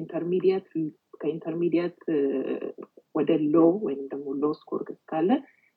[0.00, 0.68] intermediate
[1.20, 1.98] ከ intermediate
[3.14, 3.56] ወደ low
[3.86, 5.30] ወይም ደግሞ low score ካለ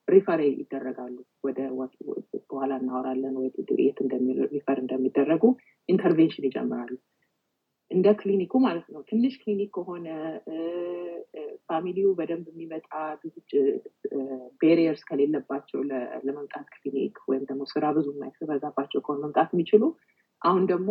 [0.07, 1.15] refer ይደረጋሉ።
[1.47, 1.59] ወደ
[2.49, 3.35] በኋላ እናወራለን
[3.85, 3.99] የት
[4.53, 5.43] refer እንደሚደረጉ
[5.89, 6.91] intervention ይጀምራሉ
[7.93, 10.07] እንደ ክሊኒኩ ማለት ነው። ትንሽ ክሊኒክ ከሆነ
[11.69, 12.89] family ው በደንብ የሚመጣ
[13.21, 13.35] ብዙ
[14.61, 15.79] barriers ከሌለባቸው
[16.25, 19.83] ለመምጣት ክሊኒክ ወይም ደግሞ ስራ ብዙ የማይበዛባቸው ከሆነ መምጣት የሚችሉ
[20.41, 20.89] አሁን ደግሞ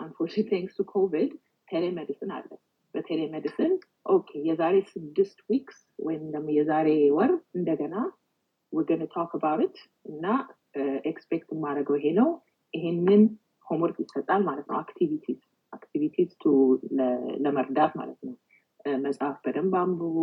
[0.00, 1.32] unfortunately thanks to ኮቪድ
[1.68, 2.50] telemedicine አለ።
[2.94, 3.72] በ telemedicine
[4.14, 5.76] okay የዛሬ ስድስት weeks
[6.06, 7.96] ወይም ደግሞ የዛሬ ወር እንደገና
[8.72, 9.76] we can talk about
[10.10, 10.24] እና
[11.10, 12.28] expect የማደርገው ይሄ ነው።
[12.74, 13.22] ይሄንን
[13.66, 15.40] homework ይሰጣል ማለት ነው። activities
[15.72, 16.32] activities
[17.44, 18.34] ለመርዳት ማለት ነው።
[19.04, 20.16] መጽሐፍ በደንብ አንብቡ።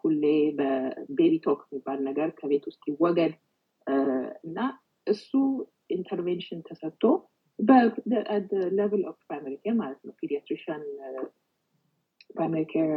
[0.00, 0.22] ሁሌ
[0.58, 3.34] በ baby talk የሚባል ነገር ከቤት ውስጥ ይወገድ።
[4.44, 4.58] እና
[5.06, 5.30] እሱ
[5.90, 7.02] intervention ተሰጥቶ
[8.78, 10.82] ሌቭል ኦፍ ፕራይመሪ ኬር ማለት ነው። ፒዲያትሪሽን
[12.30, 12.90] ፕራይመሪ ኬር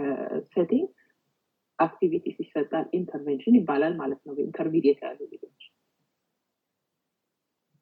[0.53, 0.87] ሴቲንግ
[1.79, 5.61] አክቲቪቲስ ይሰጣል ኢንተርቬንሽን ይባላል ማለት ነው። በኢንተርሚዲየት ያሉ ልጆች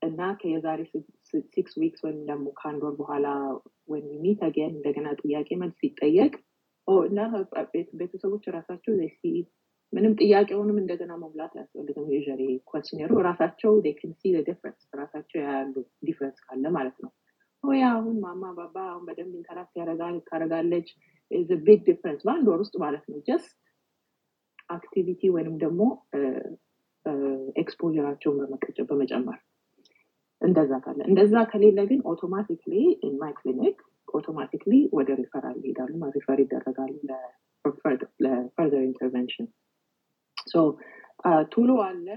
[0.01, 0.80] እና ከየዛሬ
[1.53, 3.27] ሲክስ ዊክስ ወይም ደግሞ ከአንድ ወር በኋላ
[3.89, 6.34] ወይም ሚት አገን እንደገና ጥያቄ መልስ ሲጠየቅ
[7.07, 7.19] እና
[7.99, 9.23] ቤተሰቦች ራሳቸው ሲ
[9.93, 12.05] ምንም ጥያቄውንም እንደገና መሙላት አያስፈልግም.
[12.14, 12.41] ዩዥሪ
[12.72, 15.73] ኮስኔሩ ራሳቸው ን ሲ ዲፍረንስ ራሳቸው ያሉ
[16.07, 17.11] difference ካለ ማለት ነው።
[17.64, 20.88] ያ አሁን ማማ ባባ አሁን በደንብ interact ያደረጋል ታደረጋለች
[21.64, 23.53] big difference በአንድ ወር ውስጥ ማለት ነው። just
[24.69, 25.81] activity ወይንም ደግሞ
[27.56, 28.38] exposure ኣቸውን
[28.89, 29.39] በመጨመር
[30.44, 32.73] እንደዛ ካለ። እንደዛ ከሌለ ግን automatically
[33.19, 33.77] my clinic
[34.14, 36.94] automatically ወደ ሪፈራል ይሄዳሉ refer ይደረጋሉ
[38.26, 39.48] ለ further intervention
[41.53, 42.07] tool ኡ አለ።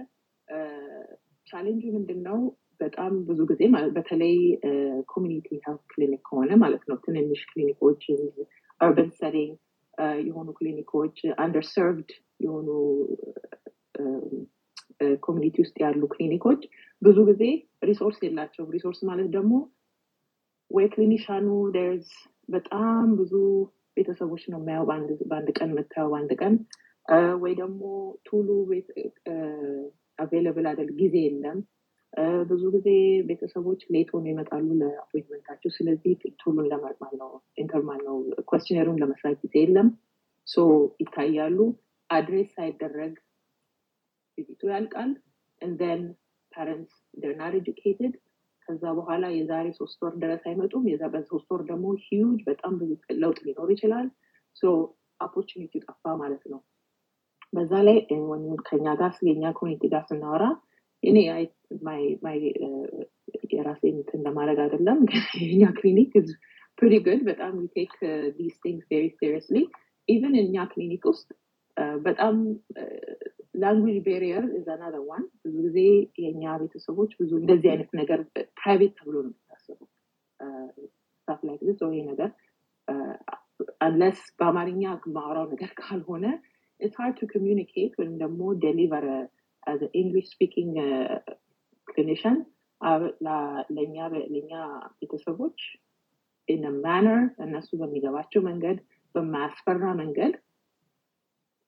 [1.47, 2.39] ቻሌንጁ ምንድን ነው
[2.81, 3.63] በጣም ብዙ ጊዜ
[3.97, 4.35] በተለይ
[5.13, 8.03] community health clinic ከሆነ ማለት ነው። ትንንሽ ክሊኒኮች
[8.81, 9.55] urban setting
[10.27, 12.11] የሆኑ ክሊኒኮች underserved
[12.41, 12.69] የሆኑ
[15.23, 16.61] community ውስጥ ያሉ ክሊኒኮች
[17.03, 17.43] ብዙ ጊዜ
[17.89, 19.53] resource የላቸውም resource ማለት ደግሞ
[20.71, 21.47] ወይ clinician ኑ
[21.77, 22.09] there's
[22.49, 23.33] በጣም ብዙ
[23.97, 24.87] ቤተሰቦች ነው የሚያየው
[25.31, 26.55] በአንድ ቀን የምታየው በአንድ ቀን
[27.43, 27.83] ወይ ደግሞ
[28.27, 28.49] tool
[30.19, 31.59] ኡ available አይደል ጊዜ የለም
[32.51, 32.89] ብዙ ጊዜ
[33.29, 37.31] ቤተሰቦች late ሆኖ ይመጣሉ ለ appointment ኣቸው። ስለዚህ tool ኡን ለመርማር ነው
[37.63, 38.17] ኢንተርማል ነው
[38.51, 39.89] questionnaire ኡን ለመስራት ጊዜ የለም።
[40.47, 40.65] so
[41.03, 41.59] ይታያሉ።
[42.11, 43.15] address ሳይደረግ
[44.39, 45.11] visit ኡ ያልቃል።
[45.63, 46.03] and then
[46.53, 48.15] parents they're not educated
[48.69, 52.91] ከዛ በኋላ የዛሬ ሶስት ወር ድረስ አይመጡም። የዛ በሶስት ወር ደግሞ ሂዩጅ በጣም ብዙ
[53.23, 54.07] ለውጥ ሊኖር ይችላል።
[54.57, 54.73] so
[55.21, 56.61] opportunity ጠፋ ማለት ነው።
[57.53, 57.99] በዛ ላይ
[58.69, 60.45] ከኛ ጋር የኛ community ጋር ስናወራ
[61.03, 61.17] እኔ
[63.53, 64.99] የራሴ እንትን ለማድረግ አይደለም
[65.45, 66.13] የኛ ክሊኒክ
[66.79, 67.93] pretty good በጣም take
[68.39, 69.59] these things very seriously
[70.09, 71.29] even እኛ ክሊኒክ ውስጥ
[72.03, 72.35] በጣም
[73.57, 74.45] language barrier
[74.75, 75.79] another one ብዙ ጊዜ
[76.23, 78.21] የእኛ ቤተሰቦች ብዙ እንደዚህ አይነት ነገር
[78.59, 79.89] private ተብሎ ነው የሚታሰበው።
[81.19, 82.31] staff ላይ ጊዜ ይሄ ነገር
[83.81, 84.83] unless በአማርኛ
[85.15, 86.25] ማውራው ነገር ካልሆነ
[86.81, 89.07] it's hard to communicate ወይም ደግሞ deliver
[90.33, 91.17] speaking uh,
[91.89, 92.37] clinician
[93.77, 93.97] ለእኛ
[94.99, 95.59] ቤተሰቦች
[96.49, 98.79] a manner እነሱ በሚገባቸው መንገድ
[99.15, 100.35] በማያስፈራ መንገድ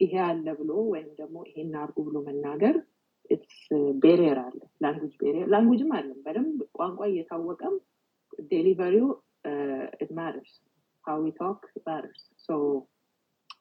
[0.01, 2.77] ይሄ አለ ብሎ ወይም ደግሞ ይሄን አርጉ ብሎ መናገር
[4.03, 7.75] barrier አለ። language barrier language ም አለም በደንብ ቋንቋ እየታወቀም
[8.53, 9.09] delivery ው
[11.35, 12.21] talk matters.
[12.39, 12.55] So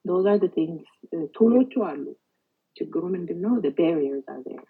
[0.05, 0.83] those are the things
[1.35, 2.05] tool ኦቹ አሉ።
[2.75, 4.63] ችግሩ ምንድን ነው barriers are there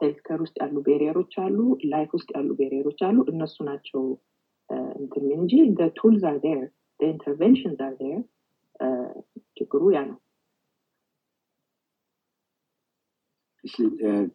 [0.00, 1.58] healthcare ውስጥ ያሉ barrier ኦች አሉ
[1.92, 4.02] life ውስጥ ያሉ barrier ኦች አሉ። እነሱ ናቸው
[4.98, 5.52] እንትን እንጂ
[5.98, 6.60] tools are there
[7.00, 8.20] interventions are there
[9.58, 10.18] ችግሩ ያ ነው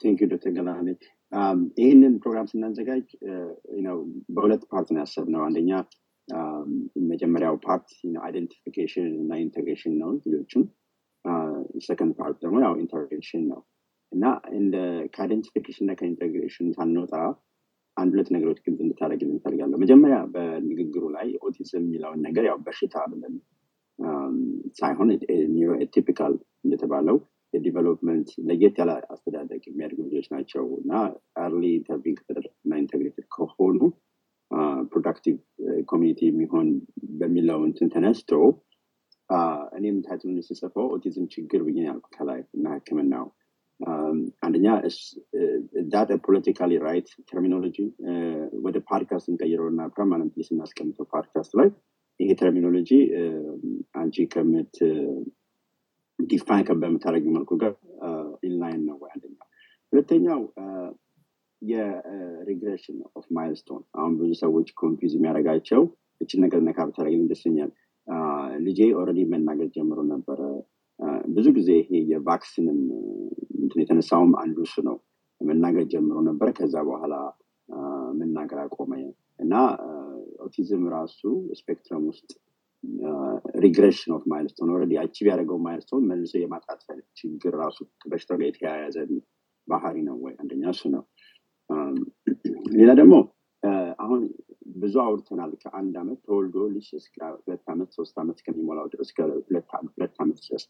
[0.02, 0.88] thank ዶክተር ገላኔ
[1.80, 3.08] ይህንን ፕሮግራም ስናዘጋጅ
[4.36, 5.72] በሁለት part ነው ያሰብነው። አንደኛ
[7.10, 7.88] መጀመሪያው part
[8.24, 10.64] identification እና integration ነው ልጆቹም
[11.86, 13.62] second part ደግሞ ያው intervention ነው።
[14.12, 14.26] እና
[15.16, 17.14] ከ identification እና ከ integration ሳንወጣ
[17.98, 23.36] አንድ ሁለት ነገሮች ግልጽ እንድታደረግልን እንፈልጋለሁ መጀመሪያ በንግግሩ ላይ ኦቲዝም የሚለውን ነገር ያው በሽታ ብለን
[24.80, 25.10] ሳይሆን
[25.96, 26.34] typical
[26.66, 27.18] እንደተባለው
[27.54, 30.92] የ development ለየት ያለ አስተዳደግ የሚያድጉ ልጆች ናቸው እና
[31.44, 33.80] early intervene ከተደረገና integrated ከሆኑ
[34.92, 35.36] productive
[35.90, 36.68] community የሚሆን
[37.20, 38.32] በሚለው እንትን ተነስቶ
[39.78, 43.28] እኔም title ኡን ስጽፈው ኦቲዝም ችግር ብዬ ያልኩ ከላይ እና ህክምናው።
[44.44, 44.68] አንደኛ
[45.94, 47.78] that politically right terminology
[48.66, 51.70] ወደ ፓድካስት እንቀይረው እና permanent ስናስቀምጠው ፓድካስት ላይ
[52.20, 52.92] ይሄ terminology
[54.02, 54.76] አንቺ ከምት
[56.20, 57.74] define በምታደረግ መልኩ ጋር
[58.44, 59.14] in line ነው ወይ
[59.94, 60.42] ሁለተኛው
[61.62, 65.82] የ regression of milestone። አሁን ብዙ ሰዎች confuse የሚያደርጋቸው
[66.22, 67.72] እችን ነገር ነካ ብታደረግ ደስተኛል።
[68.66, 70.40] ልጄ already መናገር ጀምሮ ነበረ።
[71.30, 72.80] ብዙ ጊዜ ይሄ የ vaccine ም
[73.60, 74.98] እንትን የተነሳውም አንዱ እሱ ነው።
[75.42, 77.14] መናገር ጀምሮ ነበረ። ከዛ በኋላ
[78.20, 78.92] መናገር አቆመ
[79.40, 79.54] እና
[80.46, 81.20] ኦቲዝም ራሱ
[81.60, 82.30] spectrum ውስጥ
[83.64, 86.82] regression of milestone already achieve ያደረገው milestone መልሶ የማጣት
[87.20, 87.78] ችግር ራሱ
[88.12, 88.98] በሽታው ጋር የተያያዘ
[89.68, 90.34] ባህሪ ነው ወይ?
[90.42, 91.04] አንደኛ እሱ ነው።
[92.78, 93.16] ሌላ ደግሞ
[94.04, 94.22] አሁን
[94.76, 99.10] ብዙ አውርተናል ከአንድ ዓመት ተወልዶ ልጅ እስከ ሁለት ዓመት ሶስት ዓመት እስከሚሞላው ድረስ
[99.48, 99.70] ሁለት
[100.20, 100.64] ዓመት ድረስ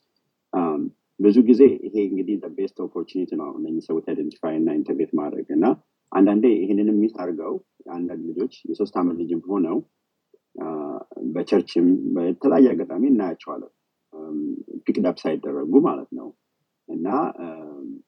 [1.20, 5.66] ብዙ ጊዜ ይሄ እንግዲህ best opportunity ነው እነዚህ ሰዎች identify እና integrate ማድረግ እና
[6.12, 7.56] አንዳንዴ ይህንን miss አድርገው
[7.94, 9.78] አንዳንድ ልጆች የሶስት ዓመት ልጅም ሆነው
[11.34, 13.74] በ church ም በተለያየ አጋጣሚ እናያቸዋለን።
[14.86, 16.28] picked up ሳይደረጉ ማለት ነው።
[16.90, 17.08] እና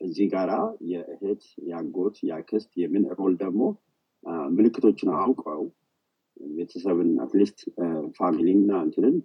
[0.06, 0.52] እዚህ ጋራ
[0.91, 3.61] የእህት የአጎት የአክስት የምን role ደግሞ
[4.56, 5.61] ምልክቶችን አውቀው
[6.52, 7.60] ቤተሰብን at least
[8.18, 9.15] family እና እንትንን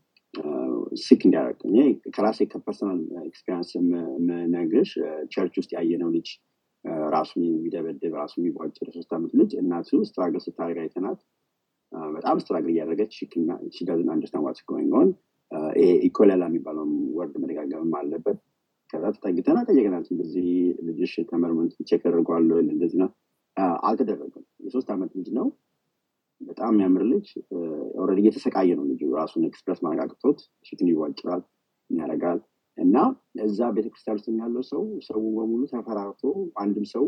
[1.02, 1.76] seek እንዲያደርግ እኔ
[2.14, 4.90] ከራሴ ከ personal experience የምነግርሽ
[5.32, 6.28] church ውስጥ ያየነው ልጅ
[7.14, 11.20] ራሱን የሚደበድብ ራሱ የሚቧጭር ሶስት ዓመት ልጅ እናቱ struggle ስታደርግ አይተናት
[12.16, 13.12] በጣም struggle እያደረገች
[13.76, 14.94] she doesn't understand what's going
[15.76, 18.38] ይሄ echolalia የሚባለውን word መደጋገምም አለበት።
[18.92, 20.48] ከዛ ተጠግተና ጠየቅናት እንደዚህ
[20.88, 23.10] ልጅሽ ተመርመን check ተደርጓል እንደዚህ ነው።
[23.88, 25.46] አልተደረገም። የሶስት ዓመት ልጅ ነው።
[26.40, 27.26] በጣም የሚያምር ልጅ።
[28.00, 31.42] already እየተሰቃየ ነው ልጁ። ራሱን express ማረጋግጦት ፊትን ይዋጭራል
[31.90, 32.38] ያደርጋል?
[32.78, 32.96] እና
[33.44, 36.22] እዛ ቤተክርስቲያን ውስጥ ያለው ሰው ሰው በሙሉ ተፈራርቶ
[36.62, 37.04] አንድም ሰው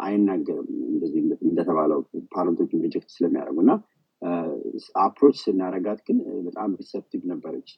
[0.00, 2.00] አይናገርም እንደዚህ እንደተባለው
[2.34, 3.72] parent ኦችን reject ስለሚያደርጉ እና
[5.02, 6.16] approach ስናረጋት ግን
[6.46, 7.68] በጣም receptive ነበረች።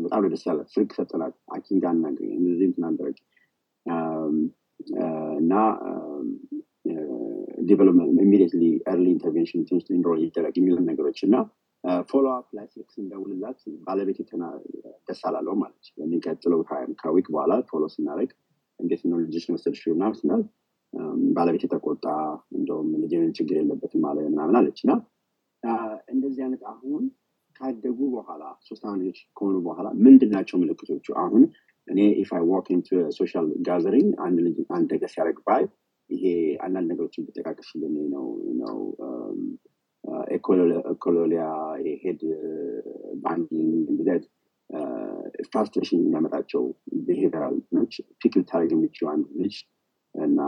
[0.00, 3.16] በጣም ደስ ያላት። ስልክ ሰጠናት። አኪን ጋር እናገኝ እንደዚህ እንትናደረግ
[5.40, 5.52] እና
[7.66, 11.36] development immediately early intervention ውስጥ enroll ይደረግ የሚሉን ነገሮች እና
[12.10, 14.18] follow up ላይ ስልክ ስንደውልላት ባለቤት
[15.08, 18.30] ደስ አላለው ማለት በሚቀጥለው time ከ week በኋላ follow ስናደረግ
[18.80, 19.82] እንዴት ነው ልጆች መሰልሽ?
[19.92, 20.42] ምናምን ስናል
[21.36, 22.06] ባለቤት የተቆጣ
[22.56, 24.92] እንደውም ልጅን ችግር የለበትም አለ ምናምን አለች እና
[26.12, 27.02] እንደዚህ አይነት አሁን
[27.56, 31.06] ካደጉ በኋላ ሶስት ልጆች ከሆኑ በኋላ ምንድን ናቸው ምልክቶቹ?
[31.22, 31.42] አሁን
[31.88, 32.88] እኔ if I walk into
[33.18, 35.62] social gathering አንድ ልጅ አንድ ነገር ሲያደርግ ባይ
[36.10, 36.24] ይሄ
[36.64, 38.26] አንዳንድ ነገሮችን ብጠቃቅሽልን ነው
[38.62, 38.78] ነው
[40.92, 41.42] ኤኮሎሊያ
[42.02, 42.22] ሄድ
[43.24, 44.24] ባንዲንግ እንደዚህ
[45.46, 46.62] ፍራስትሬሽን የሚያመጣቸው
[47.06, 47.56] ብሄቨራል
[47.86, 49.56] ች ፒክ ልታደርግ የሚችለው አንድ ልጅ
[50.14, 50.40] እና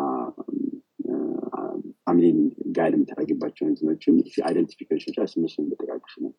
[2.07, 2.39] ፋሚሊን
[2.79, 4.17] ጋይድ የምታደርግባቸው እንትኖችም
[4.49, 6.33] አይደንቲፊኬሽን ቻ እነሱን ብጠቃቅሽ ነው።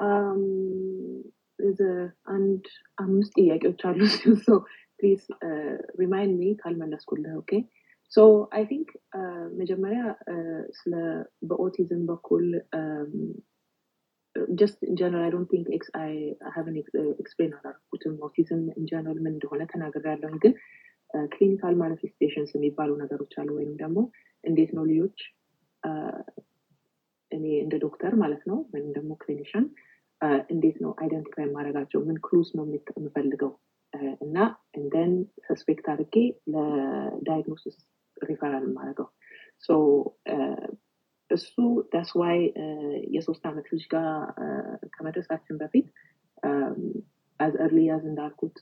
[0.00, 1.24] Um,
[1.58, 1.94] there's a,
[2.26, 2.64] and
[2.98, 4.00] አምስት ጥያቄዎች አሉ
[5.00, 7.52] please uh, remind me ካልመለስኩልህ okay
[8.12, 8.18] so
[8.52, 8.88] I think
[9.54, 10.02] መጀመሪያ
[10.70, 10.92] ስለ
[11.42, 12.46] በኦቲዝም በኩል
[14.58, 15.66] just in general I don't think
[16.00, 16.12] I
[16.54, 16.76] haven't
[17.18, 20.54] explain አላደረኩትም ኦቲዝም in general ምን እንደሆነ ተናግሬያለሁኝ። ግን
[21.30, 23.98] clinical manifestations የሚባሉ ነገሮች አሉ ወይም ደግሞ
[24.44, 25.18] እንዴት ነው ልጆች
[27.32, 29.64] እኔ እንደ ዶክተር ማለት ነው ወይም ደግሞ clinician
[30.50, 32.00] እንዴት ነው identify የማደርጋቸው?
[32.08, 32.64] ምን clues ነው
[32.96, 33.52] የምፈልገው?
[34.24, 34.36] እና
[34.74, 35.12] and then
[35.46, 36.16] suspect አድርጌ
[36.52, 37.76] ለ diagnosis
[38.16, 39.08] referral የማደርገው
[41.30, 41.54] እሱ
[41.92, 42.38] that's why
[43.14, 44.06] የሶስት ዓመት ልጅ ጋር
[44.94, 45.86] ከመድረሳችን በፊት
[47.40, 48.56] as early as እንዳልኩት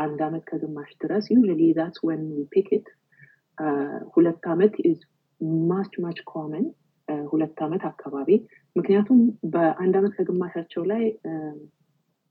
[0.00, 2.22] አንድ ዓመት ከግማሽ ድረስ usually that's when
[2.54, 2.86] picked
[4.14, 5.00] ሁለት ዓመት is
[5.68, 6.66] much much common
[7.28, 8.30] ሁለት ዓመት አካባቢ
[8.76, 9.18] ምክንያቱም
[9.54, 11.02] በአንድ ዓመት ከግማሻቸው ላይ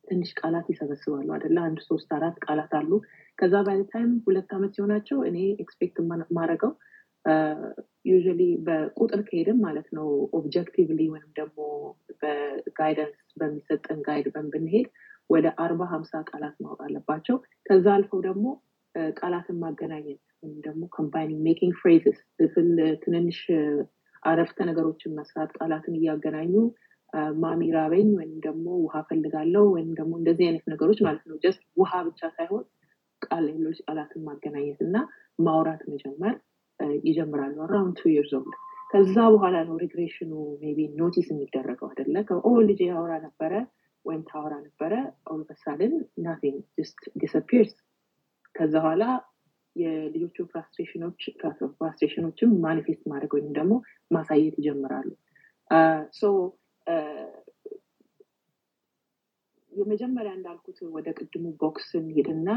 [0.04, 2.90] ትንሽ ቃላት ይሰበስባሉ አደለ አንድ ሶስት አራት ቃላት አሉ።
[3.38, 5.98] ከዛ by time ሁለት ዓመት ሲሆናቸው እኔ expect
[6.38, 6.72] ማድረገው
[8.06, 10.08] usually በቁጥር ከሄድም ማለት ነው
[10.38, 11.60] objectively ወይም ደግሞ
[12.22, 14.88] በ guidance በሚሰጠን guide ብንሄድ
[15.30, 17.36] ወደ አርባ ሀምሳ ቃላት ማወቅ አለባቸው።
[17.66, 18.46] ከዛ አልፈው ደግሞ
[19.18, 22.18] ቃላትን ማገናኘት ወይም ደግሞ combining making phrases
[23.04, 23.40] ትንንሽ
[24.24, 26.54] አረፍተ ነገሮችን መስራት ቃላትን እያገናኙ
[27.42, 31.92] mommy ራበኝ ወይም ደግሞ ውሃ ፈልጋለው ወይም ደግሞ እንደዚህ አይነት ነገሮች ማለት ነው። just ውሃ
[32.08, 32.64] ብቻ ሳይሆን
[33.22, 34.96] ቃል ሌሎች ቃላትን ማገናኘት እና
[35.40, 36.36] ማውራት መጀመር
[37.06, 38.56] ይጀምራሉ። around two years old።
[38.92, 40.32] ከዛ በኋላ ነው regression ኑ
[40.62, 43.54] maybe notice የሚደረገው አደለ ኦ ልጅ ያወራ ነበረ
[44.06, 44.94] ወይም ታወራ ነበረ።
[45.34, 45.94] all of a sudden
[46.26, 47.74] nothing just disappears።
[48.56, 49.04] ከዛ በኋላ
[49.76, 51.22] የልጆቹ frustration ኦች
[51.78, 53.74] frustration ኦችም manifest ማድረግ ወይም ደግሞ
[54.12, 55.10] ማሳየት ይጀምራሉ።
[56.14, 56.24] so
[59.72, 62.50] የመጀመሪያ እንዳልኩት ወደ ቅድሙ box ሄድና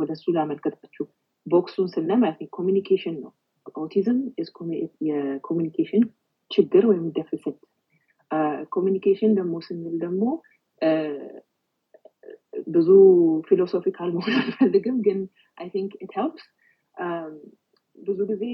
[0.00, 1.04] ወደ እሱ ላመልከታችሁ
[1.48, 3.32] box ኡን ስናይ ማለት communication ነው።
[3.76, 4.18] ኦቲዝም
[5.08, 6.04] የ communication
[6.50, 7.56] ችግር ወይም deficit
[8.72, 10.22] communication ደግሞ ስንል ደግሞ
[12.68, 12.88] ብዙ
[13.48, 15.18] philosophical መሆን አልፈልግም ግን
[15.58, 16.44] I think it helps
[17.98, 18.44] ብዙ ጊዜ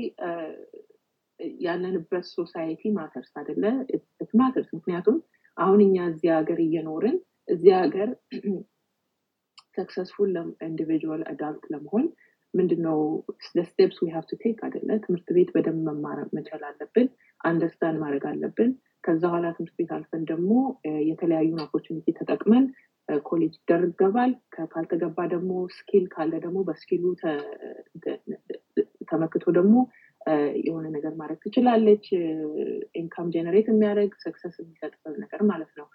[1.61, 3.65] ያለንበት society matters አደለ
[3.95, 5.17] it matters ምክንያቱም
[5.57, 7.17] አሁን እኛ እዚህ ሀገር እየኖርን
[7.49, 8.09] እዚህ ሀገር
[9.77, 10.33] successful
[10.69, 12.07] individual adult ለመሆን
[12.55, 12.99] ምንድነው
[13.65, 17.09] steps we have to take አደለ ትምህርት ቤት በደንብ መማር መቻል አለብን
[17.41, 18.71] understand ማድረግ አለብን።
[19.05, 20.51] ከዛ በኋላ ትምህርት ቤት አልፈን ደግሞ
[21.09, 22.65] የተለያዩን opportunity ተጠቅመን
[23.25, 24.31] ኮሌጅ ይገባል።
[24.67, 27.05] ካልተገባ ደግሞ skill ካለ ደግሞ በ skill ኡ
[29.11, 29.75] ተመክቶ ደግሞ
[30.65, 32.07] የሆነ ነገር ማድረግ ትችላለች።
[32.95, 35.87] income generate የሚያደርግ success የሚሰጥ ነገር ማለት ነው።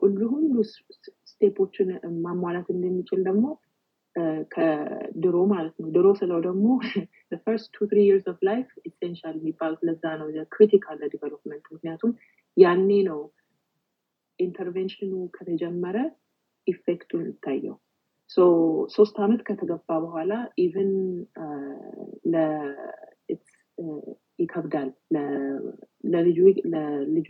[0.00, 0.54] ሁሉ ሁሉ
[1.30, 1.88] step ኦችን
[2.24, 3.44] ማሟላት እንድንችል ደግሞ
[4.52, 6.66] ከድሮ ማለት ነው። ድሮ ስለው ደግሞ
[7.42, 12.12] first two three years of life essential የሚባሉት ለዛ ነው critical ለ development። ምክንያቱም
[12.56, 13.20] ያኔ ነው
[14.38, 15.96] intervention ኑ ከተጀመረ
[16.66, 17.76] effect ኡ የሚታየው
[18.94, 20.32] ሶስት ዓመት ከተገባ በኋላ
[20.64, 20.92] even
[24.42, 24.90] ይከብዳል።
[26.12, 27.28] ለልጁ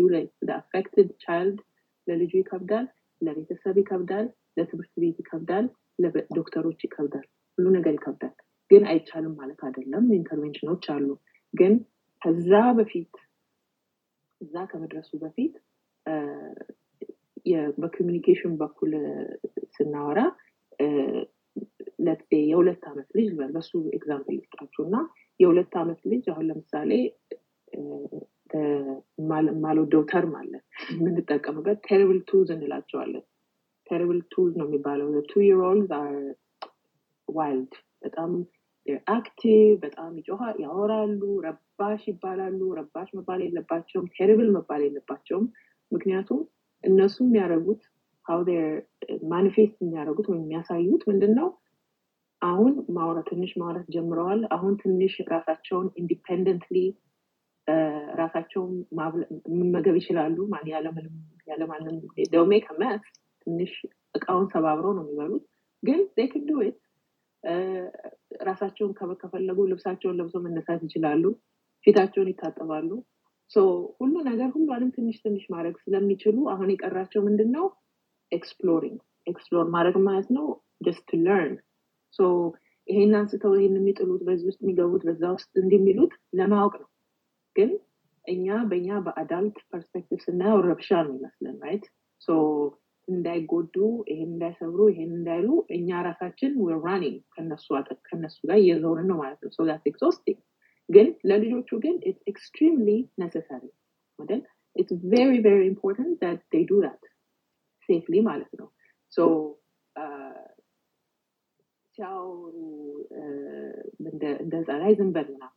[0.48, 1.58] ለ affected child
[2.06, 2.86] ለልጁ ይከብዳል።
[3.22, 4.26] ለቤተሰብ ይከብዳል።
[4.56, 5.66] ለትምህርት ቤት ይከብዳል
[6.00, 7.26] ለዶክተሮች ይከብዳል
[7.58, 8.34] ሁሉ ነገር ይከብዳል።
[8.70, 11.08] ግን አይቻልም ማለት አይደለም intervention ኦች አሉ።
[11.54, 11.72] ግን
[12.22, 13.12] ከዛ በፊት
[14.40, 15.54] እዛ ከመድረሱ በፊት
[17.80, 18.92] በ communication በኩል
[19.74, 20.20] ስናወራ
[22.44, 24.96] የሁለት ዓመት ልጅ በሱ example ልስጣችሁ እና
[25.40, 26.90] የሁለት ዓመት ልጅ አሁን ለምሳሌ
[29.62, 30.52] ማልወደው term አለ
[30.94, 33.24] የምንጠቀምበት terrible twos እንላቸዋለን
[33.90, 35.08] terrible twos ነው የሚባለው.
[35.30, 36.14] two year old are
[37.28, 37.72] wild
[38.02, 38.30] በጣም
[39.12, 40.12] active በጣም
[40.64, 45.46] ያወራሉ ረባሽ ይባላሉ ረባሽ መባል የለባቸውም terrible መባል የለባቸውም።
[45.92, 46.40] ምክንያቱም
[46.84, 47.82] እነሱ የሚያደርጉት
[48.26, 48.40] how
[49.30, 51.48] manifest የሚያደርጉት ወይም የሚያሳዩት ምንድን ነው
[52.42, 56.76] አሁን ማውራት ትንሽ ማውራት ጀምረዋል። አሁን ትንሽ ራሳቸውን independently
[58.20, 58.72] ራሳቸውን
[59.56, 60.36] መመገብ ይችላሉ።
[61.48, 61.96] ያለማንም
[62.32, 63.02] ደውሜ ከመስ
[63.46, 63.72] ትንሽ
[64.14, 65.44] እቃውን ሰባብረው ነው የሚበሉት።
[65.82, 66.00] ግን
[66.48, 66.78] ዱት
[68.42, 68.92] ራሳቸውን
[69.22, 71.24] ከፈለጉ ልብሳቸውን ለብሰው መነሳት ይችላሉ
[71.86, 72.90] ፊታቸውን ይታጠባሉ።
[74.00, 77.64] ሁሉ ነገር ሁሉንም ትንሽ ትንሽ ማድረግ ስለሚችሉ አሁን የቀራቸው ምንድን ነው
[78.32, 80.46] ኤክስፕሎሪንግ ኤክስፕሎር ማድረግ ማለት ነው
[80.86, 81.54] ጀስት ለርን
[82.88, 86.88] ይሄን አንስተው ይሄን የሚጥሉት በዚህ ውስጥ የሚገቡት በዛ ውስጥ እንዲሚሉት ለማወቅ ነው።
[87.56, 87.70] ግን
[88.24, 91.84] እኛ በእኛ በ adult perspective ስናየው ረብሻ ነው ይመስለን right
[93.12, 93.76] እንዳይጎዱ
[94.10, 96.52] ይሄን እንዳይሰብሩ ይሄን እንዳይሉ እኛ ራሳችን
[96.86, 97.18] running
[98.06, 99.60] ከነሱ ጋር እየዞርን ነው ማለት ነው። so
[99.90, 100.38] exhausting
[100.88, 102.88] ግን ለልጆቹ ግን it's extremely
[103.20, 103.64] necessary
[104.18, 104.42] አይደል?
[104.76, 107.02] it's very very important that they do that
[107.88, 108.68] safely ማለት ነው።
[109.12, 109.28] so
[111.94, 112.56] ሲያወሩ
[114.40, 115.56] እንደ ጸላይ ዝም በል ምናምን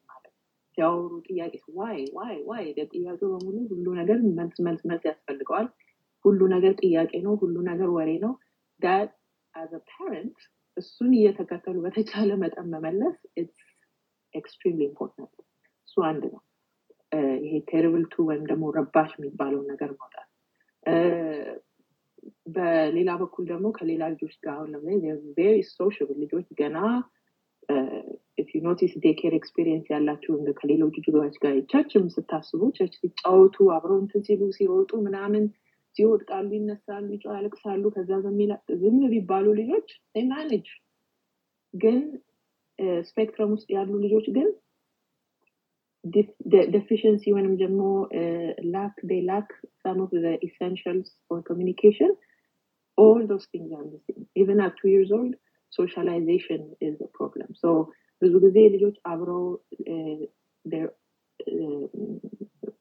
[0.77, 5.67] ሲያወሩ ጥያቄ why why why ጥያቄው በሙሉ ሁሉ ነገር መልስ መልስ መልስ ያስፈልገዋል
[6.25, 8.33] ሁሉ ነገር ጥያቄ ነው ሁሉ ነገር ወሬ ነው።
[8.79, 9.11] that
[9.53, 10.37] as parent
[10.77, 13.17] እሱን እየተከተሉ በተቻለ መጠን መመለስ
[14.33, 15.33] extremely important
[15.87, 16.41] እሱ አንድ ነው።
[17.43, 20.29] ይሄ terrible two ወይም ደግሞ ረባሽ የሚባለውን ነገር ማውጣት።
[22.47, 25.03] በሌላ በኩል ደግሞ ከሌላ ልጆች ጋር አሁን ለምሳሌ
[25.37, 26.77] very sociable ልጆች ገና
[28.65, 34.41] notice daycare experience ያላችሁ ከሌሎች ልጆች ጋር church ም ስታስቡ church ሲጫወቱ አብረው እንትን ሲሉ
[34.57, 35.43] ሲወጡ ምናምን
[35.95, 38.11] ይወድቃሉ ይነሳሉ ይጮሃሉ ያለቅሳሉ ከዛ
[38.83, 39.89] ዝም ቢባሉ ልጆች
[40.31, 40.67] manage
[41.73, 41.99] ግን
[43.09, 44.49] spectrum ውስጥ ያሉ ልጆች ግን
[46.75, 47.81] deficiency ወይንም ደግሞ
[49.09, 49.49] they lack
[49.83, 52.11] some of the essentials for communication
[52.97, 55.33] all those things are missing even at two years old
[55.71, 57.69] socialization is a problem so
[58.21, 59.45] ብዙ ጊዜ ልጆች አብረው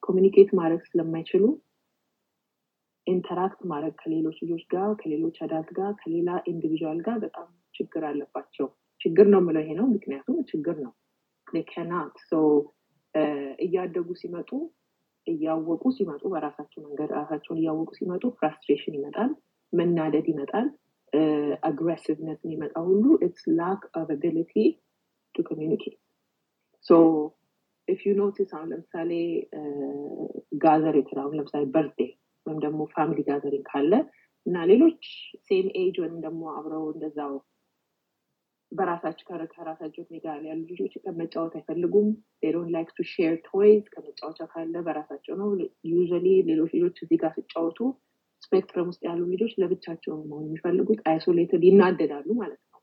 [0.06, 1.44] communicate ማድረግ ስለማይችሉ
[3.06, 8.66] interact ማድረግ ከሌሎች ልጆች ጋር ከሌሎች adult ጋር ከሌላ individual ጋር በጣም ችግር አለባቸው።
[9.00, 10.92] ችግር ነው ምለው ይሄ ነው ምክንያቱም ችግር ነው።
[11.68, 12.18] ከናት
[13.58, 14.50] እያደጉ ሲመጡ
[15.26, 19.30] እያወቁ ሲመጡ በራሳቸው መንገድ ራሳቸውን እያወቁ ሲመጡ frustration ይመጣል
[19.72, 20.66] መናደድ ይመጣል
[21.68, 24.54] aggressive ነት የሚመጣ ሁሉ it's lack of ability
[25.34, 25.96] to communicate
[26.86, 26.92] so
[27.88, 29.10] if you notice አሁን ለምሳሌ
[30.64, 31.98] gather አሁን ለምሳሌ birthday
[32.46, 33.92] ወይም ደግሞ family gathering ካለ
[34.46, 35.02] እና ሌሎች
[35.46, 37.34] same age ወይም ደግሞ አብረው እንደዛው
[38.72, 39.24] በራሳቸው
[39.54, 40.16] ከራሳቸው እድሜ
[40.46, 42.08] ያሉ ልጆች መጫወት አይፈልጉም።
[42.42, 45.48] they don't like to share toys ከመጫወቻ ካለ በራሳቸው ነው።
[45.92, 47.80] usually ሌሎች ልጆች እዚህ ጋር ሲጫወቱ
[48.42, 52.80] spectrum ውስጥ ያሉ ልጆች ለብቻቸው መሆን የሚፈልጉት። isolated ይናደዳሉ ማለት ነው።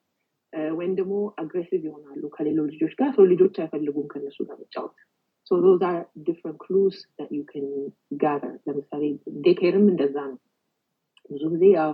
[0.77, 4.95] ወይም ደግሞ aggressive ይሆናሉ ከሌሎች ልጆች ጋር። ሰው ልጆች አይፈልጉም ከነሱ ጋር መጫወት
[5.48, 7.66] So those are different clues that you can
[8.24, 8.52] gather.
[8.66, 9.02] ለምሳሌ
[9.46, 10.38] ዴኬርም እንደዛ ነው።
[11.32, 11.92] ብዙ ጊዜ ያው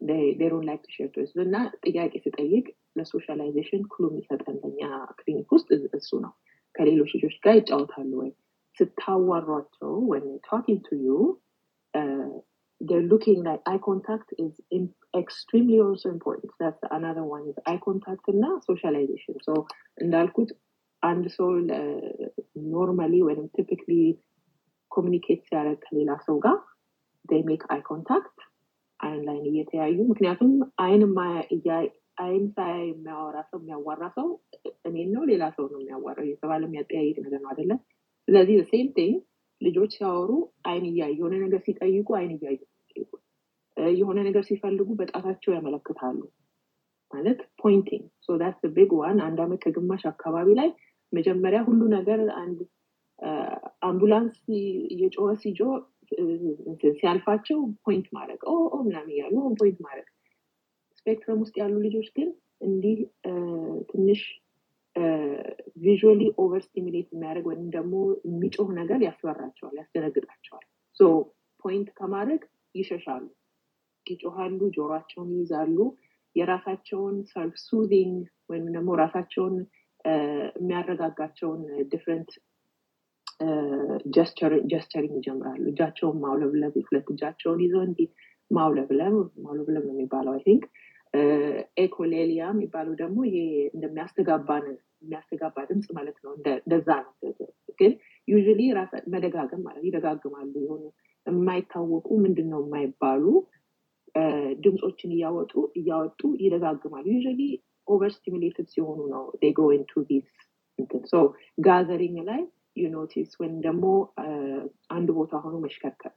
[0.00, 1.56] they don't like to share toys እና
[1.86, 2.66] ጥያቄ ስጠይቅ
[2.98, 4.80] ለሶሻላይዜሽን ክሉ የሚሰጠን በኛ
[5.20, 5.68] ክሊኒክ ውስጥ
[5.98, 6.32] እሱ ነው።
[6.74, 8.30] ከሌሎች ልጆች ጋር ይጫወታሉ ወይ
[8.78, 11.18] ስታዋሯቸው when they're talking to you
[11.94, 12.30] uh,
[12.80, 14.84] they're looking like eye contact is in,
[15.16, 16.50] extremely also important.
[16.60, 19.36] That's another one is eye contact እና socialization.
[19.46, 19.52] So
[20.04, 20.50] እንዳልኩት
[21.03, 21.49] አንድ ሰው
[22.73, 23.93] ኖርማሊ ወይም ቲፒክሊ
[24.91, 26.57] communicate ሲያደርግ ከሌላ ሰው ጋር
[27.45, 28.37] make eye contact
[28.99, 31.03] አይን ላይን እየተያዩ ምክንያቱም አይን
[32.23, 34.27] አይን ሳያ የሚያወራ ሰው የሚያዋራ ሰው
[34.89, 37.79] እኔን ነው ሌላ ሰው ነው የሚያዋራው እየተባለ የሚያጠያይቅ ነገር ነው አይደለም
[38.27, 39.15] ስለዚህ same thing
[39.61, 40.31] ልጆች ሲያወሩ
[40.63, 42.59] አይን እያዩ የሆነ ነገር ሲጠይቁ አይን እያዩ
[43.95, 46.19] የሆነ ነገር ሲፈልጉ በጣታቸው ያመለክታሉ
[47.11, 48.37] ማለት pointing so
[48.75, 50.69] big one አንድ አመት ከግማሽ አካባቢ ላይ
[51.13, 52.59] መጀመሪያ ሁሉ ነገር አንድ
[53.87, 54.37] አምቡላንስ
[54.93, 55.59] እየጮኸ ሲጆ
[56.95, 58.41] ሲያልፋቸው point ማድረግ
[58.85, 60.07] ምናምን እያሉ point ማድረግ።
[60.97, 62.29] spectrum ውስጥ ያሉ ልጆች ግን
[62.61, 62.97] እንዲህ
[63.89, 64.21] ትንሽ
[65.83, 67.93] visually over stimulate የሚያደርግ ወይም ደግሞ
[68.27, 70.65] የሚጮህ ነገር ያስፈራቸዋል ያስደነግጣቸዋል።
[70.99, 71.03] so
[71.63, 72.41] point ከማድረግ
[72.75, 73.23] ይሸሻሉ።
[74.05, 75.77] ይጮሃሉ ጆሯቸውን ይይዛሉ።
[76.35, 79.55] የራሳቸውን self soothing ወይም ደግሞ ራሳቸውን
[80.05, 81.61] የሚያረጋጋቸውን
[81.91, 82.31] different
[84.71, 88.09] gesturing ይጀምራሉ። እጃቸውን ማውለብለብ ሁለት እጃቸውን ይዘው እንዲህ
[88.51, 89.13] ማውለብለብ
[89.43, 90.63] ማውለብለብ ነው የሚባለው I think
[91.77, 93.37] echolalia የሚባለው ደግሞ ይሄ
[93.73, 94.49] እንደሚያስተጋባ
[95.01, 97.13] የሚያስተጋባ ድምፅ ማለት ነው። እንደዛ ነው።
[97.79, 97.91] ግን
[98.27, 98.61] usually
[99.13, 100.83] መደጋገም ማለት ይደጋግማሉ። የሆኑ
[101.25, 103.25] የማይታወቁ ምንድን ነው የማይባሉ
[104.63, 107.41] ድምፆችን እያወጡ እያወጡ ይደጋግማሉ። usually
[107.87, 109.23] over stimulated ሲሆኑ ነው
[109.57, 110.27] go into this
[111.11, 111.15] so
[111.65, 112.41] gathering ላይ
[112.77, 113.85] you notice ወይም ደግሞ
[114.89, 116.13] አንድ ቦታ ሆኖ መሽከርከር.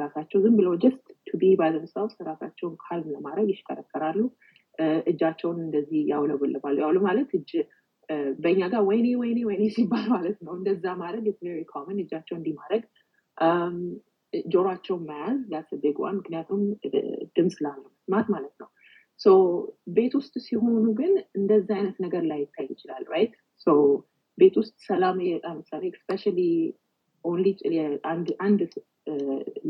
[0.00, 4.18] ራሳቸው ዝም ብለው just to be by themselves ራሳቸውን calm ለማድረግ ይሽከረከራሉ።
[5.10, 7.50] እጃቸውን እንደዚህ ያውለበልባሉ። ያውሉ ማለት እጅ
[8.38, 12.54] በእኛ ጋር ወይኔ ወይኔ ወይኔ ሲባል ማለት ነው። እንደዛ ማድረግ it's very common እጃቸው እንዲህ
[12.60, 12.82] ማድረግ።
[14.48, 16.62] ጆሯቸውን መያዝ that's big one ምክንያቱም
[17.36, 18.68] ድምፅ ላለመስማት ማለት ነው
[19.96, 23.34] ቤት ውስጥ ሲሆኑ ግን እንደዛ አይነት ነገር ላይታይ ይችላል right
[24.38, 26.40] ቤት ውስጥ ሰላም ለምሳሌ especially
[27.24, 27.46] only
[28.44, 28.60] አንድ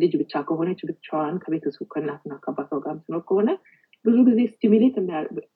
[0.01, 3.51] ልጅ ብቻ ከሆነች ብቻዋን ከቤተሰቡ ከእናትና ከአባቷ ጋር ምትኖር ከሆነ
[4.05, 4.97] ብዙ ጊዜ stimulate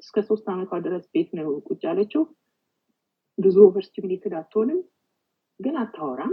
[0.03, 2.23] እስከ ሶስት ዓመቷ ድረስ ቤት ነው ቁጭ ያለችው።
[3.39, 4.81] ብዙ over stimulated አትሆንም
[5.61, 6.33] ግን አታወራም።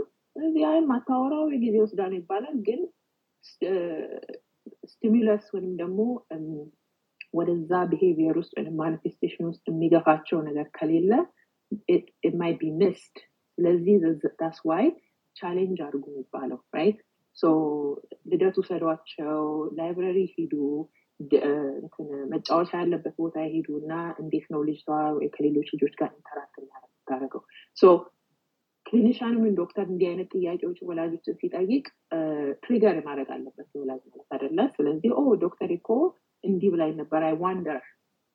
[0.70, 2.82] አይ ማታወራው ጊዜ ወስዳ ነው ይባላል። ግን
[4.92, 6.00] stimulus ወይም ደግሞ
[7.34, 11.12] ወደዛ behavior ውስጥ ወይም manifestation ውስጥ የሚገፋቸው ነገር ከሌለ
[12.40, 13.16] might be missed
[13.58, 13.96] ስለዚህ
[14.42, 14.86] that's why
[15.36, 17.00] challenge አድርጉ የሚባለው right
[18.32, 19.42] ልደቱ ሰዷቸው
[19.78, 20.54] library ሂዱ
[22.32, 23.94] መጫወቻ ያለበት ቦታ ሂዱ እና
[24.24, 24.88] እንዴት ነው ልጅቷ
[25.36, 26.56] ከሌሎች ልጆች ጋር interact
[27.08, 27.42] ምታደርገው
[28.86, 31.86] clinician ምን ዶክተር እንዲህ አይነት ጥያቄዎች ወላጆችን ሲጠይቅ
[32.64, 35.90] trigger ማድረግ አለበት ወላጅ ማለት አደለ ስለዚህ oh ዶክተር እኮ
[36.48, 37.80] እንዲህ ብላ ነበር I wonder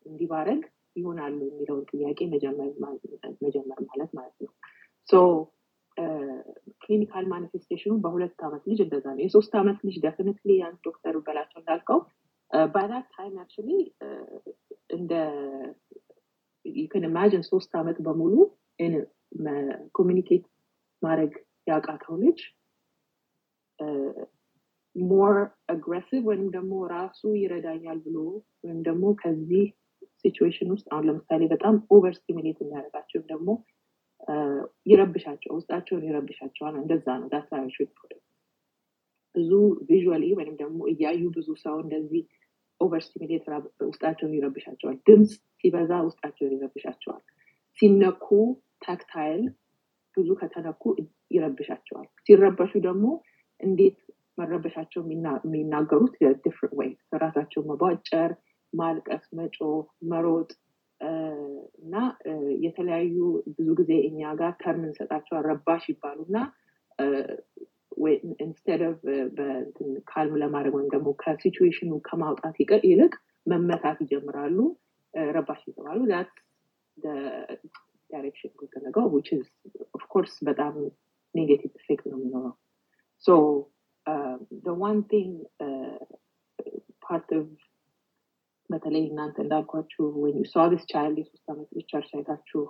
[0.06, 0.62] እንዲህ ባረግ
[0.96, 2.70] ይሆናል የሚለውን ጥያቄ መጀመር
[3.90, 4.50] ማለት ማለት ነው።
[5.08, 5.20] so
[6.82, 11.58] clinical manifestation ኑ በሁለት ዓመት ልጅ እንደዛ ነው። የሶስት ዓመት ልጅ definitely አንድ ዶክተር በላቸው
[11.60, 12.00] እንዳልከው
[12.72, 13.68] by that time actually
[14.90, 15.12] and
[16.64, 18.34] you can imagine ሶስት ዓመት በሙሉ
[19.96, 20.44] communicate
[21.02, 21.32] ማድረግ
[21.66, 22.40] ያቃተው ልጅ
[24.96, 25.36] more
[25.72, 28.16] aggressive ወይም ደግሞ ራሱ ይረዳኛል ብሎ
[28.64, 29.64] ወይም ደግሞ ከዚህ
[30.20, 33.48] situation ውስጥ አሁን ለምሳሌ በጣም over stimulate የሚያደርጋቸው ደግሞ
[34.86, 37.76] ይረብሻቸው ውስጣቸውን ይረብሻቸዋል እንደዛ ነው ዳሳሽ
[39.34, 39.50] ብዙ
[39.88, 42.22] visually ወይም ደግሞ እያዩ ብዙ ሰው እንደዚህ
[42.80, 43.44] over stimulate
[43.88, 47.22] ውስጣቸውን ይረብሻቸዋል። ድምፅ ሲበዛ ውስጣቸውን ይረብሻቸዋል።
[47.78, 48.26] ሲነኩ
[48.84, 49.42] tactile
[50.16, 50.82] ብዙ ከተነኩ
[51.30, 53.04] ይረብሻቸዋል። ሲረበሹ ደግሞ
[53.60, 53.98] እንዴት
[54.38, 55.00] መረበሻቸው
[55.44, 56.14] የሚናገሩት
[56.44, 56.90] different way
[57.22, 58.30] ራሳቸው መቧጨር
[58.72, 59.58] ማልቀስ መጮ
[60.12, 60.50] መሮጥ
[61.80, 61.94] እና
[62.64, 63.16] የተለያዩ
[63.56, 66.38] ብዙ ጊዜ እኛ ጋር term እንሰጣቸው ረባሽ ይባሉ እና
[68.44, 69.00] instead of
[70.10, 72.56] calm ለማድረግ ወይም ደግሞ ከ situation ኡ ከማውጣት
[72.90, 73.12] ይልቅ
[73.46, 74.58] መመታት ይጀምራሉ።
[75.34, 75.98] ረባሽ ይተባሉ
[78.10, 79.44] direction ጉትነገው which is
[79.94, 80.74] of course በጣም
[81.34, 82.54] negative effect ነው የሚኖረው
[84.88, 85.32] one thing
[87.04, 87.48] part of
[88.70, 92.62] በተለይ እናንተ እንዳልኳችሁ you saw this child የሶስት ዓመት ልጅ አይታችሁ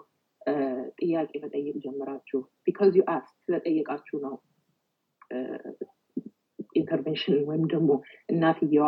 [1.00, 4.34] ጥያቄ መጠየቅ ጀምራችሁ ቢካዝ ዩ አስክ ስለጠየቃችሁ ነው
[6.80, 7.90] ኢንተርቬንሽን ወይም ደግሞ
[8.32, 8.86] እናትየዋ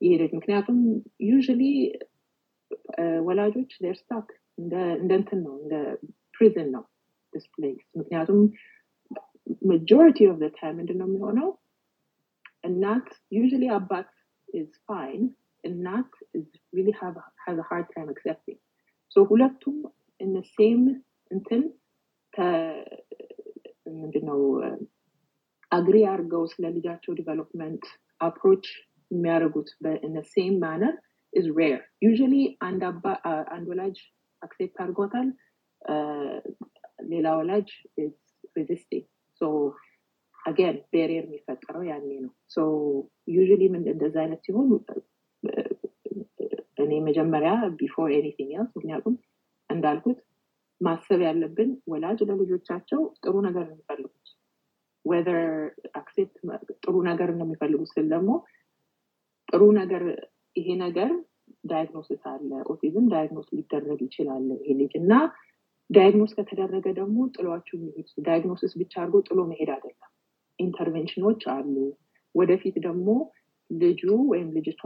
[0.00, 0.78] የሄደች ምክንያቱም
[1.30, 1.62] ዩዥሊ
[3.26, 4.28] ወላጆች ር ስታክ
[4.62, 4.74] እንደ
[5.18, 5.74] እንትን ነው እንደ
[6.36, 6.84] ፕሪዝን ነው
[7.32, 8.40] ዲስ ፕሌስ ምክንያቱም
[9.70, 11.48] majority of the time ምንድን ነው የሚሆነው
[12.83, 13.07] እናት
[13.41, 14.09] usually አባት
[14.59, 15.25] is fine
[15.69, 18.59] እናት is really have, has a hard time accepting
[19.13, 19.77] so ሁለቱም
[20.23, 20.85] in the same
[21.35, 21.63] እንትን
[24.01, 24.39] ምንድነው
[25.77, 27.83] አግሪ አድርገው ስለ ልጃቸው ዲቨሎፕመንት
[28.27, 28.65] አፕሮች
[29.15, 29.69] የሚያደርጉት
[30.07, 30.93] in the same manner
[31.33, 32.81] is rare usually አንድ
[33.55, 33.97] አንድ ወላጅ
[34.41, 35.27] አክሴፕት አድርጎታል
[37.11, 37.69] ሌላ ወላጅ
[44.14, 44.68] እንደዛ አይነት ሲሆን
[46.78, 49.14] እኔ መጀመሪያ before anything else ምክንያቱም
[49.70, 50.18] እንዳልኩት
[50.80, 54.28] ማሰብ ያለብን ወላጅ ለልጆቻቸው ጥሩ ነገር የሚፈልጉት
[55.04, 55.40] whether
[56.00, 56.36] accept
[56.84, 57.48] ጥሩ ነገር ነው
[57.92, 58.30] ስል ደግሞ
[59.48, 60.04] ጥሩ ነገር
[60.56, 61.10] ይሄ ነገር
[61.64, 65.12] diagnosis አለ ኦቲዝም diagnose ሊደረግ ይችላል ይሄ ልጅ እና
[65.90, 70.10] diagnose ከተደረገ ደግሞ ጥሏችሁ መሄድ diagnosis ብቻ አድርጎ ጥሎ መሄድ አይደለም።
[70.58, 71.74] intervention ኦች አሉ።
[72.34, 73.08] ወደፊት ደግሞ
[73.74, 74.82] ልጁ ወይም ልጅቷ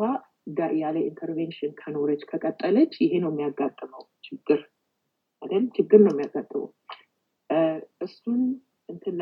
[0.81, 4.61] ያለ intervention ከኖረች ከቀጠለች ይሄ ነው የሚያጋጥመው ችግር።
[5.43, 5.65] አይደል?
[5.77, 6.69] ችግር ነው የሚያጋጥመው።
[8.07, 8.41] እሱን
[8.89, 9.17] እንትን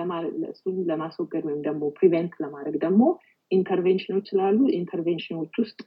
[0.50, 3.02] እሱን ለማስወገድ ወይም ደግሞ prevent ለማድረግ ደግሞ
[3.50, 5.78] intervention ኦች ስላሉ intervention ኦች ውስጥ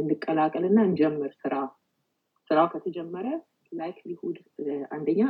[0.00, 1.54] እንቀላቀል እና እንጀምር ስራ።
[2.50, 3.26] ስራው ከተጀመረ
[3.72, 4.36] likelihood
[4.96, 5.20] አንደኛ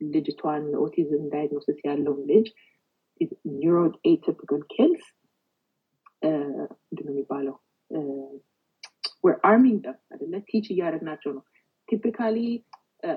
[0.00, 2.46] ልጅቷን ኦቲዝም diagnosis ያለውን ልጅ
[3.54, 3.78] neuro
[4.10, 5.06] atypical kids
[6.84, 7.56] ምንድነው የሚባለው
[9.48, 11.44] arming them አይደለ teach እያደረግናቸው ነው።
[11.88, 12.38] typically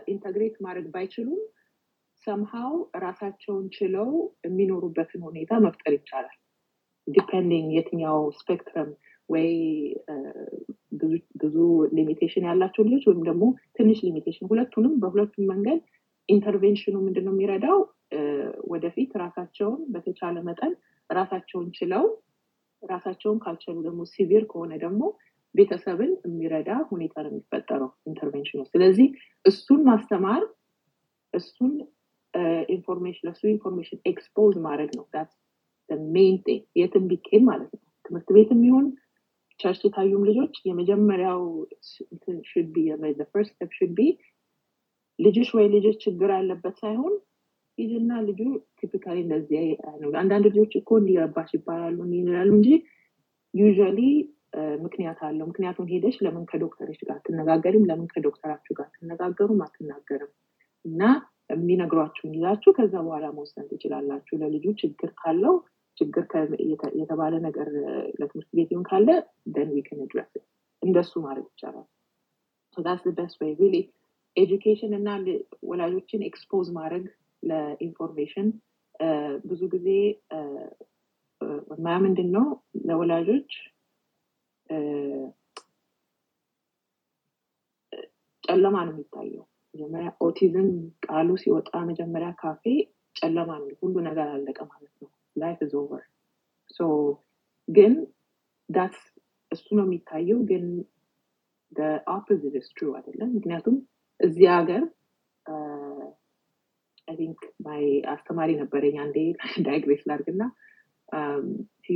[0.08, 1.40] integrate ማድረግ ባይችሉም
[2.28, 4.10] somehow ራሳቸውን ችለው
[4.46, 6.38] የሚኖሩበትን ሁኔታ መፍጠር ይቻላል።
[7.08, 8.90] depending የትኛው spectrum
[9.30, 9.50] ወይ
[11.42, 11.56] ብዙ
[11.98, 13.44] limitation ያላቸው ልጆች ወይም ደግሞ
[13.78, 15.80] ትንሽ limitation ሁለቱንም በሁለቱም መንገድ
[16.30, 17.80] intervention ኡ ምንድነው የሚረዳው?
[18.72, 20.74] ወደፊት ራሳቸውን በተቻለ መጠን
[21.10, 22.04] ራሳቸውን ችለው
[22.84, 25.02] ራሳቸውን ካልቻሉ ደግሞ severe ከሆነ ደግሞ
[25.62, 29.08] ቤተሰብን የሚረዳ ሁኔታ ነው የሚፈጠረው intervention ኡ ስለዚህ
[29.46, 30.44] እሱን ማስተማር
[31.34, 31.74] እሱን
[32.74, 35.06] information ለሱ information expose ማድረግ ነው
[36.14, 38.86] main thing የትም ቢኬድ ማለት ነው። ትምህርት ቤት የሚሆን
[39.60, 41.42] church የታዩም ልጆች የመጀመሪያው
[42.52, 42.86] should be
[43.32, 44.08] first step should be
[45.20, 47.14] ልጅሽ ወይ ልጆች ችግር አለበት ሳይሆን
[47.78, 48.40] ሂድና ልጁ
[48.80, 49.66] typically እንደዚህ
[50.02, 52.70] ነው። አንዳንድ ልጆች እኮ እንዲረባሽ ይባላሉ ይላሉ እንጂ
[53.54, 54.00] usually
[54.92, 57.84] ምክንያት አለው። ምክንያቱም ሄደሽ ለምን ከዶክተሮች ጋር አትነጋገሪም?
[57.90, 59.62] ለምን ከዶክተራችሁ ጋር አትነጋገሩም?
[59.66, 60.32] አትናገርም።
[60.86, 61.02] እና
[61.52, 65.56] የሚነግሯችሁን ይዛችሁ ከዛ በኋላ መወሰን ትችላላችሁ። ለልጁ ችግር ካለው
[65.98, 66.24] ችግር
[67.00, 67.68] የተባለ ነገር
[68.20, 69.08] ለትምህርት ቤት ይሁን ካለ
[69.56, 70.32] then weekend ድረስ
[70.82, 71.88] እንደሱ ማድረግ ይቻላል።
[72.78, 73.76] that's best way really
[74.38, 75.08] education እና
[75.70, 77.06] ወላጆችን expose ማድረግ
[77.44, 78.48] ለ information
[79.46, 79.88] ብዙ ጊዜ
[81.84, 82.46] ማ ምንድን ነው
[82.88, 83.52] ለወላጆች
[88.72, 89.44] ጨለማ ነው የሚታየው።
[89.74, 90.68] መጀመሪያ ኦቲዝም
[91.06, 92.64] ቃሉ ሲወጣ መጀመሪያ ካፌ
[93.16, 96.04] ጨለማ ነው ሁሉ ነገር አለቀ ማለት ነው። life is over
[97.68, 97.94] ግን
[98.70, 99.02] that's
[99.52, 100.64] እሱ ነው የሚታየው። ግን
[102.14, 103.76] opposite is true አይደለም። ምክንያቱም
[104.20, 104.84] እዚህ ሀገር
[107.08, 107.84] I think my
[108.14, 109.18] አስተማሪ ነበረኝ አንዴ
[109.68, 110.44] digress ላርግና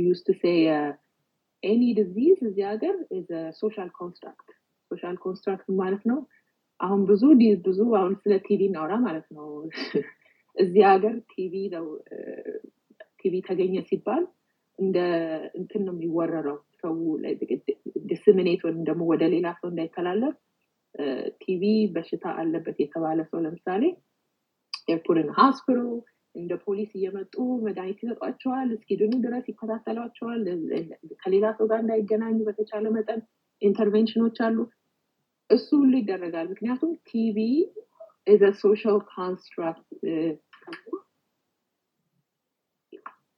[0.00, 0.54] used to say
[1.62, 2.96] any disease እዚህ ሀገር
[3.60, 4.48] social construct
[4.90, 6.18] social construct ማለት ነው
[6.80, 7.22] አሁን ብዙ
[7.66, 9.46] ብዙ አሁን ስለ TB እናውራ ማለት ነው።
[10.56, 11.86] እዚህ ሀገር TB ነው
[13.20, 14.22] TB ተገኘ ሲባል
[14.78, 14.98] እንደ
[15.58, 16.94] እንትን ነው የሚወረረው። ሰው
[18.10, 20.34] disseminate ወይም ደግሞ ወደ ሌላ ሰው እንዳይተላለፍ
[21.40, 21.62] TB
[21.94, 23.82] በሽታ አለበት የተባለ ሰው ለምሳሌ
[24.88, 25.78] airborne ሀስፕሮ
[26.34, 27.34] እንደ ፖሊስ እየመጡ
[27.66, 30.42] መድኃኒት ይሰጧቸዋል እስኪድኑ ድረስ ይከታተሏቸዋል
[31.22, 33.20] ከሌላ ሰው ጋር እንዳይገናኙ በተቻለ መጠን
[33.62, 34.56] intervention ኖች አሉ
[35.50, 37.38] እሱ ሁሉ ይደረጋል። ምክንያቱም ቲቪ
[38.26, 39.86] a social construct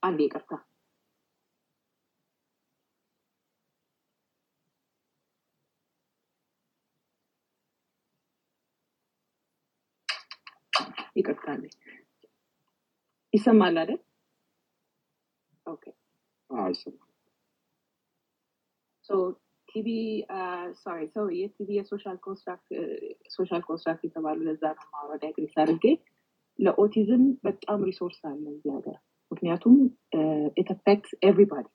[0.03, 0.51] አንዴ ይቅርታ።
[11.19, 11.45] ይቅርታ
[13.33, 13.99] ይሰማል አይደል?
[15.65, 15.83] okay
[19.69, 19.87] ቲቪ
[20.81, 22.17] sorry ሰው የቲቪ የ social
[23.65, 25.85] construct የተባሉ ለዛ ነው ማውረድ ግሪስ አድርጌ።
[26.59, 28.97] ለኦቲዝም በጣም resource አለ እዚህ ሀገር።
[29.31, 29.75] ምክንያቱም
[30.59, 30.69] it
[31.23, 31.67] everybody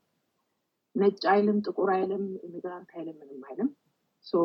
[0.94, 3.68] ነጭ አይልም ጥቁር አይልም immigrant አይልም ምንም አይልም።
[4.26, 4.42] so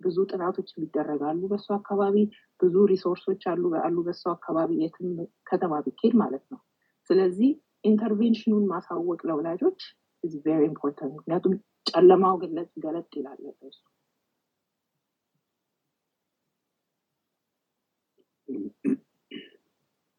[0.00, 2.16] ብዙ ጥናቶች ይደረጋሉ በሱ አካባቢ።
[2.60, 5.10] ብዙ resource ኦች አሉ አሉ በሱ አካባቢ የትም
[5.46, 6.60] ከተማ ቢኬድ ማለት ነው።
[7.10, 7.50] ስለዚህ
[7.84, 9.80] intervention ኑን ማሳወቅ ለወላጆች
[10.24, 11.54] is very important ምክንያቱም
[11.86, 13.80] ጨለማው ግለጽ ገለጥ ይላል እሱ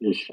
[0.01, 0.23] እሺ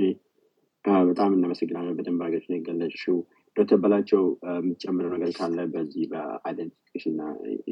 [1.05, 3.17] በጣም እናመሰግናለን በደንብ አድርገሽ ነው የገለጽሽው።
[3.57, 4.23] ዶክተር በላቸው
[4.55, 7.23] የምትጨምረው ነገር ካለ በዚህ በ identification እና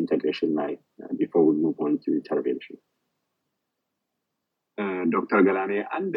[0.01, 0.73] integration ላይ
[1.19, 2.79] before we move on to intervention።
[5.13, 6.15] ዶክተር ገላኔ አንድ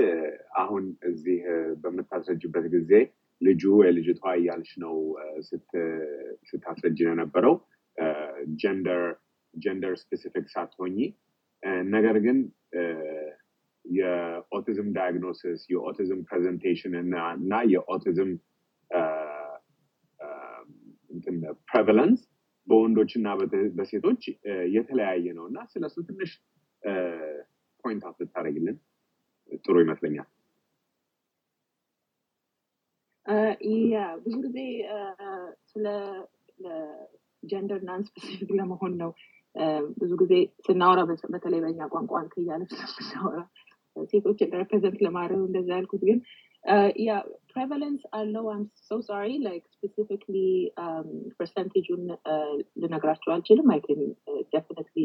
[0.61, 1.39] አሁን እዚህ
[1.83, 2.91] በምታስረጅበት ጊዜ
[3.41, 4.95] ልጁ የልጅቷ እያልሽ ነው
[6.49, 7.55] ስታስረጅ የነበረው?
[8.61, 9.03] gender
[9.53, 10.97] gender specific ሳትሆኚ።
[11.91, 12.37] ነገር ግን
[13.85, 18.31] የኦቲዝም diagnosis የኦቲዝም presentation እና የኦቲዝም
[21.69, 22.21] prevalence
[22.67, 23.27] በወንዶች እና
[23.77, 24.21] በሴቶች
[24.75, 26.31] የተለያየ ነው እና ስለሱ ትንሽ
[27.83, 28.77] point out ልታደረግልን
[29.61, 30.27] ጥሩ ይመስለኛል
[34.25, 34.57] ብዙ ጊዜ
[35.71, 35.85] ስለ
[37.43, 39.11] gender non specific ለመሆን ነው
[40.01, 40.33] ብዙ ጊዜ
[40.65, 40.99] ስናወራ
[41.33, 43.39] በተለይ በኛ ቋንቋ አንተ እያለ ስለምናወራ
[44.11, 46.19] ሴቶችን represent ለማድረግ እንደዛ ያልኩት ግን
[47.05, 47.11] ያ
[47.51, 48.45] prevalence አለው.
[48.53, 50.35] um so sorry like specifically
[51.39, 52.03] percentage ኡን
[52.81, 53.69] ልነግራቸው አልችልም.
[53.73, 54.03] I can
[54.53, 54.97] definitely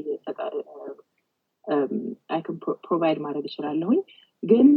[2.30, 2.56] I can
[2.86, 4.00] provide ማድረግ እችላለሁኝ.
[4.42, 4.68] ግን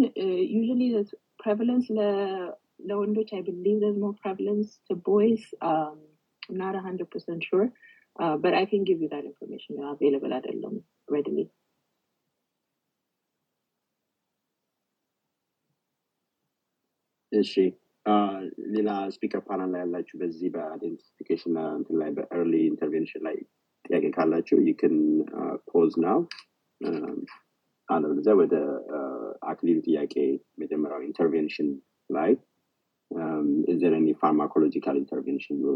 [2.80, 5.44] usually prevalence ለወንዶች I believe there's more prevalence to boys
[6.50, 7.72] I'm not 100% sure,
[8.16, 9.78] uh, but I can give you that information.
[9.86, 11.52] Available at them readily.
[17.32, 17.54] እሺ
[18.76, 23.36] ሌላ speaker panel ላይ ያላችሁ በዚህ በ identification እንትን ላይ በ early intervention ላይ
[23.86, 24.96] ጥያቄ ካላችሁ you can
[25.72, 26.20] pause now
[27.90, 28.56] አለበለዚያ ወደ
[29.52, 30.16] አክሊሉ ጥያቄ
[30.64, 31.70] መጀመሪያው intervention
[32.10, 32.32] ላይ
[33.74, 35.72] is there any pharmacological intervention ብሎ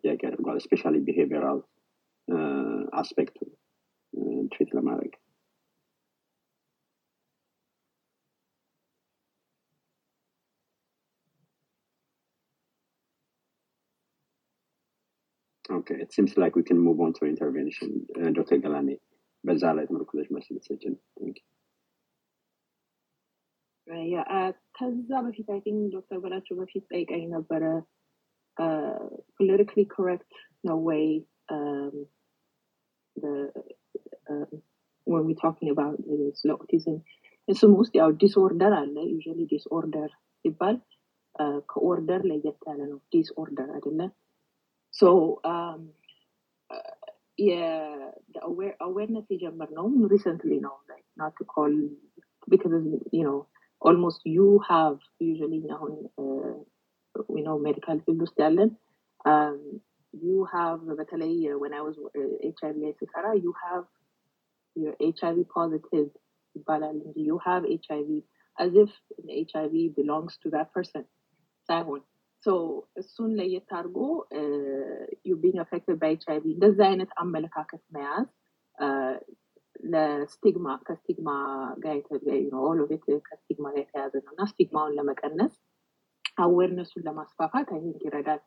[0.00, 1.60] ጥያቄ አድርጓል especially behavioral
[3.00, 3.38] aspect
[4.52, 5.14] ኡ treat ለማድረግ
[15.70, 17.88] Okay, it seems like we can move on to intervention.
[18.18, 18.56] Uh, Dr.
[18.58, 18.96] Galani,
[19.44, 20.94] በዛ ላይ ተመርኩዘሽ መልስ ልትሰጭን።
[24.76, 27.62] ከዛ በፊት I think ዶክተር በላቸው በፊት ጠይቀኝ ነበረ።
[29.36, 30.32] politically correct
[30.64, 31.04] ነው ወይ?
[35.06, 35.94] when we talking about
[36.38, 36.96] ስለ ኦቲዝም
[37.48, 40.10] እሱም ውስጥ ያው disorder አለ usually disorder
[40.44, 40.76] ሲባል
[41.70, 44.10] ከኦርደር ለየት ያለ ነው። ዲስኦርደር አይደለም
[44.94, 45.90] So um,
[46.70, 46.94] uh,
[47.38, 51.74] yeah, the aware awareness የጀመርነው recently ነው። Like not to call
[52.48, 52.74] because
[53.84, 54.98] you know almost you have
[55.30, 55.92] usually አሁን
[56.22, 56.56] uh,
[57.34, 58.70] we know medical field ውስጥ ያለን
[59.30, 59.58] um,
[60.14, 61.32] you have በተለይ
[61.62, 63.84] when I was uh, HIV ላይ ስሰራ you have
[64.76, 66.10] your HIV positive
[66.56, 68.10] ይባላል እንጂ you have HIV
[68.58, 68.90] as if
[69.52, 71.04] HIV belongs to that person
[71.68, 72.02] ሳይሆን
[72.46, 72.48] so
[73.00, 73.98] እሱን ለየት አድርጎ
[75.28, 78.26] you being affected by HIV እንደዚህ አይነት አመለካከት መያዝ
[79.84, 81.30] ለ stigma ከ stigma
[81.82, 81.94] ጋር
[83.10, 85.54] of ከ stigma ጋር የተያዘ ነው እና stigma ውን ለመቀነስ
[86.38, 88.40] awareness ኡን ለማስፋፋት I think ይረዳል።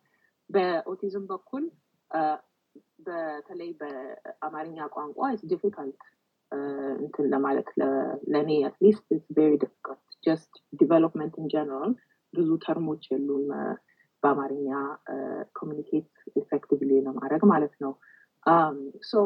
[0.50, 1.64] በኦቲዝም በኩል
[3.08, 5.20] በተለይ በአማርኛ ቋንቋ
[5.52, 6.02] ዲፊካልት
[7.00, 7.70] እንትን ለማለት
[8.34, 9.06] ለእኔ አትሊስት
[9.38, 11.94] ቬሪ ዲፊካልት ጀስት ዲቨሎፕመንት ኢን ጀነራል
[12.34, 13.46] ብዙ ተርሞች የሉም
[14.24, 14.70] በአማርኛ
[15.56, 16.10] ኮሚኒኬት
[16.42, 17.94] ኤፌክቲቭሊ ለማድረግ ማለት ነው።
[19.04, 19.22] ሶ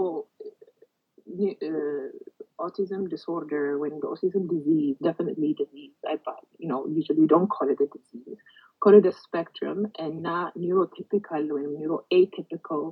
[2.65, 6.17] autism disorder when the autism disease definitely disease I,
[6.59, 8.39] you know usually we don't call it a disease
[8.81, 12.83] call it a spectrum and not neurotypical ወይም neuro atypical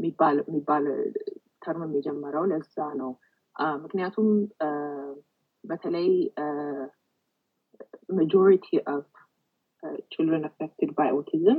[0.00, 0.84] የሚባል
[1.62, 3.10] ተርም የሚጀመረው ለዛ ነው
[3.84, 4.28] ምክንያቱም
[5.70, 6.10] በተለይ
[8.18, 9.04] majority of
[9.84, 11.58] uh, children affected by autism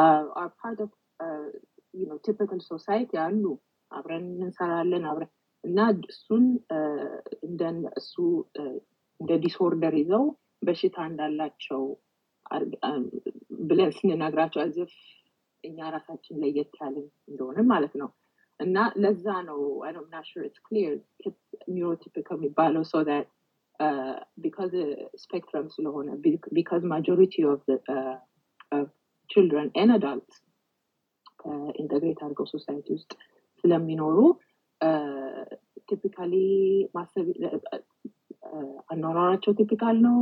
[0.00, 0.90] uh, are part of
[1.24, 1.48] uh,
[1.98, 3.44] you know typical society አሉ
[3.98, 5.30] አብረን እንሰራለን አብረን
[5.63, 5.79] እና
[6.11, 6.45] እሱን
[7.99, 8.13] እሱ
[9.19, 10.23] እንደ ዲስኦርደር ይዘው
[10.61, 11.83] በሽታ እንዳላቸው
[13.61, 14.93] ብለን ስንነግራቸው as if
[15.63, 18.09] እኛ ራሳችን ለየት ያለን እንደሆነ ማለት ነው።
[18.59, 20.93] እና ለዛ ነው I'm not sure it's clear
[21.75, 22.83] neurotypical የሚባለው
[24.37, 26.09] because uh, spectrum ስለሆነ
[27.67, 28.17] the uh,
[28.71, 28.87] of
[29.29, 30.35] children and adults
[31.81, 33.11] integrate አድርገው society ውስጥ
[33.63, 34.17] ስለሚኖሩ
[35.89, 36.33] typically
[36.95, 37.27] ማሰብ
[38.91, 40.17] አኗኗራቸው typical ነው።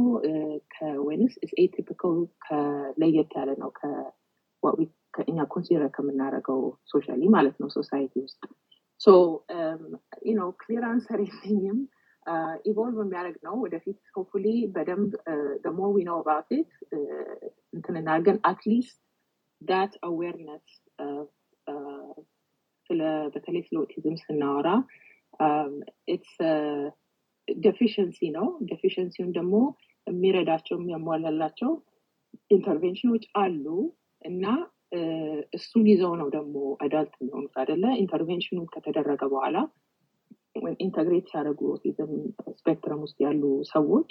[1.05, 1.33] ወይንስ
[1.63, 3.71] atypical ከለየት ያለ ነው።
[5.15, 6.59] ከእኛ consider ከምናደርገው
[6.91, 8.41] socially ማለት ነው society ውስጥ።
[9.01, 9.07] so
[10.37, 11.79] ነው clear answer የለኝም።
[12.65, 15.11] evolve የሚያደርግ ነው። ወደፊት hopefully በደንብ
[15.63, 16.71] ደሞ we know about it
[18.51, 18.97] at least
[19.61, 20.67] that awareness
[23.33, 24.69] በተለይ ስለ ኦቲዝም ስናወራ
[26.07, 26.33] it's
[27.47, 29.55] deficiency ነው። deficiency ውን ደግሞ
[30.07, 31.71] የሚረዳቸው የሚያሟላላቸው
[32.51, 33.65] intervention ኖች አሉ
[34.21, 34.45] እና
[35.53, 36.55] እሱን ይዘው ነው ደግሞ
[36.85, 39.57] adult የሚሆኑት አደለ intervention ኑ ከተደረገ በኋላ
[40.85, 42.11] integrate ሲያደርጉ ኦቲዝም
[42.59, 43.43] spectrum ውስጥ ያሉ
[43.73, 44.09] ሰዎች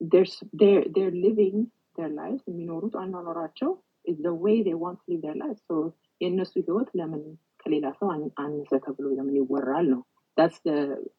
[0.00, 1.58] they're living
[1.96, 3.70] their lives የሚኖሩት አኗኗራቸው
[4.04, 5.62] want to live their lives.
[5.68, 7.22] So የእነሱ ህይወት ለምን
[7.62, 8.08] ከሌላ ሰው
[8.42, 10.00] አነሰ ተብሎ ለምን ይወራል ነው?
[10.36, 10.46] The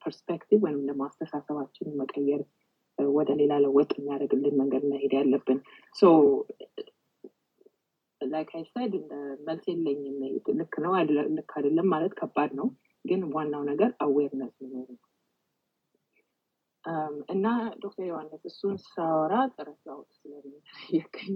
[0.03, 2.41] perspective ወይም ደግሞ አስተሳሰባችንን መቀየር
[2.97, 5.59] ወደ ሌላ ለወጥ የሚያደርግልን መንገድ መሄድ ያለብን።
[8.53, 8.93] I said
[9.47, 10.17] መልስ የለኝም
[10.59, 10.91] ልክ ነው
[11.37, 12.67] ልክ አይደለም ማለት ከባድ ነው።
[13.05, 14.89] ግን ዋናው ነገር አዌርነስ መኖሩ
[17.29, 17.45] እና
[17.83, 21.35] ዶክተር ዮሐንስ እሱን ሳወራ ጠረሳውት ስለሚየከኝ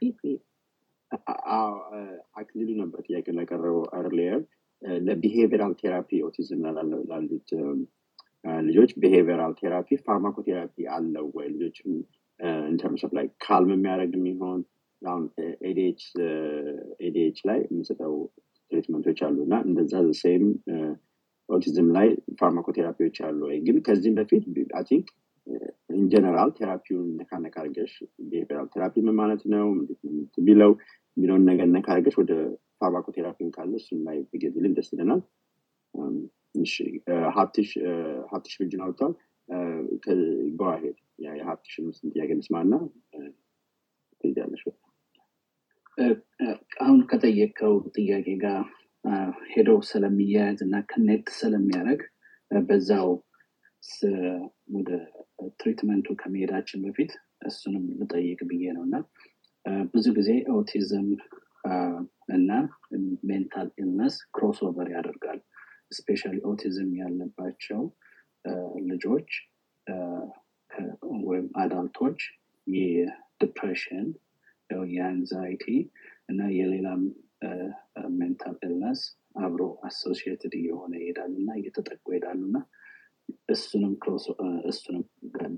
[0.00, 0.42] repeat
[2.40, 4.40] አክሊሉ ነበር ጥያቄ ላቀረበው earlier።
[5.02, 6.62] ለ behavioral therapy ኦቲዝም
[7.10, 7.50] ላሉት
[8.66, 11.46] ልጆች behavioral therapy pharmacotherapy አለው ወይ?
[11.54, 11.92] ልጆችም
[12.70, 14.60] in terms ላይ calm የሚያደርግ የሚሆን
[15.02, 15.24] አሁን
[17.02, 18.14] ADHD ላይ የምንሰጠው
[18.70, 20.44] treatment ኦች አሉ እና እንደዛ same
[21.48, 22.08] ኦቲዝም ላይ
[22.40, 23.56] pharmacotherapy ዎች አሉ ወይ?
[23.66, 24.44] ግን ከዚህም በፊት
[24.78, 25.06] I think
[25.92, 27.94] in general therapy ውን ነካ ነካ አድርገሽ
[28.28, 29.66] behavioral therapy ምን ማለት ነው?
[30.46, 30.72] ቢለው
[31.16, 32.32] የሚለውን ነገር ነካ አድርገሽ ወደ
[32.80, 35.20] pharmacotherapy ውን ካለ እሱም ላይ ብገዝልን ደስ ይለናል።
[37.36, 37.70] ሀብትሽ
[38.62, 39.14] እጁን አውጥቷል።
[40.60, 42.72] go ahead የሀብትሽን ውስጥ ጥያቄ እንስማና
[44.20, 44.62] ትይዛለሽ
[46.82, 48.60] አሁን ከጠየቀው ጥያቄ ጋር
[49.52, 52.02] ሄዶ ስለሚያያዝ እና connect ስለሚያደርግ
[52.50, 53.08] በዛው
[54.76, 54.90] ወደ
[55.60, 57.12] treatment ኡ ከመሄዳችን በፊት
[57.48, 58.96] እሱንም ልጠይቅ ብዬ ነው እና
[59.94, 61.08] ብዙ ጊዜ ኦቲዝም
[62.36, 62.50] እና
[63.28, 65.40] mental illness cross over ያደርጋል።
[65.96, 67.82] especially ኦቲዝም ያለባቸው
[68.90, 69.30] ልጆች
[71.26, 72.20] ወይም adult ኦች
[72.66, 74.06] የ depression
[74.92, 75.64] የ anxiety
[76.28, 77.02] እና የሌላም
[78.18, 79.00] mental illness
[79.40, 82.58] አብሮ associated እየሆነ ይሄዳሉ እና እየተጠቁ ይሄዳሉ እና
[83.50, 83.94] እሱንም
[84.66, 85.04] እሱንም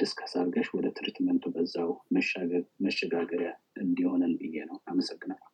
[0.01, 1.91] discuss አድርገሽ ወደ treatment ኡ በዛው
[2.87, 3.51] መሸጋገሪያ
[3.85, 5.49] እንዲሆነን ብዬ ነው አመሰግናለሁ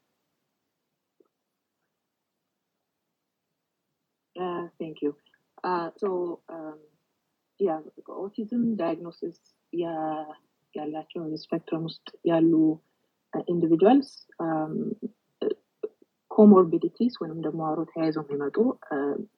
[4.37, 5.11] Uh, thank you.
[5.65, 5.89] Uh,
[10.75, 12.53] ያላቸው spectrum ውስጥ ያሉ
[13.53, 14.11] individuals
[16.31, 18.57] comorbidities ወይም ደግሞ አብሮ ተያይዘው የሚመጡ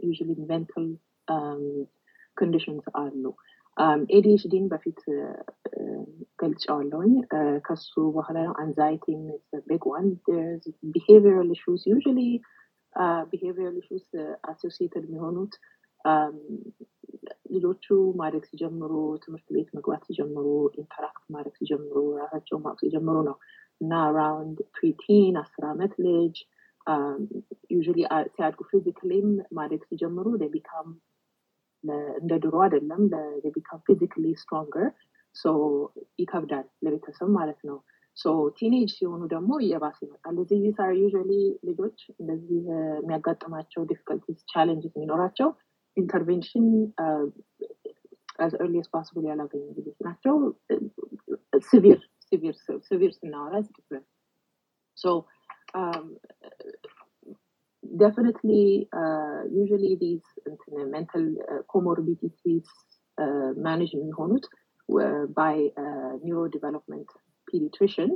[0.08, 0.86] usually mental
[2.36, 3.24] conditions አሉ።
[4.10, 5.00] ADHD ን በፊት
[6.38, 7.12] ገልጫዋለሁኝ።
[7.66, 9.04] ከሱ በኋላ anxiety
[9.68, 10.08] big one
[10.94, 12.18] behavioral issues usually
[13.30, 14.06] behavioral issues
[14.50, 15.54] associated የሚሆኑት
[17.54, 17.86] ልጆቹ
[18.20, 18.92] ማድረግ ሲጀምሩ
[19.22, 23.36] ትምህርት ቤት መግባት ሲጀምሩ interact ማድረግ ሲጀምሩ ራሳቸው ማወቅ ሲጀምሩ ነው።
[23.80, 26.36] እና around preteen አስር ዓመት ልጅ
[27.72, 27.98] usually
[28.34, 29.28] ሲያድጉ physically ም
[29.58, 30.88] ማድረግ ሲጀምሩ become
[32.18, 33.02] እንደ ድሮ አይደለም።
[33.54, 34.88] become physically stronger
[36.22, 37.78] ይከብዳል ለቤተሰብ ማለት ነው።
[38.56, 41.30] teenage ሲሆኑ ደግሞ እየባሰ ይመጣል። these are usually
[41.68, 42.58] ልጆች እንደዚህ
[42.98, 45.50] የሚያጋጥማቸው difficulties challenges የሚኖራቸው
[45.96, 46.66] intervention
[48.38, 50.34] as early as possible ያላገኙ ልጆች ናቸው።
[51.68, 51.98] severe
[52.82, 53.54] severe ስናወራ
[54.96, 55.12] so
[57.84, 60.26] definitely uh, usually these
[60.88, 62.68] mental uh, comorbidities
[63.18, 64.44] uh, managed የሚሆኑት
[65.40, 65.54] by
[66.26, 67.08] neurodevelopment
[67.48, 68.10] pediatrician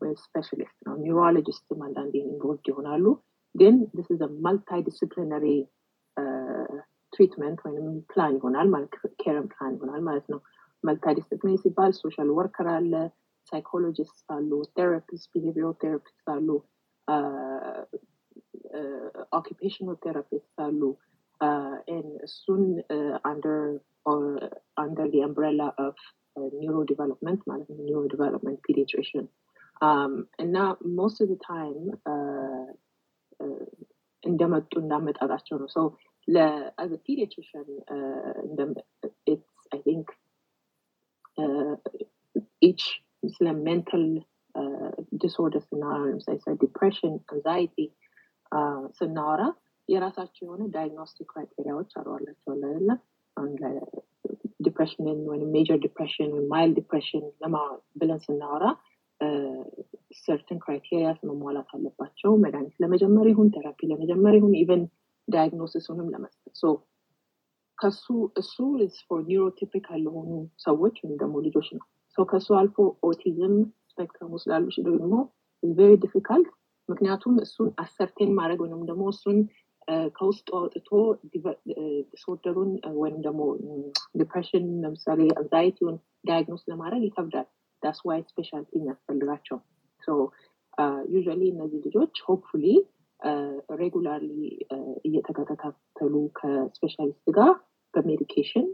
[0.00, 3.04] ወይ specialist ነው neurologist ም አንዳንዴ involved ይሆናሉ
[3.54, 5.58] ግን this is a multidisciplinary
[7.14, 8.92] treatment ወይም ፕላን ይሆናል ማለት
[9.22, 10.40] care plan ይሆናል ማለት ነው
[10.84, 12.92] multidiscipline ሲባል social worker አለ
[13.50, 16.48] psychologist አሉ therapist behavioral therapist አሉ
[19.38, 20.82] occupational therapist አሉ
[22.26, 22.64] እሱን
[23.30, 23.62] under
[24.84, 25.94] under the umbrella of
[26.36, 29.26] uh, neurodevelopment ማለት ነው neurodevelopment pediatrician
[29.86, 30.12] um,
[30.44, 30.56] እና
[31.00, 31.82] most of the time
[32.12, 32.68] uh,
[33.44, 33.66] uh,
[34.22, 35.86] እንደመጡ እንዳመጣጣቸው ነው ሰው
[36.82, 38.32] as a pediatrician uh,
[39.32, 40.06] it's I think
[41.42, 41.74] uh,
[42.68, 42.84] each
[43.34, 44.04] ስለ mental
[44.60, 44.92] uh,
[45.24, 47.76] disorders ስናወራ ለምሳሌ depression anxiety
[48.98, 49.42] ስናወራ
[49.88, 52.90] የራሳቸው የሆነ diagnostic criteria ዎች አሏቸው አይደለ?
[54.60, 57.24] depression ን ወይም major depression mild depression
[58.00, 58.64] ብለን ስናወራ
[60.18, 64.82] certain criterias መሟላት አለባቸው። መድኃኒት ለመጀመር ይሁን therapy ለመጀመር ይሁን even
[65.28, 66.54] diagnosis ኡንም ለመስጠት።
[67.78, 68.06] ከሱ
[68.36, 68.54] እሱ
[69.06, 70.30] for neurotypical ለሆኑ
[70.64, 71.84] ሰዎች ወይም ደግሞ ልጆች ነው።
[72.28, 73.54] ከሱ አልፎ ኦቲዝም
[73.92, 75.14] spectrum ውስጥ ላሉ ደግሞ
[75.62, 76.50] very difficult
[76.92, 79.38] ምክንያቱም እሱን ascertain ማድረግ ወይም ደግሞ እሱን
[80.16, 80.88] ከውስጡ አውጥቶ
[82.10, 82.70] disorder ኡን
[83.00, 83.40] ወይም ደግሞ
[84.20, 85.96] depression ለምሳሌ anxiety ውን
[86.28, 87.48] diagnose ለማድረግ ይከብዳል።
[87.82, 89.58] that's why specialty የሚያስፈልጋቸው።
[91.14, 92.66] usually እነዚህ ልጆች hopefully
[93.80, 94.30] regularly
[95.08, 97.52] እየተከታተሉ ከ specialist ጋር
[97.94, 98.66] በ medication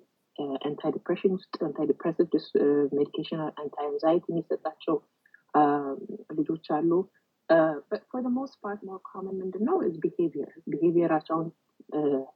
[0.66, 2.30] anti depression ውስጥ anti depressive
[2.98, 4.96] medication anti anxiety የሚሰጣቸው
[6.38, 6.90] ልጆች አሉ
[8.10, 11.48] for most part more common ምንድን ነው behavior behavior ኣቸውን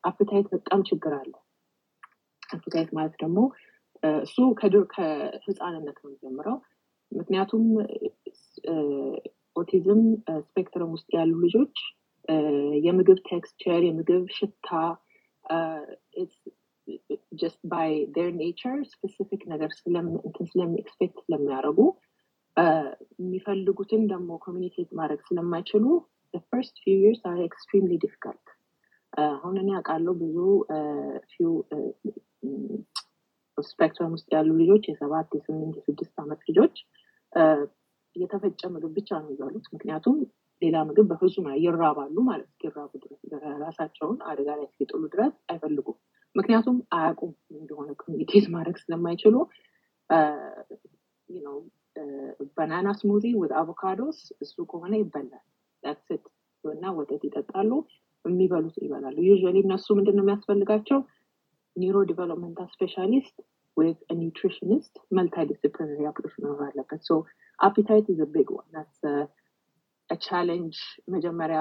[0.04, 1.32] appetite በጣም ችግር አለ።
[2.52, 3.38] appetite ማለት ደግሞ
[4.22, 6.56] እሱ ከህፃንነት ነው የሚጀምረው።
[7.12, 7.64] ምክንያቱም
[9.56, 10.02] ኦቲዝም
[10.46, 11.76] spectrum ውስጥ ያሉ ልጆች
[12.86, 14.68] የምግብ texture የምግብ ሽታ
[17.32, 19.70] just by their nature specific ነገር
[20.22, 21.78] እንትን ስለሚ expect ስለሚያደርጉ
[22.56, 25.84] የሚፈልጉትን ደግሞ communicate ማድረግ ስለማይችሉ
[26.44, 28.48] first few years are extremely difficult
[29.12, 30.36] አሁን እኔ አውቃለሁ ብዙ
[31.32, 31.50] few
[33.58, 36.76] spectrum ውስጥ ያሉ ልጆች የሰባት የስምንት የስድስት ዓመት ልጆች
[38.16, 40.16] የተፈጨ ምግብ ብቻ ነው የሚበሉት። ምክንያቱም
[40.62, 43.20] ሌላ ምግብ በፍጹም ይራባሉ ማለት እስኪራቡ ድረስ
[43.62, 45.96] ራሳቸውን አደጋ ላይ እስኪጥሉ ድረስ አይፈልጉም።
[46.34, 49.34] ምክንያቱም አያውቁም እንደሆነ communicate ማድረግ ስለማይችሉ
[52.56, 55.44] banana smoothie with avocados እሱ ከሆነ ይበላል።
[55.82, 56.24] that's it
[56.64, 57.70] እና ወተት ይጠጣሉ
[58.24, 61.00] የሚበሉት ይበላሉ። usually እነሱ ምንድን ነው የሚያስፈልጋቸው?
[61.76, 63.36] neurodevelopmental specialist
[63.76, 67.12] with a nutritionist multidisciplinary approach መኖር አለበት። so
[67.58, 68.68] appetite is a big one.
[71.14, 71.60] መጀመሪያ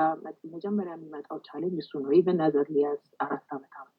[0.54, 3.96] መጀመሪያ የሚመጣው challenge እሱ ነው። even as early as አራት ዓመት ዓመት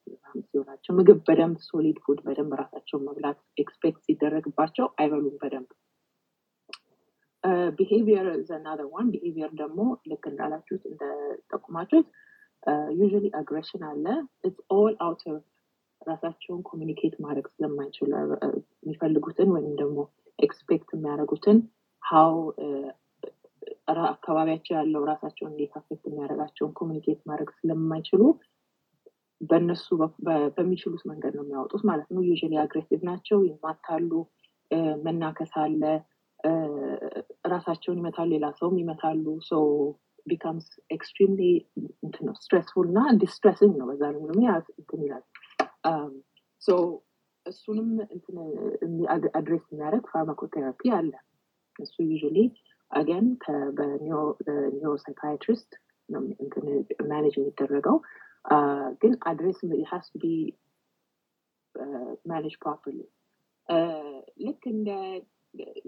[0.49, 5.69] ሲሆናቸው ምግብ በደንብ solid food በደንብ ራሳቸውን መብላት expect ሲደረግባቸው አይበሉም በደንብ
[7.77, 9.79] behavior is another one behavior ደግሞ
[10.09, 12.07] ልክ እንዳላችሁት እንደጠቁማችሁት
[12.99, 14.05] usually aggression አለ።
[14.41, 15.23] it's all out
[16.01, 18.07] ራሳቸውን communicate ማድረግ ስለማይችሉ
[18.83, 19.99] የሚፈልጉትን ወይም ደግሞ
[20.39, 21.57] expect የሚያደርጉትን
[22.03, 22.33] how
[24.09, 28.21] አካባቢያቸው ያለው ራሳቸውን እንዴት affect የሚያደርጋቸውን communicate ማድረግ ስለማይችሉ
[29.41, 29.85] በእነሱ
[30.57, 34.11] በሚችሉት መንገድ ነው የሚያወጡት ማለት ነው። usually aggressive ናቸው ይማታሉ
[35.05, 35.81] መናከስ አለ
[37.53, 39.53] ራሳቸውን ይመታሉ ሌላ ሰውም ይመታሉ። so
[40.27, 41.41] becomes extremely
[42.39, 44.27] stressful እና distressing ነው። በዛ ደግሞ
[44.73, 45.23] እንትን ይላል።
[46.61, 46.69] so
[47.45, 47.89] እሱንም
[49.35, 51.11] address የሚያደርግ pharmacotherapy አለ።
[51.79, 52.37] እሱ usually
[52.91, 53.27] again
[53.77, 55.71] በ neuropsychiatrist
[57.09, 57.97] manage የሚደረገው።
[59.01, 59.59] ግን address
[59.91, 60.31] has be
[62.25, 62.99] manage properly
[64.45, 64.89] ልክ እንደ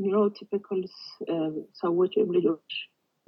[0.04, 0.82] neurotypical
[1.82, 2.74] ሰዎች ወይም ልጆች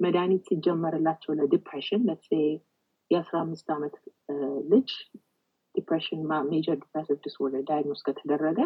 [0.00, 2.28] መድኃኒት ሲጀመርላቸው ለ depression let's say
[3.10, 3.94] የአስራ አምስት ዓመት
[4.72, 4.90] ልጅ
[5.74, 6.20] depression
[6.50, 8.58] major depressive disorder diagnose ከተደረገ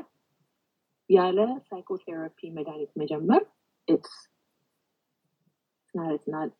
[1.11, 1.39] ያለ
[1.69, 3.43] psychotherapy መድኃኒት መጀመር
[3.89, 4.15] it's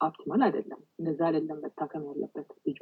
[0.07, 2.81] optimal አይደለም። እንደዛ አይደለም መታከም ያለበት ልጁ።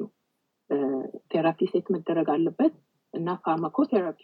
[1.31, 2.73] therapy set መደረግ አለበት
[3.13, 4.21] እና pharmacotherapy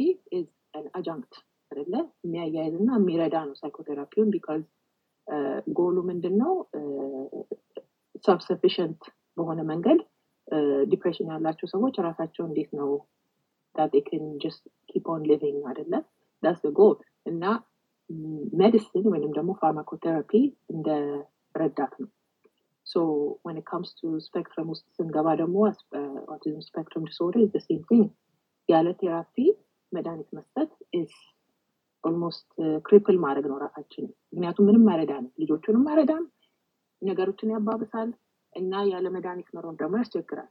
[0.98, 1.36] adjunct
[1.72, 4.62] አይደለ የሚያያይዝ እና የሚረዳ ነው psychotherapy ውን because
[5.78, 6.54] goal ኡ ምንድን ነው
[8.28, 9.02] self-sufficient
[9.38, 10.00] በሆነ መንገድ
[10.92, 12.90] depression ያላቸው ሰዎች ራሳቸው እንዴት ነው
[13.76, 15.94] that they can just keep on living አይደለ?
[16.44, 16.96] that's goal
[17.26, 17.44] እና
[18.60, 20.32] medicine ወይም ደግሞ pharmacotherapy
[20.74, 20.88] እንደ
[21.56, 22.10] ረዳት ነው።
[22.86, 22.96] so
[23.46, 25.56] when comes to spectrum ውስጥ ስንገባ ደግሞ
[26.34, 28.08] autism spectrum disorder is same thing
[28.70, 29.36] ያለ therapy
[29.92, 31.12] መድኃኒት መስጠት is
[32.04, 32.46] almost
[32.86, 36.24] cripple ማድረግ ነው ራሳችን። ምክንያቱም ምንም አይረዳም ልጆቹንም አይረዳም
[37.02, 38.10] ነገሮችን ያባብሳል
[38.54, 40.50] እና ያለ መድኃኒት መሆን ደግሞ ያስቸግራል።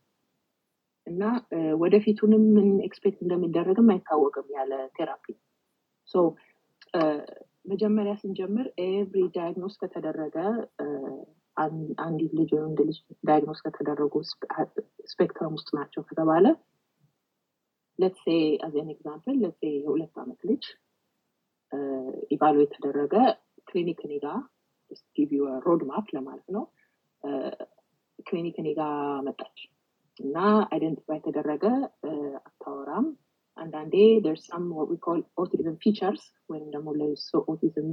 [1.06, 1.22] እና
[1.80, 5.24] ወደፊቱንም ምን expect እንደሚደረግም አይታወቅም ያለ therapy
[7.66, 10.36] መጀመሪያ ስንጀምር every diagnose ከተደረገ
[12.04, 12.98] አንዲት ልጅ ወይም ወንድ ልጅ
[13.28, 14.14] diagnose ከተደረጉ
[15.12, 16.44] spectrum ውስጥ ናቸው ከተባለ
[17.98, 18.26] let's
[18.66, 20.64] say as an example let's say የሁለት ዓመት ልጅ
[22.30, 23.14] evaluate የተደረገ
[23.68, 24.28] ክሊኒክ እኔ ጋ
[25.16, 25.30] give
[25.66, 25.80] road
[26.16, 26.64] ለማለት ነው።
[28.18, 28.82] ክሊኒክ እኔ ጋ
[29.26, 29.58] መጣች
[30.16, 30.36] እና
[30.72, 31.64] identify የተደረገ
[32.40, 33.06] አታወራም።
[33.56, 33.94] አንዳንዴ
[34.24, 37.88] there's some we call autism features ወይም ደግሞ ለሰው autism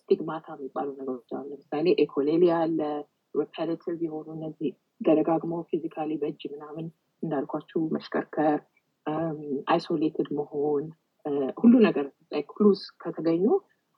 [0.00, 2.80] stigmata የሚባሉ ነገሮች አሉ። ለምሳሌ echolalia አለ
[3.34, 4.70] repetitive የሆኑ እነዚህ
[5.00, 6.86] ደጋግሞ physically በእጅ ምናምን
[7.22, 8.58] እንዳልኳችሁ መሽከርከር
[9.66, 10.84] isolated መሆን
[11.60, 12.06] ሁሉ ነገር
[12.50, 13.44] clues ከተገኙ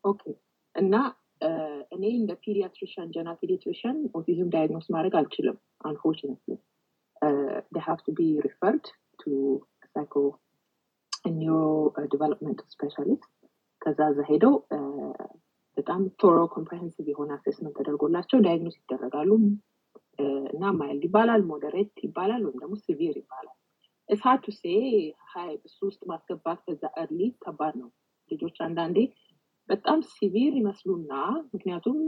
[0.04, 0.22] okay።
[0.74, 0.94] እና
[1.94, 5.56] እኔ እንደ pediatrician general pediatrician autism diagnose ማድረግ አልችልም
[5.88, 6.56] unfortunately
[7.86, 8.84] have to be referred
[9.18, 9.24] to
[9.94, 10.14] psycho
[11.34, 13.24] neurodevelopment specialist
[13.82, 14.54] ከዛ ዛ ሄደው
[15.76, 19.30] በጣም thorough comprehensive የሆነ assessment ተደርጎላቸው diagnose ይደረጋሉ
[20.52, 23.56] እና mild ይባላል moderate ይባላል ወይም ደግሞ severe ይባላል
[24.10, 24.62] እሳቱ ሴ
[25.30, 27.90] ሀይ እሱ ውስጥ ማስገባት በዛ early ከባድ ነው።
[28.30, 28.98] ልጆች አንዳንዴ
[29.68, 31.12] በጣም severe ይመስሉና
[31.52, 31.98] ምክንያቱም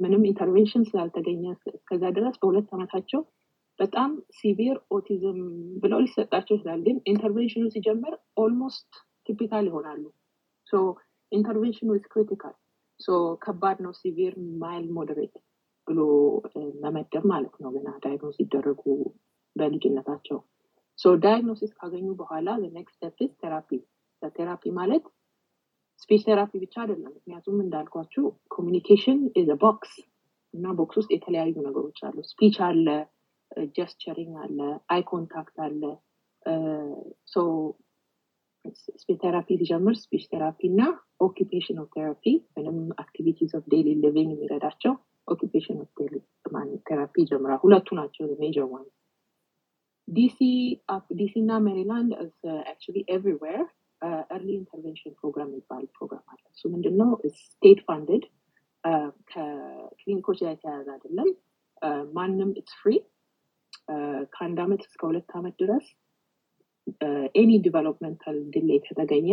[0.00, 3.20] ምንም intervention ስላልተገኘ እስከዛ ድረስ በሁለት ዓመታቸው
[3.78, 5.38] በጣም severe autism
[5.82, 8.90] ብለው ሊሰጣቸው ይችላል። ግን intervention ኑ ሲጀምር almost
[9.26, 10.02] typical ይሆናሉ።
[11.32, 12.54] intervention ኑ is critical
[13.42, 15.34] ከባድ ነው severe mild moderate
[15.86, 16.00] ብሎ
[16.82, 18.82] መመደብ ማለት ነው። ገና diagnose ሲደረጉ
[19.56, 20.38] በልጅነታቸው
[21.22, 23.68] diagnosis ካገኙ በኋላ next step therapy
[24.36, 25.04] therapy ማለት
[26.02, 28.24] speech therapy ብቻ አይደለም። ምክንያቱም እንዳልኳችሁ
[28.54, 29.92] communication is box
[30.54, 32.86] እና box ውስጥ የተለያዩ ነገሮች አሉ። speech አለ፣
[33.76, 34.58] gesturing አለ፣
[34.94, 35.82] eye contact አለ።
[38.92, 40.80] speech therapy ሲጀምር speech therapy እና
[41.26, 42.24] occupational therapy
[42.56, 44.94] ወይም activities of daily living የሚረዳቸው
[45.28, 45.88] occupational
[46.88, 48.66] therapy ይጀምራል። ሁለቱ ናቸው major
[50.12, 50.38] one። ዲሲ
[51.18, 52.10] ዲሲ እና ሜሪላንድ
[52.64, 53.60] actually everywhere
[54.30, 57.10] early intervention program የሚባል ፕሮግራም አለ። እሱ ምንድነው?
[57.42, 58.24] state funded
[59.30, 61.28] ከክሊኒኮች ጋር የተያያዘ አይደለም።
[62.16, 62.92] ማንም it's free
[64.34, 65.86] ከአንድ ዓመት እስከ ሁለት ዓመት ድረስ
[67.36, 69.28] any developmental delay ከተገኘ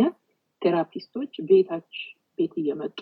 [0.62, 1.92] therapist ኦች ቤታች
[2.38, 2.98] ቤት እየመጡ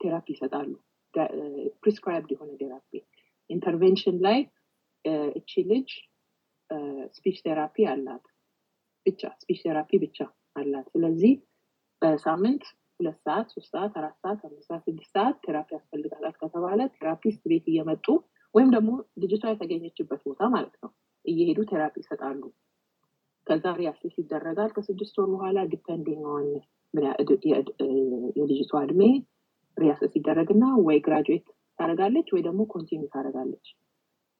[0.00, 0.70] therapy ይሰጣሉ።
[1.82, 2.90] prescribed የሆነ therapy
[3.50, 4.38] intervention ላይ
[5.34, 5.88] እቺ ልጅ
[7.14, 8.24] speech therapy አላት
[9.06, 10.18] ብቻ speech therapy ብቻ
[10.56, 11.32] አላት። ስለዚህ
[12.02, 12.64] በሳምንት
[13.00, 17.66] ሁለት ሰዓት፣ ሶስት ሰዓት፣ አራት ሰዓት፣ አምስት ሰዓት፣ ስድስት ሰዓት therapy ያስፈልጋላት ከተባለ therapist ቤት
[17.72, 18.06] እየመጡ
[18.54, 18.90] ወይም ደግሞ
[19.22, 20.90] ልጅቷ የተገኘችበት ቦታ ማለት ነው
[21.24, 22.42] እየሄዱ therapy ይሰጣሉ።
[23.46, 26.48] ከዛ reassess ይደረጋል ከስድስት ወር በኋላ depending on
[28.38, 29.02] የልጅቷ እድሜ
[29.76, 31.46] reassess ይደረግና ወይ graduate
[31.78, 33.66] ታደርጋለች ወይ ደግሞ continue ታደርጋለች።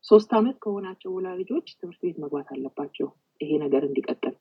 [0.04, 3.08] ሶስት ዓመት ከሆናቸው ወላጆች ትምህርት ቤት መግባት አለባቸው
[3.40, 4.34] ይሄ ነገር እንዲቀጥል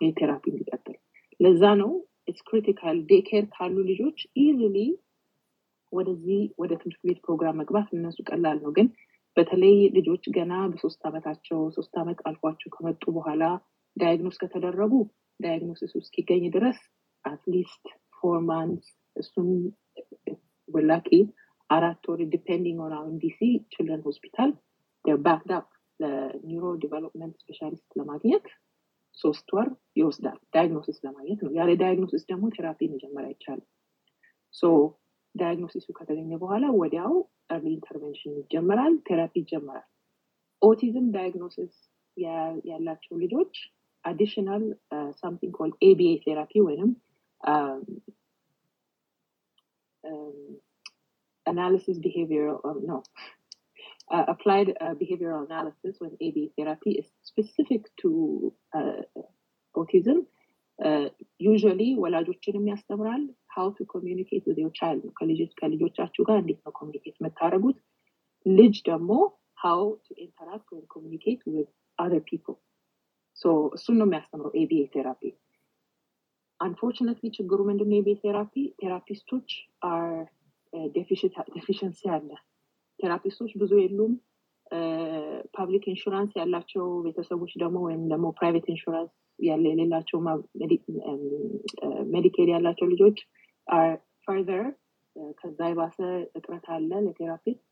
[0.00, 0.96] ይሄ therapy እንዲቀጥል።
[1.40, 1.90] ለዛ ነው
[2.28, 4.76] it's critical daycare ካሉ ልጆች easily
[5.92, 8.88] ወደዚህ ወደ ትምህርት ቤት ፕሮግራም መግባት እነሱ ቀላል ነው። ግን
[9.36, 13.42] በተለይ ልጆች ገና በሶስት ዓመታቸው ሶስት ዓመት አልፏቸው ከመጡ በኋላ
[13.96, 14.92] diagnose ከተደረጉ
[15.40, 16.78] diagnosis እስኪገኝ ድረስ
[17.24, 17.84] at least
[18.18, 18.84] four months
[19.16, 19.48] እሱም
[20.68, 21.08] ወላቂ
[21.70, 23.38] አራት ወር depending on አሁን DC
[23.72, 24.50] Children ሆስፒታል
[25.24, 25.66] backed up
[26.00, 28.46] ለ neurodevelopment specialist ለማግኘት
[29.18, 29.68] ሶስት ወር
[29.98, 33.68] ይወስዳል diagnosis ለማግኘት ነው። ያለ diagnosis ደግሞ therapy መጀመር አይቻልም።
[34.54, 34.64] so
[35.34, 37.14] diagnosis ኡ ከተገኘ በኋላ ወዲያው
[37.52, 39.86] early intervention ይጀመራል፣ therapy ይጀመራል።
[40.62, 41.74] ኦቲዝም diagnosis
[42.68, 43.54] ያላቸው ልጆች
[44.04, 44.62] additional
[45.20, 46.90] something called ABA therapy ወይም
[52.00, 53.02] behavioral um, no
[54.15, 58.09] uh, applied uh, behavioral analysis when ABA therapy is specific to
[58.79, 59.01] uh,
[59.75, 60.17] autism
[60.79, 61.07] uh,
[61.51, 63.23] usually ወላጆችንም ያስተምራል
[63.55, 65.03] how to communicate with your child
[65.59, 67.79] ከልጆቻችሁ ጋር እንዴት ነው ኮሚኒኬት የምታደርጉት
[68.45, 69.11] ልጅ ደግሞ
[69.63, 71.69] how to interact and communicate with
[71.99, 72.57] other people
[73.37, 75.21] so እሱን ነው የሚያስተምረው ኤቢኤ ቴራፒ
[76.59, 79.49] አንፎርችነትሊ ችግሩ ምንድነው የቤት ቴራፒ ቴራፒስቶች
[79.91, 80.07] አር
[81.55, 82.29] ዴፊሽንሲ አለ
[83.00, 84.12] therapist ኦች ብዙ የሉም።
[85.56, 90.18] public insurance ያላቸው ቤተሰቦች ደግሞ ወይም ደግሞ private insurance ያለ የሌላቸው
[92.14, 93.18] Medicaid ያላቸው ልጆች
[94.26, 94.64] further
[95.38, 95.98] ከዛ የባሰ
[96.38, 97.62] እጥረት አለ ለ therapist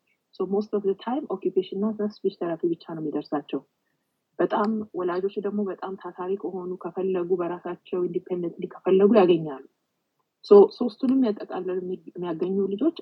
[0.51, 3.61] most of time occupation እና speech therapy ብቻ ነው የሚደርሳቸው።
[4.39, 9.65] በጣም ወላጆች ደግሞ በጣም ታታሪ ከሆኑ ከፈለጉ በራሳቸው independently ከፈለጉ ያገኛሉ።
[10.79, 11.79] ሶስቱንም ያጠቃለል
[12.09, 12.97] የሚያገኙ ልጆች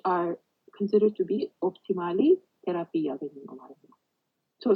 [0.73, 1.32] are consider to be
[1.69, 2.20] optimally
[2.65, 3.97] therapy እያገኙ ነው ማለት ነው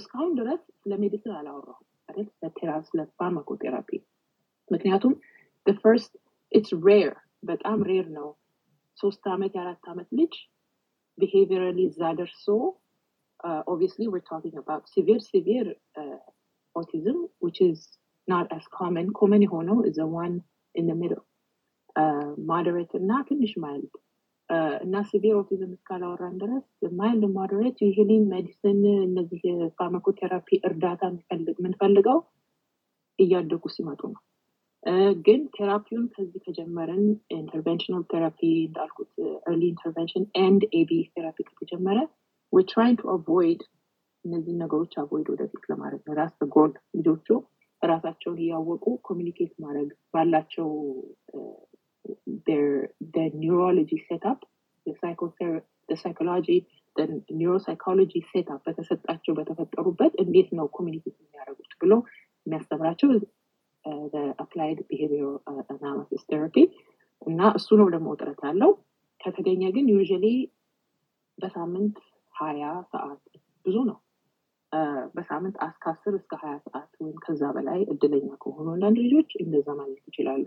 [0.00, 3.90] እስካሁን ድረስ ስለ medicine አላወራሁም አይደል ስለ pharmacotherapy
[4.70, 5.14] ምክንያቱም
[5.82, 6.12] first
[6.52, 7.12] it's rare
[7.50, 8.28] በጣም rare ነው
[8.98, 10.34] ሶስት ዓመት የአራት ዓመት ልጅ
[11.18, 12.46] behaviorally እዛ ደርሶ
[13.72, 15.68] obviously we're talking about severe severe
[16.02, 16.20] uh,
[16.76, 17.78] autism which is
[18.28, 19.06] not as common.
[19.20, 20.36] Common የሆነው is the one
[20.74, 21.24] in the middle.
[22.48, 23.92] moderate እና ትንሽ mild
[24.82, 26.64] እና severe ኦቲዝም እስካላወራን ድረስ
[26.98, 29.42] mild moderate usually medicine እነዚህ
[29.78, 31.02] pharmacotherapy እርዳታ
[31.54, 32.18] የምንፈልገው
[33.18, 34.22] እያደጉ ሲመጡ ነው።
[35.26, 37.04] ግን therapy ውን ከዚህ ከጀመረን
[37.36, 39.10] interventional therapy እንዳልኩት
[39.46, 41.98] early intervention and ABA therapy ከተጀመረ
[42.52, 43.60] we're trying to avoid
[44.24, 47.26] እነዚህ ነገሮች avoid ወደፊት ለማድረግ ነው። ራስ ጎል ልጆቹ
[47.82, 50.68] ራሳቸውን እያወቁ communicate ማድረግ ባላቸው
[52.46, 52.68] their
[53.14, 54.40] their neurology setup,
[54.86, 56.58] the psychotherapy, the psychology,
[56.96, 61.92] the neuropsychology setup በተሰጣቸው በተፈጠሩበት እንዴት ነው communicate የሚያደርጉት ብሎ
[62.46, 63.10] የሚያስተምራቸው
[64.44, 65.26] applied behavior
[65.72, 66.56] analysis therapy
[67.26, 68.72] እና እሱ ነው ደግሞ እጥረት ያለው።
[69.20, 70.26] ከተገኘ ግን usually
[71.38, 71.96] በሳምንት
[72.34, 73.22] ሀያ ሰዓት
[73.64, 73.98] ብዙ ነው።
[75.16, 80.04] በሳምንት እስከ አስር እስከ ሀያ ሰዓት ወይም ከዛ በላይ እድለኛ ከሆኑ አንዳንድ ልጆች እንደዛ ማግኘት
[80.10, 80.42] ይችላሉ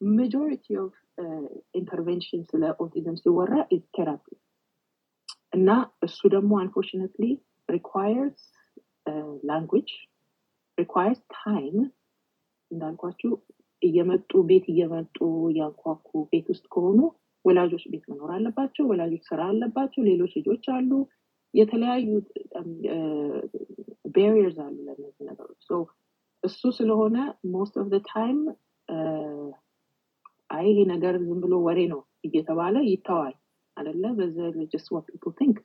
[0.00, 0.92] majority of
[1.22, 1.48] uh,
[1.80, 4.36] intervention ስለ ኦቲዝም ሲወራ is therapy.
[5.56, 5.68] እና
[6.06, 7.32] እሱ ደግሞ unfortunately
[7.68, 8.38] requires
[9.10, 9.92] uh, language
[10.78, 11.78] requires time.
[12.70, 13.32] እንዳልኳችሁ
[13.82, 15.16] እየመጡ ቤት እየመጡ
[15.52, 17.00] እያንኳኩ ቤት ውስጥ ከሆኑ
[17.44, 20.90] ወላጆች ቤት መኖር አለባቸው ወላጆች ስራ አለባቸው ሌሎች ልጆች አሉ
[21.54, 22.08] የተለያዩ
[24.16, 25.78] barriers አሉ ለእነዚህ ነገሮች so
[26.42, 27.16] እሱ ስለሆነ
[27.54, 28.40] most of time
[30.56, 33.34] አይ ይሄ ነገር ዝም ብሎ ወሬ ነው እየተባለ ይተዋል።
[33.76, 34.36] አደለ በዚ
[34.72, 35.56] just what people think።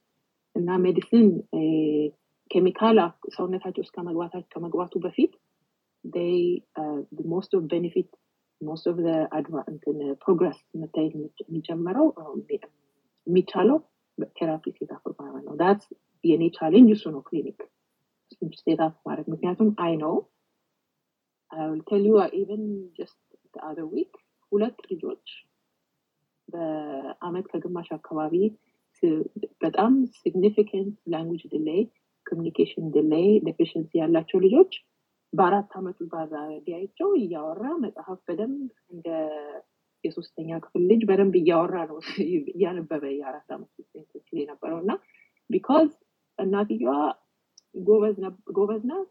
[0.56, 1.28] እና medicine
[2.52, 2.98] chemical
[3.36, 3.94] ሰውነታቸው ውስጥ
[4.54, 5.34] ከመግባቱ በፊት
[8.62, 12.08] most of the adva- እንትን progress መታየት የሚጀምረው
[13.28, 13.78] የሚቻለው
[14.38, 15.82] therapy setup በማድረግ ነው። that
[16.24, 17.60] የኔ challenge እሱ ነው ክሊኒክ።
[18.60, 20.14] setup ማድረግ ምክንያቱም I ነው
[21.88, 22.64] tell you even
[22.98, 23.20] just
[23.62, 24.14] other week
[24.52, 25.26] ሁለት ልጆች
[26.48, 28.36] በአመት ከግማሽ አካባቢ
[29.64, 31.82] በጣም significant language delay
[32.26, 34.74] communication delay deficiency ያላቸው ልጆች
[35.34, 38.60] በአራት አመቱ ባዛዲያቸው እያወራ መጽሐፍ በደንብ
[38.94, 39.08] እንደ
[40.04, 41.98] የሶስተኛ ክፍል ልጅ በደንብ እያወራ ነው
[42.54, 43.72] እያነበበ የአራት አመት
[44.22, 44.92] ሲል የነበረው እና
[45.50, 45.90] because
[46.40, 46.94] እናትየዋ
[48.56, 49.10] ጎበዝ ናት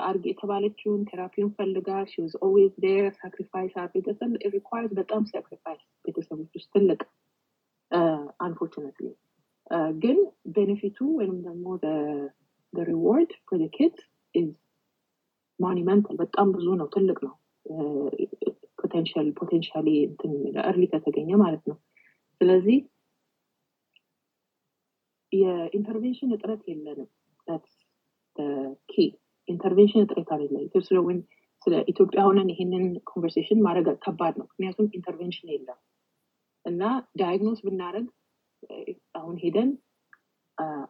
[0.00, 6.70] አርግ የተባለችውን therapy ውን ፈልጋ she's always there sacrifice ቤተሰብ required በጣም sacrifice ቤተሰቦች ውስጥ
[6.74, 7.00] ትልቅ
[8.40, 9.08] unfortunately
[9.98, 10.18] ግን
[10.56, 11.66] benefit ኡ ወይም ደግሞ
[13.52, 14.00] the kids
[14.34, 14.48] is
[15.60, 16.14] monumental.
[16.16, 17.34] በጣም ብዙ ነው ትልቅ ነው።
[18.82, 19.88] potential potentially
[20.64, 21.76] early ከተገኘ ማለት ነው።
[22.40, 22.78] ስለዚህ
[25.32, 27.08] የ intervention እጥረት የለንም።
[28.88, 29.04] key
[29.48, 30.44] intervention እጥረት አለ
[30.86, 31.18] ስለወን
[31.66, 35.78] ስለ ኢትዮጵያ ሆነን ይሄንን conversation ማድረግ ከባድ ነው። ምክንያቱም intervention የለም።
[36.64, 36.82] እና
[37.20, 38.06] diagnose ብናደረግ
[39.14, 39.70] አሁን ሄደን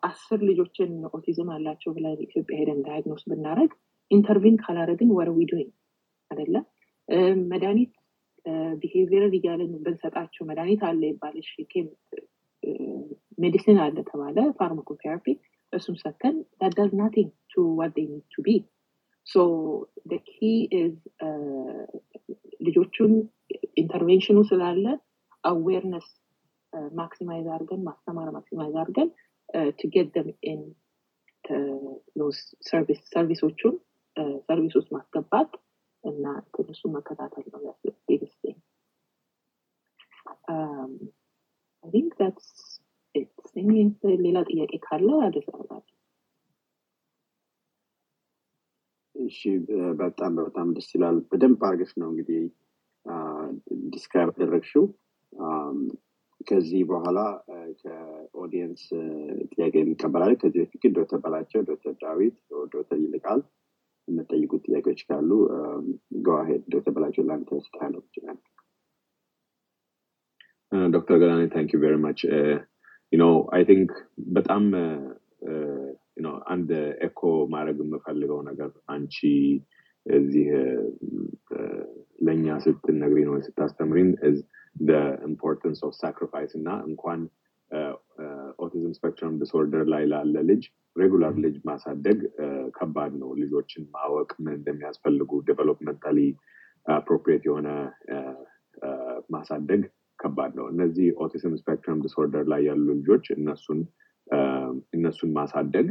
[0.09, 3.71] አስር ልጆችን ኦቲዝም አላቸው ብለን ኢትዮጵያ ሄደን diagnose ብናደረግ
[4.11, 5.69] intervene ካላረግን what are we doing
[6.31, 6.55] አደለ
[7.51, 7.93] መድኃኒት
[8.83, 11.49] behavior እያለን ብንሰጣቸው መድኃኒት አለ ይባላል
[13.39, 15.25] medicine አለ ተባለ pharmacotherapy
[15.79, 18.57] እሱም ሰተን that does nothing to what they need to be.
[19.27, 19.43] So
[20.13, 20.95] the key is
[22.67, 23.13] ልጆቹን
[23.83, 24.85] intervention ኡ ስላለ
[25.51, 26.09] awareness
[27.01, 29.11] maximize አድርገን ማስተማር maximize አድርገን
[29.81, 30.61] to get them in
[32.21, 32.41] those
[32.71, 33.75] service service ኦቹን
[34.47, 35.51] service ውስጥ ማስገባት
[36.05, 36.25] እና
[36.63, 37.61] እነሱ መከታተል ነው
[38.09, 38.57] biggest thing.
[40.49, 41.13] Um,
[43.57, 43.93] It.
[44.25, 45.79] ሌላ ጥያቄ ካለ አደርጋለሁ።
[49.15, 49.39] እሺ
[50.01, 52.43] በጣም በጣም ደስ ይላል። በደንብ አድርገሽ ነው እንግዲህ
[53.95, 54.85] describe ያደረግሽው።
[56.47, 57.19] ከዚህ በኋላ
[57.81, 58.83] ከ audience
[59.53, 62.37] ጥያቄ እንቀበላለን። ከዚህ በፊት ግን ዶክተር በላቸው፣ ዶክተር ዳዊት፣
[62.75, 63.41] ዶክተር ይልቃል
[64.09, 65.31] የምጠይቁት ጥያቄዎች ካሉ
[66.27, 68.39] go ahead ዶክተር በላቸው ለአንተ ስታለው ይችላል።
[70.93, 72.21] ዶክተር ገላኔ thank you very much
[73.53, 73.91] I think
[74.37, 74.65] በጣም
[76.47, 76.71] አንድ
[77.07, 77.21] ኤኮ
[77.53, 79.17] ማድረግ የምፈልገው ነገር አንቺ
[80.07, 80.49] እዚህ
[82.19, 84.11] ለእኛ ስትነግሪን ወይ ስታስተምሪን
[85.29, 87.21] importance of sacrifice እና እንኳን
[88.59, 90.65] ኦቲዝም spectrum disorder ላይ ላለ ልጅ
[90.97, 92.19] regular ልጅ ማሳደግ
[92.77, 96.19] ከባድ ነው። ልጆችን ማወቅ ምን እንደሚያስፈልጉ developmentally
[96.97, 97.69] appropriate የሆነ
[99.31, 99.83] ማሳደግ
[100.19, 103.81] ከባድ ነው። እነዚህ ኦቲዝም spectrum disorder ላይ ያሉ ልጆች እነሱን
[104.97, 105.89] እነሱን ማሳደግ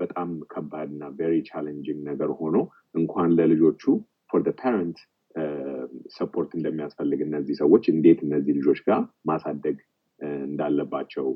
[0.00, 2.56] በጣም ከባድ እና very challenging ነገር ሆኖ
[2.94, 3.82] እንኳን ለልጆቹ
[4.30, 4.98] for parent
[6.16, 9.76] support እንደሚያስፈልግ እነዚህ ሰዎች እንዴት እነዚህ ልጆች ጋር ማሳደግ
[10.46, 11.26] እንዳለባቸው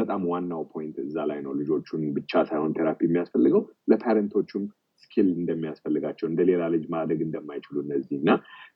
[0.00, 4.64] በጣም ዋናው point እዛ ላይ ነው። ልጆቹን ብቻ ሳይሆን therapy የሚያስፈልገው ለ parent ኦቹም
[5.02, 8.30] skill እንደሚያስፈልጋቸው እንደ ሌላ ልጅ ማደግ እንደማይችሉ እነዚህ እና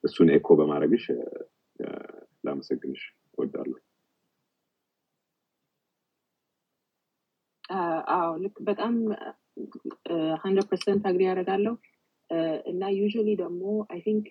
[0.04, 1.04] እሱን ኤኮ በማድረግሽ
[2.46, 3.02] ላመሰግንሽ
[3.34, 3.78] እወዳለሁ።
[8.14, 8.94] አዎ ልክ በጣም
[10.42, 11.74] hundred percent agree ያደርጋለሁ
[12.70, 14.26] እና usually ደግሞ I think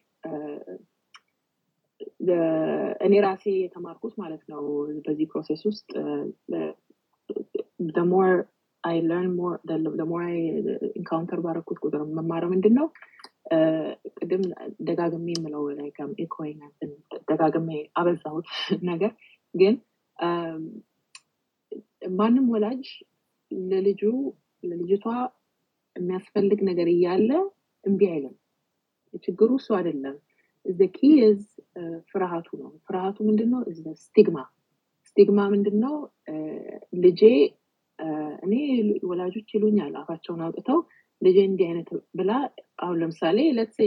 [3.06, 4.62] እኔ ራሴ የተማርኩት ማለት ነው
[5.06, 5.90] በዚህ process ውስጥ
[8.10, 8.32] more
[8.84, 9.56] I learn more
[10.24, 10.36] I
[11.00, 12.88] encounter ባረኩት ቁጥር የምማረው ምንድን ነው
[14.18, 14.44] ቅድም
[14.88, 15.64] ደጋግሜ የምለው
[16.26, 16.62] echoing
[17.30, 17.70] ደጋግሜ
[18.00, 18.48] አበዛሁት
[18.84, 19.12] ነገር
[19.54, 19.76] ግን
[22.18, 22.86] ማንም ወላጅ
[23.52, 24.02] ለልጁ
[24.64, 25.06] ለልጅቷ
[25.96, 27.30] የሚያስፈልግ ነገር እያለ
[27.84, 28.36] እምቢ አይልም።
[29.24, 30.16] ችግሩ እሱ አይደለም።
[30.66, 31.42] the key is
[32.12, 33.52] ፍርሃቱ ነው። ፍርሃቱ ምንድን?
[34.04, 34.38] stigma
[35.08, 35.84] stigma ምንድን?
[37.04, 37.22] ልጄ
[38.44, 38.54] እኔ
[39.10, 40.80] ወላጆች ይሉኛል አፋቸውን አውጥተው
[41.22, 41.90] ልጄ እንዲህ አይነት
[42.20, 42.32] ብላ
[42.80, 43.78] አሁን ለምሳሌ ለት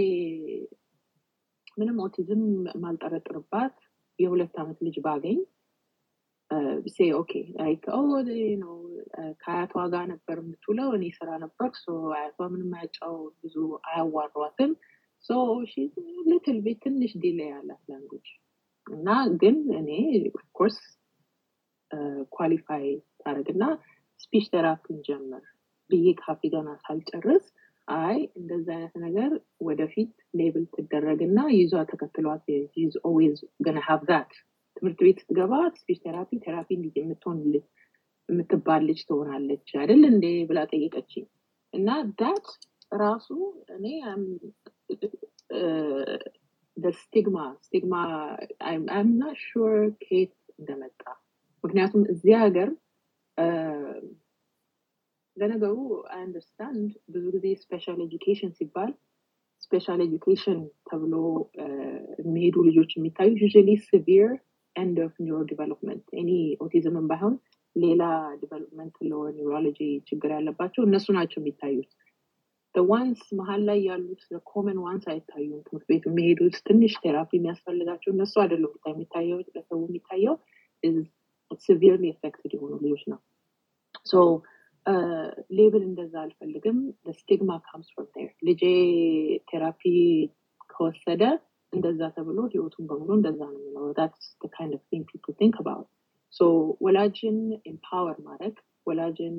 [1.76, 2.43] ምንም ኦቲዝም
[2.82, 3.76] ማልጠረጥርባት
[4.18, 5.39] የሁለት ዓመት ልጅ ባገኝ
[6.94, 7.84] ሴ ኦኬ ላይክ
[8.62, 8.74] ነው
[9.43, 11.70] ከአያቷ ጋር ነበር የምትውለው እኔ ስራ ነበር
[12.16, 13.56] አያቷ ምንም አያጫው ብዙ
[13.89, 14.72] አያዋሯትም
[16.30, 18.28] ልትል ቤት ትንሽ ዲሌይ ያላት ላንጉጅ
[18.86, 19.09] እና
[19.43, 19.90] ግን እኔ
[20.32, 20.78] ኦፍኮርስ
[22.36, 22.86] ኳሊፋይ
[23.20, 23.64] ታደረግና
[24.23, 25.43] ስፒች ቴራፒን ጀምር
[25.90, 27.47] ብዬ ካፌ ገና ሳልጨርስ
[27.89, 29.31] አይ እንደዚ አይነት ነገር
[29.69, 32.44] ወደፊት ሌብል ትደረግና ይዟ ተከትሏት
[32.86, 34.32] ዝ ኦዌዝ ገና ሃቭ ዛት
[34.77, 36.69] ትምህርት ቤት ስትገባ ስፒች ቴራፒ ቴራፒ
[36.99, 37.39] የምትሆን
[38.28, 41.24] የምትባል ልጅ ትሆናለች አይደል እንዴ ብላ ጠየቀችኝ።
[41.73, 41.89] እና
[42.20, 42.47] ዳት
[43.03, 43.28] ራሱ
[43.77, 43.86] እኔ
[47.01, 47.94] ስቲግማ ስቲግማ
[48.97, 51.03] አምና ሹር ከየት እንደመጣ።
[51.65, 52.70] ምክንያቱም እዚህ ሀገር
[55.36, 55.76] ለነገሩ
[56.16, 58.90] understand ብዙ ጊዜ special education ሲባል
[59.62, 61.14] special education ተብሎ
[62.22, 64.31] የሚሄዱ ልጆች የሚታዩ usually severe
[64.77, 67.34] end of neuro development any ኦቲዝምን ባይሆን
[67.76, 68.02] ሌላ
[68.40, 69.78] development lower neurology
[70.09, 71.90] ችግር ያለባቸው እነሱ ናቸው የሚታዩት።
[72.74, 74.20] once መሀል ላይ ያሉት
[74.51, 80.36] common ones አይታዩም። ትምህርት ቤት የሚሄዱት ትንሽ therapy የሚያስፈልጋቸው እነሱ አይደለም የሚታየው ለሰው የሚታየው
[81.60, 83.20] severely affected የሆኑ ልጆች ነው
[84.06, 84.23] so
[85.59, 86.79] label እንደዛ አልፈልግም
[87.19, 88.62] stigma comes from ር ልጄ
[89.51, 89.82] therapy
[90.73, 91.23] ከወሰደ
[91.73, 93.93] እንደዛ ተብሎ ህይወቱን በሙሉ እንደዛ ነው የሚኖረው.
[93.98, 94.24] that's
[94.55, 95.89] kind of thing people think about
[96.32, 96.40] so
[96.87, 97.39] ወላጅን
[97.70, 98.55] empower ማድረግ
[98.87, 99.37] ወላጅን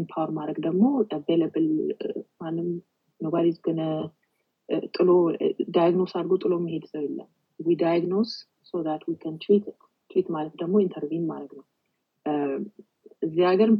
[0.00, 0.84] empower ማድረግ ደግሞ
[1.16, 1.68] available
[2.40, 2.68] ማንም
[3.20, 3.82] nobody's gonna
[4.96, 5.10] ጥሎ
[5.76, 7.28] diagnose አድርጎ ጥሎ መሄድ ሰው የለም.
[7.60, 8.32] we diagnose
[8.70, 9.64] so that we can treat
[10.10, 11.64] treat ማለት ደግሞ intervene ማድረግ ነው።
[13.22, 13.70] እዚህ ሀገር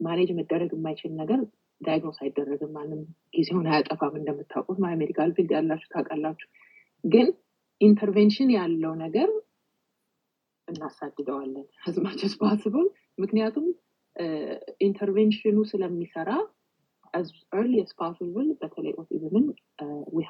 [0.00, 1.40] manage መደረግ የማይችል ነገር
[1.80, 3.00] diagnose አይደረግም። ማንም
[3.34, 6.48] ጊዜውን አያጠፋም እንደምታውቁት medical field ያላችሁ ታውቃላችሁ።
[7.04, 7.28] ግን
[7.80, 9.28] intervention ያለው ነገር
[10.68, 12.86] እናሳድደዋለን as much as possible
[13.18, 13.66] ምክንያቱም
[14.80, 16.30] intervention ኡ ስለሚሰራ
[17.14, 19.44] as early as possible በተለይ ኦቲዝምን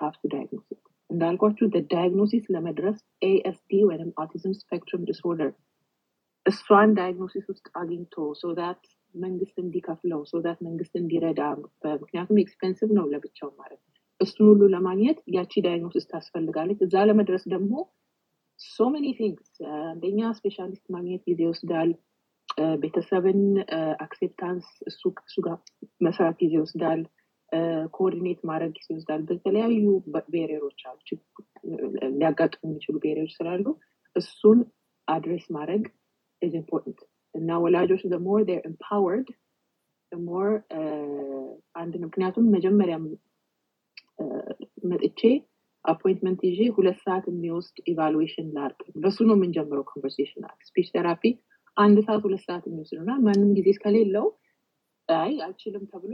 [0.00, 2.98] have to diagnose it እንዳልኳችሁ diagnosis ለመድረስ
[3.28, 5.50] ASD ወይም autism spectrum disorder
[6.46, 8.82] እሷን diagnosis ውስጥ አግኝቶ so that
[9.14, 11.40] መንግስት እንዲከፍለው so that መንግስት እንዲረዳ
[12.02, 13.80] ምክንያቱም expensive ነው ለብቻው ማለት
[14.20, 17.72] እሱን ሁሉ ለማግኘት ያቺ diagnosis ታስፈልጋለች። እዛ ለመድረስ ደግሞ
[18.60, 19.50] so many things
[19.88, 21.90] አንደኛ specialist ማግኘት ጊዜ ይወስዳል።
[22.82, 23.40] ቤተሰብን
[24.04, 25.58] acceptance እሱ ከሱ ጋር
[26.00, 27.00] መስራት ጊዜ ይወስዳል
[27.96, 29.84] coordinate ማድረግ ይወስዳል በተለያዩ
[30.34, 30.98] barrier ኦች አሉ
[32.18, 33.64] ሊያጋጥሙ የሚችሉ barrier ኦች ስላሉ
[34.16, 34.58] እሱን
[35.08, 35.84] address ማድረግ
[36.42, 36.98] is important
[37.34, 38.02] እና ወላጆች
[38.68, 39.28] empowered
[40.12, 40.52] the more
[41.80, 42.96] አንድ ምክንያቱም መጀመሪያ
[44.90, 45.20] መጥቼ
[45.84, 51.22] appointment ይዤ ሁለት ሰዓት የሚወስድ evaluation ላርግ። በሱ ነው የምንጀምረው conversation speech therapy
[51.76, 54.26] አንድ ሰዓት ሁለት ሰዓት የሚወስድ እና ማንም ጊዜ እስከሌለው
[55.08, 56.12] አይ አልችልም ተብሎ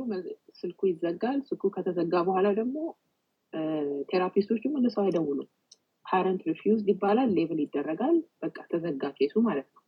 [0.60, 2.76] ስልኩ ይዘጋል። ስልኩ ከተዘጋ በኋላ ደግሞ
[4.08, 5.48] therapist ኦች ደግሞ ለሰው አይደውሉም።
[6.06, 9.82] parent refused ይባላል label ይደረጋል። በቃ ተዘጋ case ኡ ማለት ነው።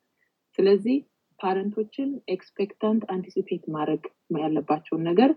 [0.59, 0.97] ስለዚህ
[1.39, 4.05] parent ኦችን expectant anticipate ማድረግ
[4.39, 5.31] ያለባቸውን ነገር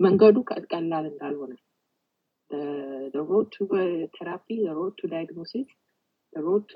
[0.00, 0.36] መንገዱ
[0.70, 1.52] ቀላል እንዳልሆነ።
[3.28, 3.66] road to
[4.16, 4.46] therapy
[4.76, 5.68] road to diagnosis
[6.32, 6.72] road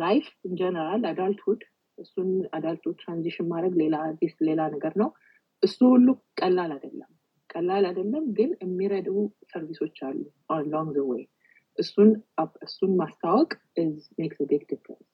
[0.00, 1.60] life in general adulthood
[1.98, 5.08] እሱን adulthood transition ማድረግ ሌላ አዲስ ሌላ ነገር ነው
[5.62, 6.06] እሱ ሁሉ
[6.40, 7.10] ቀላል አይደለም።
[7.50, 9.08] ቀላል አይደለም ግን የሚረዱ
[9.50, 10.18] service ኦች አሉ።
[10.72, 11.00] long the
[11.78, 12.10] እሱን
[12.62, 13.50] እሱን ማስታወቅ
[14.18, 15.06] makes big difference